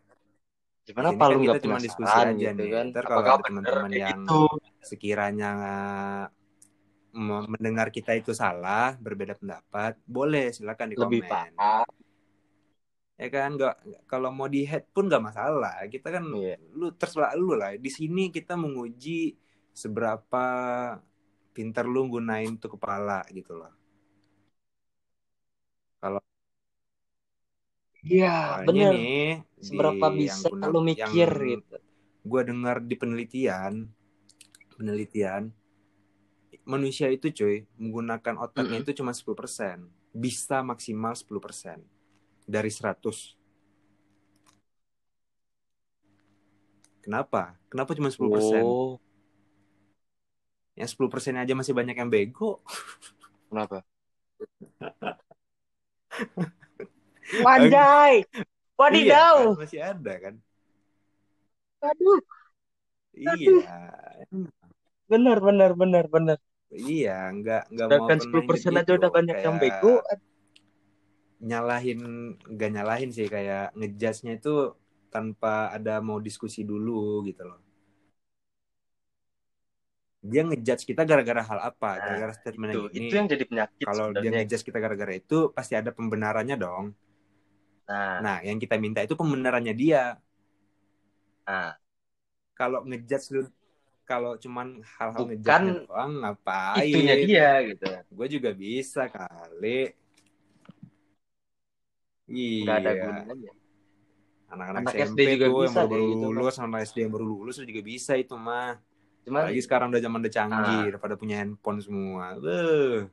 di 0.85 0.93
Gimana 0.93 1.09
sini 1.09 1.17
apa 1.17 1.25
lu 1.33 1.41
kan 1.49 1.61
cuma 1.65 1.79
diskusi 1.81 2.13
aja 2.21 2.29
gitu 2.37 2.53
nih. 2.61 2.69
kan? 2.69 2.85
Ntar 2.93 3.03
kalau 3.09 3.37
teman-teman 3.41 3.89
kayak 3.89 4.03
yang 4.13 4.21
gitu? 4.21 4.41
sekiranya 4.85 5.51
mendengar 7.15 7.87
kita 7.95 8.11
itu 8.11 8.35
salah, 8.35 8.99
berbeda 8.99 9.39
pendapat, 9.39 9.95
boleh 10.03 10.51
silakan 10.51 10.91
di 10.91 10.95
Lebih 10.99 11.21
komen. 11.23 11.31
paham. 11.31 11.87
Ya 13.15 13.27
kan, 13.31 13.55
nggak 13.55 13.75
kalau 14.11 14.27
mau 14.35 14.51
di 14.51 14.67
head 14.67 14.91
pun 14.91 15.07
nggak 15.07 15.23
masalah. 15.23 15.87
Kita 15.87 16.11
kan 16.11 16.27
Iya. 16.35 16.59
lu 16.75 16.91
terserah 16.91 17.31
lu 17.39 17.55
lah. 17.55 17.71
Di 17.79 17.87
sini 17.87 18.27
kita 18.27 18.59
menguji 18.59 19.31
seberapa 19.71 20.45
pintar 21.55 21.87
lu 21.87 22.11
gunain 22.11 22.59
tuh 22.59 22.75
kepala 22.75 23.23
gitu 23.31 23.55
loh. 23.55 23.71
Kalau 26.03 26.19
Iya, 28.05 28.61
nih 28.69 29.41
Seberapa 29.57 30.11
bisa 30.13 30.51
guna- 30.51 30.69
lu 30.69 30.79
mikir 30.83 31.29
yang 31.31 31.63
gitu. 31.63 31.75
gue 32.25 32.41
dengar 32.45 32.77
di 32.83 32.95
penelitian 32.99 33.73
penelitian 34.77 35.49
manusia 36.73 37.07
itu 37.17 37.27
cuy 37.37 37.55
menggunakan 37.81 38.35
otaknya 38.45 38.77
Mm-mm. 38.77 38.83
itu 38.83 38.91
cuma 38.99 39.11
10% 39.13 39.77
bisa 40.25 40.57
maksimal 40.69 41.13
10% 41.17 41.79
dari 42.55 42.71
100 42.77 43.17
kenapa? 47.03 47.55
Kenapa 47.71 47.91
cuma 47.97 48.09
10% 48.11 48.65
Oh, 48.67 48.99
yang 50.75 50.89
10% 50.91 51.35
aja 51.39 51.53
masih 51.55 51.71
banyak 51.71 51.95
yang 51.95 52.11
bego. 52.11 52.59
Kenapa? 53.49 53.83
Iya 58.89 59.17
Wadidaw. 59.23 59.35
kan? 59.35 59.49
Masih 59.59 59.79
ada 59.91 60.13
kan? 60.23 60.35
Aduh, 61.81 62.19
iya. 63.15 63.65
Bener 65.11 65.37
bener 65.47 65.71
bener 65.81 66.05
bener. 66.13 66.37
Iya 66.73 67.29
nggak 67.29 67.61
nggak 67.71 67.87
mau 67.87 68.07
pernah 68.09 68.23
10% 68.25 68.73
aja 68.73 68.83
gitu. 68.83 68.97
udah 68.99 69.11
banyak 69.13 69.37
yang 69.37 69.57
Kayak- 69.57 69.81
bego. 69.81 69.93
nyalahin 71.45 71.99
gak 72.57 72.71
nyalahin 72.73 73.11
sih 73.13 73.27
kayak 73.29 73.75
ngejudge-nya 73.77 74.39
itu 74.39 74.73
tanpa 75.13 75.69
ada 75.69 76.01
mau 76.01 76.17
diskusi 76.17 76.65
dulu 76.65 77.21
gitu 77.27 77.43
loh. 77.45 77.59
Dia 80.25 80.41
ngejudge 80.41 80.89
kita 80.89 81.05
gara-gara 81.05 81.45
hal 81.45 81.59
apa? 81.69 82.01
Nah, 82.01 82.01
Gara-gara 82.01 82.33
statement 82.33 82.71
Itu, 82.73 82.79
yang 82.81 82.89
ini. 82.97 83.05
itu 83.05 83.13
yang 83.13 83.27
jadi 83.29 83.43
penyakit 83.45 83.85
Kalau 83.85 84.05
dia 84.09 84.29
ngejudge 84.33 84.63
kita 84.65 84.77
gara-gara 84.81 85.13
itu 85.13 85.37
pasti 85.53 85.73
ada 85.77 85.91
pembenarannya 85.93 86.57
dong. 86.57 86.85
Nah, 87.85 88.17
Nah, 88.25 88.37
yang 88.41 88.57
kita 88.57 88.81
minta 88.81 89.05
itu 89.05 89.13
pembenarannya 89.13 89.73
dia. 89.77 90.17
nah, 91.45 91.77
Kalau 92.57 92.81
ngejudge 92.87 93.27
lu 93.35 93.41
kalau 94.05 94.37
cuman 94.37 94.79
hal-hal 94.85 95.25
ngejudge 95.25 95.89
doang 95.89 96.11
ngapain? 96.21 96.85
itunya 96.85 97.15
dia 97.19 97.49
gitu. 97.65 97.85
Gue 98.13 98.27
juga 98.29 98.49
bisa 98.53 99.09
kali. 99.09 99.91
Iya. 102.25 102.63
Nggak 102.65 102.77
ada 102.81 102.91
gunanya. 102.95 103.51
anak-anak 104.45 104.81
Anak 104.87 104.93
SMP 104.93 105.19
SD 105.19 105.19
juga 105.35 105.45
tuh 105.45 105.57
yang 105.65 105.73
bisa 105.73 105.81
baru 105.83 105.89
kayak 105.89 106.05
gitu, 106.13 106.25
lulus 106.31 106.55
anak 106.61 106.79
SD 106.85 106.97
yang 107.01 107.11
baru 107.11 107.25
lulus 107.25 107.55
juga 107.59 107.81
bisa 107.81 108.13
itu 108.15 108.35
mah 108.37 108.77
Cuman 109.25 109.41
apalagi 109.41 109.61
sekarang 109.65 109.87
udah 109.89 110.01
zaman 110.05 110.19
udah 110.21 110.33
canggih 110.33 110.79
Ah. 110.85 110.89
udah 110.93 110.99
pada 111.01 111.15
punya 111.17 111.35
handphone 111.41 111.81
semua 111.81 112.37
Beuh. 112.37 113.09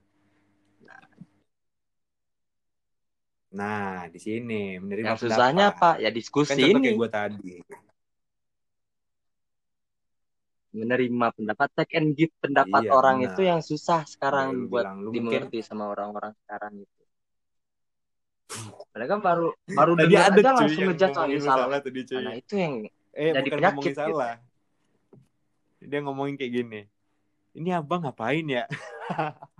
Nah, 3.52 4.08
di 4.08 4.16
sini 4.16 4.80
menerima 4.80 5.12
Yang 5.12 5.28
susahnya 5.28 5.76
apa? 5.76 6.00
Ya 6.00 6.08
Kan 6.08 6.16
diskusi 6.16 6.56
contoh 6.56 6.78
ini. 6.80 6.84
kayak 6.88 6.96
gue 6.96 7.10
tadi. 7.12 7.54
Menerima 10.72 11.26
pendapat, 11.36 11.68
take 11.76 12.00
and 12.00 12.16
give 12.16 12.32
pendapat 12.40 12.88
Iya, 12.88 12.96
orang 12.96 13.16
benar. 13.20 13.28
itu 13.36 13.40
yang 13.44 13.60
susah 13.60 14.08
sekarang 14.08 14.56
lu 14.56 14.72
buat 14.72 14.88
bilang, 14.88 14.96
lu 15.04 15.10
mungkin 15.12 15.44
dimengerti 15.52 15.58
sama 15.60 15.92
orang-orang 15.92 16.32
sekarang 16.44 16.72
itu. 16.80 17.02
Mereka 18.96 19.14
baru 19.20 19.48
baru 19.68 19.92
tadi 19.96 20.12
dengar 20.16 20.32
ada 20.32 20.40
aja 20.40 20.50
langsung 20.56 20.84
ini 21.28 21.36
lu 21.36 21.44
salah. 21.44 21.64
salah 21.68 21.78
tadi 21.84 22.00
cuy. 22.08 22.24
Nah, 22.24 22.34
itu 22.36 22.54
yang 22.56 22.74
Eh, 23.12 23.28
jadi 23.36 23.44
bukan 23.44 23.58
penyakit 23.60 23.92
gitu. 23.92 24.00
salah. 24.00 24.34
Dia 25.84 25.98
ngomongin 26.00 26.34
kayak 26.40 26.52
gini. 26.56 26.80
Ini 27.52 27.68
abang 27.76 28.08
ngapain 28.08 28.48
ya? 28.48 28.64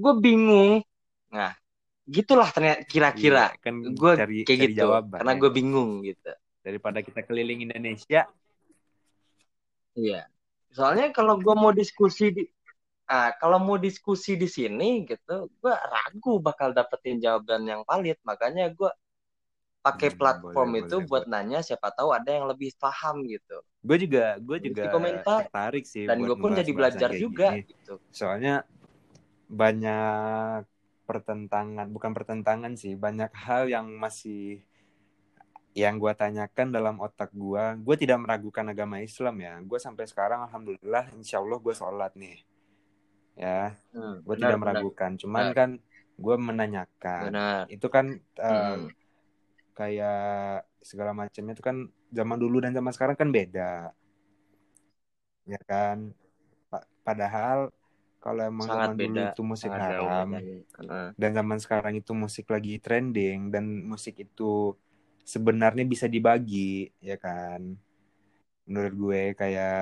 gue 0.00 0.12
bingung. 0.16 0.80
Nah, 1.28 1.52
gitulah 2.16 2.48
ternyata 2.54 2.82
kira-kira. 2.92 3.54
Iya, 3.54 3.62
kan 3.64 3.74
Gue 4.00 4.12
cari, 4.18 4.36
kayak 4.46 4.58
cari 4.60 4.72
gitu. 4.74 4.80
jawaban. 4.82 5.18
Karena 5.20 5.32
ya. 5.32 5.40
gue 5.40 5.50
bingung 5.58 5.90
gitu. 6.04 6.30
Daripada 6.66 6.98
kita 7.06 7.20
keliling 7.24 7.60
Indonesia. 7.70 8.20
Iya. 9.98 10.20
Soalnya 10.70 11.06
kalau 11.16 11.34
gue 11.44 11.54
mau 11.62 11.72
diskusi 11.74 12.24
di 12.36 12.42
ah, 13.10 13.30
kalau 13.40 13.58
mau 13.58 13.76
diskusi 13.78 14.38
di 14.38 14.46
sini 14.46 15.02
gitu, 15.06 15.50
gue 15.50 15.74
ragu 15.94 16.32
bakal 16.38 16.70
dapetin 16.76 17.18
jawaban 17.18 17.62
yang 17.66 17.82
valid. 17.88 18.18
Makanya 18.22 18.70
gue 18.70 18.90
pakai 19.80 20.12
Hmm, 20.12 20.18
platform 20.20 20.70
boleh, 20.70 20.80
itu 20.84 20.96
boleh, 21.00 21.08
buat 21.10 21.24
boleh. 21.24 21.32
nanya 21.32 21.58
siapa 21.64 21.88
tahu 21.96 22.08
ada 22.12 22.30
yang 22.30 22.46
lebih 22.46 22.70
paham 22.76 23.24
gitu. 23.26 23.58
Gue 23.80 23.96
juga, 23.96 24.36
gue 24.36 24.58
juga 24.60 24.84
komentar. 24.92 25.40
tertarik 25.48 25.84
sih. 25.88 26.04
Dan 26.04 26.20
gue 26.20 26.36
pun 26.36 26.52
jadi 26.52 26.70
belajar 26.70 27.10
juga 27.16 27.46
gini. 27.56 27.64
gitu. 27.64 27.94
Soalnya 28.12 28.54
banyak 29.50 30.62
pertentangan, 31.10 31.86
bukan 31.94 32.12
pertentangan 32.16 32.72
sih, 32.82 32.92
banyak 33.04 33.30
hal 33.46 33.62
yang 33.74 33.86
masih 34.04 34.40
yang 35.82 35.94
gue 36.02 36.12
tanyakan 36.22 36.68
dalam 36.76 36.96
otak 37.06 37.30
gue. 37.42 37.64
Gue 37.86 37.96
tidak 38.02 38.18
meragukan 38.24 38.66
agama 38.72 38.96
Islam 39.08 39.34
ya. 39.46 39.54
Gue 39.68 39.78
sampai 39.86 40.04
sekarang, 40.10 40.40
alhamdulillah, 40.46 41.04
insya 41.18 41.36
Allah 41.42 41.58
gue 41.64 41.74
sholat 41.80 42.12
nih. 42.22 42.36
Ya, 43.42 43.74
Hmm, 43.92 44.14
gue 44.26 44.36
benar, 44.36 44.42
tidak 44.42 44.58
benar, 44.64 44.84
meragukan. 44.86 45.10
Cuman 45.22 45.46
benar. 45.46 45.54
kan 45.56 45.70
gue 46.24 46.36
menanyakan. 46.48 47.26
benar. 47.26 47.70
Itu 47.72 47.86
kan 47.94 48.06
eh, 48.42 48.70
Hmm, 48.70 48.90
kayak 49.78 50.18
segala 50.82 51.12
macamnya 51.16 51.52
itu 51.56 51.64
kan 51.64 51.76
zaman 52.18 52.38
dulu 52.42 52.56
dan 52.64 52.72
zaman 52.76 52.92
sekarang 52.94 53.16
kan 53.20 53.28
beda. 53.36 53.94
Ya 55.52 55.58
kan? 55.70 55.98
Pa- 56.70 56.88
Padahal 57.06 57.58
kalau 58.24 58.42
emang 58.50 58.68
sangat 58.68 58.76
zaman 58.76 58.96
dulu 59.02 59.16
beda, 59.16 59.26
itu 59.28 59.40
musik 59.52 59.72
sangat 59.72 59.82
jauh 59.90 60.10
haram 60.12 60.28
bedanya. 60.30 60.56
Heeh. 60.78 61.08
dan 61.20 61.30
zaman 61.38 61.58
sekarang 61.64 61.94
itu 62.00 62.12
musik 62.24 62.46
lagi 62.54 62.72
trending 62.84 63.38
dan 63.54 63.64
musik 63.92 64.14
itu 64.26 64.76
sebenarnya 65.34 65.84
bisa 65.92 66.06
dibagi, 66.14 66.90
ya 67.08 67.16
kan? 67.24 67.60
Menurut 68.68 68.94
gue 69.02 69.22
kayak 69.40 69.74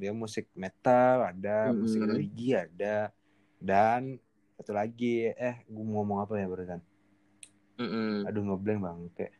dia 0.00 0.12
musik 0.22 0.44
metal 0.56 1.16
ada, 1.30 1.76
musik 1.76 2.00
Mm-mm. 2.00 2.08
religi 2.08 2.56
ada, 2.56 3.12
dan 3.60 4.16
satu 4.56 4.72
lagi 4.72 5.06
eh 5.36 5.56
gue 5.68 5.82
mau 5.84 6.00
ngomong 6.02 6.18
apa 6.24 6.34
ya 6.40 6.46
barusan? 6.48 6.80
Mm-mm. 7.78 8.26
Aduh 8.26 8.42
ngeblank 8.46 8.78
bang, 8.84 8.98
kayak 9.16 9.34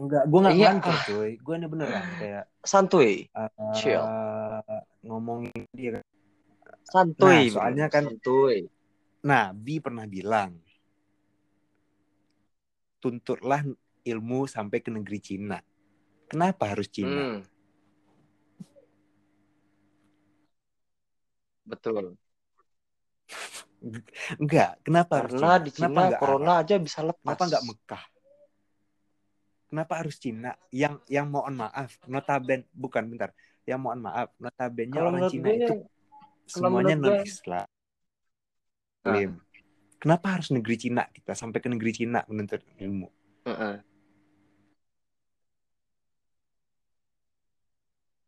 Enggak, 0.00 0.22
gue 0.30 0.38
nggak 0.42 0.56
Iya, 0.56 0.60
ngantor 0.60 0.94
ah. 0.94 1.04
cuy. 1.06 1.30
Gue 1.44 1.54
ini 1.58 1.66
beneran 1.72 2.08
kayak 2.20 2.44
Santuy, 2.64 3.28
uh, 3.36 3.48
chill. 3.76 4.00
ngomongin 5.04 5.52
dia. 5.70 6.00
Santuy, 6.82 7.48
Nah, 7.48 7.52
soalnya 7.52 7.86
kan- 7.92 8.08
Santuy. 8.08 8.64
Nabi 9.20 9.74
pernah 9.80 10.04
bilang, 10.04 10.56
tuntutlah 12.98 13.60
ilmu 14.00 14.44
sampai 14.44 14.80
ke 14.80 14.88
negeri 14.88 15.20
Cina. 15.20 15.60
Kenapa 16.24 16.72
harus 16.72 16.88
Cina? 16.88 17.20
Hmm. 17.36 17.40
Betul. 21.64 22.16
Enggak, 24.40 24.80
kenapa 24.80 25.12
harus 25.20 25.36
Karena 25.36 25.52
Cina? 25.52 25.64
di 25.64 25.70
Kenapa 25.72 25.92
Cina 25.92 26.04
enggak 26.08 26.20
corona 26.20 26.52
Arab? 26.56 26.62
aja 26.64 26.74
bisa 26.80 27.00
lepas. 27.04 27.20
Kenapa 27.24 27.44
enggak 27.44 27.64
Mekah? 27.68 28.04
Kenapa 29.74 30.06
harus 30.06 30.22
Cina? 30.22 30.54
Yang 30.70 31.02
yang 31.10 31.26
mohon 31.26 31.58
maaf, 31.58 31.98
notaben 32.06 32.62
bukan 32.70 33.10
bentar. 33.10 33.34
Yang 33.66 33.80
mohon 33.82 34.06
maaf, 34.06 34.30
notabennya 34.38 34.94
Kalau 34.94 35.10
orang 35.10 35.18
menurut 35.18 35.34
Cina 35.34 35.48
gue, 35.50 35.56
itu 35.66 35.74
semuanya 36.46 36.94
menurut 36.94 37.18
non 37.18 37.26
Islam. 37.26 37.66
Nah. 39.02 39.34
Kenapa 39.98 40.26
harus 40.38 40.54
negeri 40.54 40.76
Cina 40.78 41.02
kita 41.10 41.34
sampai 41.34 41.58
ke 41.58 41.66
negeri 41.66 41.90
Cina 41.90 42.22
menuntut 42.30 42.62
ilmu? 42.78 43.10
Heeh. 43.50 43.82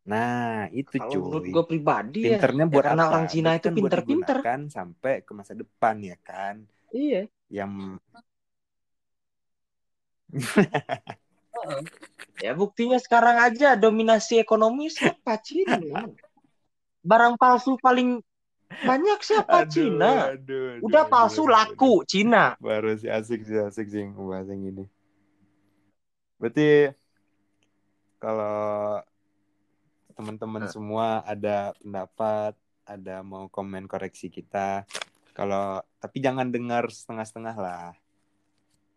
Nah, 0.03 0.67
itu 0.75 0.99
Kalau 0.99 1.31
menurut 1.31 1.47
cuy. 1.47 1.51
gue 1.55 1.63
pribadi 1.63 2.19
ya, 2.27 2.43
Pinternya 2.43 2.65
ya 2.67 2.71
buat 2.75 2.83
karena 2.91 3.03
apa? 3.07 3.11
orang 3.15 3.25
Cina 3.31 3.49
itu 3.55 3.63
kan 3.63 3.75
pinter-pinter. 3.79 4.35
digunakan 4.43 4.59
sampai 4.67 5.13
ke 5.23 5.31
masa 5.31 5.55
depan 5.55 5.95
ya 6.03 6.19
kan. 6.27 6.67
Iya. 6.91 7.31
Yang 7.47 7.71
Ya 12.37 12.53
buktinya 12.53 13.01
sekarang 13.01 13.41
aja 13.41 13.73
dominasi 13.73 14.37
ekonomi 14.37 14.93
siapa 14.93 15.41
Cina. 15.41 16.05
Barang 17.01 17.33
palsu 17.39 17.79
paling 17.81 18.21
banyak 18.67 19.19
siapa 19.25 19.65
Cina. 19.65 20.37
aduh, 20.37 20.77
aduh, 20.77 20.85
Udah 20.85 21.03
aduh, 21.07 21.11
palsu 21.11 21.43
aduh, 21.47 21.53
laku 21.53 21.93
aduh. 22.01 22.07
Cina. 22.07 22.43
Baru 22.61 22.93
sih 22.93 23.09
asik 23.09 23.41
sih 23.47 23.57
asik 23.57 23.87
sih 23.89 24.05
ngebahas 24.05 24.47
yang 24.53 24.61
gini. 24.69 24.85
Berarti 26.37 26.93
kalau 28.21 29.01
teman-teman 30.17 30.65
Nah. 30.65 30.73
semua 30.73 31.07
ada 31.25 31.73
pendapat, 31.81 32.53
ada 32.85 33.21
mau 33.21 33.45
komen 33.49 33.85
koreksi 33.85 34.29
kita. 34.29 34.85
Kalau 35.33 35.81
tapi 36.01 36.17
jangan 36.21 36.49
dengar 36.49 36.89
setengah-setengah 36.89 37.55
lah. 37.57 37.93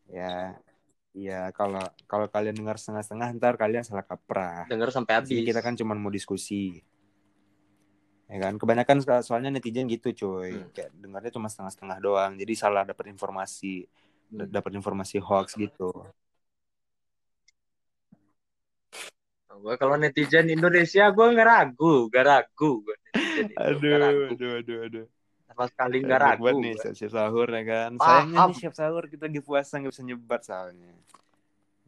Ya. 0.08 0.56
Iya, 1.10 1.50
kalau 1.50 1.82
kalau 2.06 2.30
kalian 2.30 2.54
dengar 2.54 2.78
setengah-setengah 2.78 3.34
ntar 3.34 3.58
kalian 3.58 3.82
salah 3.82 4.06
kaprah. 4.06 4.70
Dengar 4.70 4.94
sampai 4.94 5.18
habis. 5.18 5.42
kita 5.42 5.58
kan 5.58 5.74
cuma 5.74 5.98
mau 5.98 6.10
diskusi. 6.10 6.78
Ya 8.30 8.38
kan, 8.38 8.62
kebanyakan 8.62 9.02
so- 9.02 9.24
soalnya 9.26 9.50
netizen 9.58 9.90
gitu, 9.90 10.14
cuy. 10.14 10.54
Hmm. 10.54 10.70
Kayak 10.70 10.90
dengarnya 11.02 11.34
cuma 11.34 11.50
setengah-setengah 11.50 11.98
doang. 11.98 12.32
Jadi 12.38 12.52
salah 12.54 12.86
dapat 12.86 13.10
informasi, 13.10 13.90
Hmm. 14.30 14.46
dapat 14.46 14.78
informasi 14.78 15.18
hoax 15.18 15.58
gitu. 15.58 15.90
Gue 19.60 19.74
kalau 19.76 19.98
netizen 19.98 20.46
Indonesia 20.48 21.10
gue 21.10 21.26
nggak 21.36 21.48
ragu, 21.48 22.06
nggak 22.08 22.24
ragu 22.24 22.80
gue 22.86 22.96
Aduh, 23.60 24.30
aduh, 24.30 24.50
aduh, 24.62 24.78
aduh. 24.86 25.06
Sama 25.50 25.64
sekali 25.66 25.96
nggak 26.06 26.20
ragu. 26.22 26.46
banget 26.46 26.62
nih 26.62 26.72
gua. 26.78 26.82
siap-siap 26.86 27.10
sahur 27.10 27.48
ya 27.50 27.62
kan. 27.66 27.90
Paham. 27.98 28.06
Sayangnya 28.06 28.40
nih 28.46 28.56
siap 28.62 28.74
sahur 28.78 29.04
kita 29.10 29.26
lagi 29.26 29.40
puasa 29.42 29.72
nggak 29.82 29.92
bisa 29.92 30.04
nyebat 30.06 30.40
soalnya. 30.46 30.94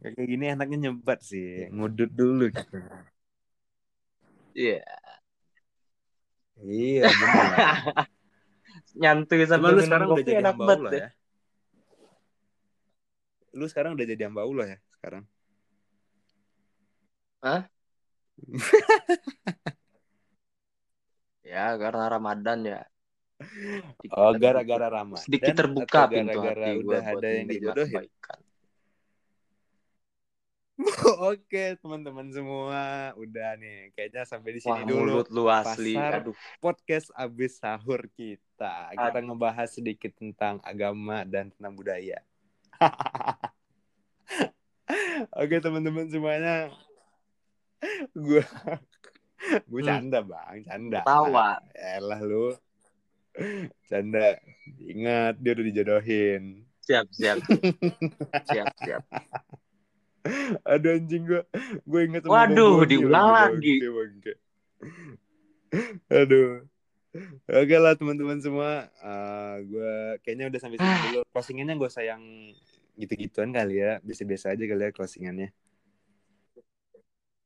Kayak 0.03 0.27
gini 0.27 0.45
enaknya 0.51 0.77
nyebat 0.91 1.23
sih, 1.23 1.71
ngudut 1.71 2.11
dulu 2.11 2.51
gitu. 2.51 2.75
Iya. 4.51 4.83
Iya, 6.59 7.07
benar. 7.07 7.55
Nyantuy 9.01 9.47
Cuma 9.47 9.49
sambil 9.49 9.71
lu 9.71 9.79
minum 9.79 9.87
sekarang 9.87 10.07
udah 10.11 10.23
jadi 10.23 10.33
enak 10.43 10.55
banget 10.59 10.79
deh. 10.83 10.99
ya. 10.99 11.09
Lu 13.55 13.65
sekarang 13.71 13.91
udah 13.95 14.05
jadi 14.05 14.21
hamba 14.27 14.41
Allah 14.43 14.65
ya 14.75 14.77
sekarang. 14.91 15.23
Ya 21.43 21.77
karena 21.77 22.09
Ramadan 22.09 22.65
ya. 22.65 22.81
Oh, 24.09 24.33
gara-gara 24.33 24.87
Ramadan. 24.89 25.21
sedikit 25.21 25.53
terbuka 25.53 26.05
pintu 26.05 26.33
gara-gara 26.33 26.65
hati 26.65 26.73
gue 26.75 26.83
udah 26.83 27.03
ada 27.03 27.27
yang 27.29 27.47
dijodohin. 27.47 28.05
Oke, 31.23 31.77
teman-teman 31.77 32.33
semua, 32.33 32.81
udah 33.13 33.49
nih. 33.55 33.93
Kayaknya 33.93 34.23
sampai 34.25 34.57
di 34.57 34.59
Wah 34.59 34.73
sini 34.73 34.89
dulu 34.89 35.21
mulut 35.21 35.27
lu 35.29 35.45
asli, 35.45 35.93
Pasar. 35.93 36.13
aduh. 36.19 36.35
podcast 36.57 37.07
abis 37.13 37.61
sahur 37.61 38.09
kita. 38.11 38.89
Kita 38.89 39.13
Aduh. 39.13 39.21
ngebahas 39.23 39.69
sedikit 39.69 40.09
tentang 40.17 40.57
agama 40.65 41.21
dan 41.23 41.53
tentang 41.53 41.77
budaya. 41.77 42.17
Oke, 45.33 45.61
teman-teman 45.61 46.09
semuanya. 46.09 46.73
Gue 48.15 48.41
gue 49.43 49.81
Hmm. 49.83 49.89
canda, 50.07 50.19
Bang, 50.23 50.63
canda. 50.63 51.03
Ketawa. 51.03 51.59
Elah 51.75 52.21
lu. 52.23 52.55
Canda. 53.89 54.37
Ingat 54.79 55.41
dia 55.41 55.51
udah 55.57 55.65
dijodohin. 55.65 56.43
Siap, 56.83 57.07
siap, 57.15 57.39
siap, 58.51 58.67
siap. 58.83 59.03
Aduh 60.67 60.99
anjing 60.99 61.23
gue. 61.23 61.43
Gue 61.87 62.01
inget 62.07 62.27
sama 62.27 62.47
Waduh, 62.47 62.83
diulang 62.83 63.27
lagi. 63.31 63.79
Bangke, 63.79 63.89
bangke. 63.95 64.33
Aduh. 66.11 66.67
Oke 67.47 67.75
lah 67.77 67.93
teman-teman 67.95 68.39
semua. 68.43 68.91
Uh, 68.99 69.55
gue 69.63 69.93
kayaknya 70.27 70.51
udah 70.51 70.59
sampai 70.59 70.77
sini 70.79 70.97
dulu. 71.11 71.21
Closingannya 71.31 71.75
gue 71.79 71.89
sayang 71.91 72.23
gitu-gituan 72.99 73.55
kali 73.55 73.79
ya. 73.79 74.03
Biasa-biasa 74.03 74.51
aja 74.51 74.63
kali 74.67 74.81
ya 74.83 74.91
closingannya. 74.91 75.49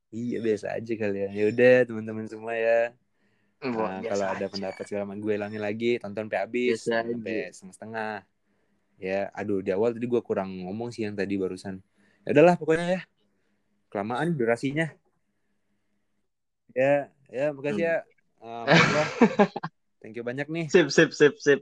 Iya 0.08 0.38
biasa 0.40 0.66
aja 0.72 0.92
kali 0.98 1.18
ya. 1.20 1.30
Ya 1.30 1.44
udah 1.52 1.76
teman-teman 1.84 2.26
semua 2.26 2.58
ya. 2.58 2.90
Nah, 3.58 4.00
kalau 4.06 4.26
ada 4.26 4.38
aja. 4.38 4.46
pendapat 4.46 4.84
segala 4.86 5.04
macam 5.10 5.20
gue 5.26 5.34
ulangi 5.34 5.58
lagi 5.58 5.90
tonton 5.98 6.30
sampai 6.30 6.38
habis 6.38 6.86
sampai 6.86 7.38
setengah-setengah. 7.50 8.14
Ya, 8.98 9.30
aduh 9.30 9.62
di 9.62 9.70
awal 9.70 9.94
tadi 9.94 10.06
gue 10.10 10.22
kurang 10.22 10.66
ngomong 10.66 10.90
sih 10.90 11.06
yang 11.06 11.14
tadi 11.14 11.34
barusan. 11.38 11.82
Ya 12.22 12.34
udahlah 12.34 12.54
pokoknya 12.58 12.86
ya. 12.98 13.00
Kelamaan 13.90 14.34
durasinya. 14.34 14.90
Ya, 16.74 17.10
ya 17.30 17.50
makasih 17.50 17.84
ya. 17.90 17.96
Uh, 18.38 18.70
Mahendra. 18.70 19.04
Thank 20.02 20.14
you 20.14 20.22
banyak 20.22 20.46
nih. 20.46 20.66
Sip, 20.70 20.94
sip, 20.94 21.10
sip, 21.10 21.34
sip. 21.42 21.60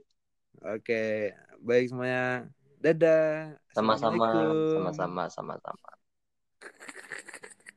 Oke, 0.60 1.32
baik 1.64 1.88
semuanya. 1.88 2.48
Dadah. 2.80 3.56
Sama-sama, 3.72 4.52
sama-sama, 4.72 5.22
sama-sama. 5.32 5.90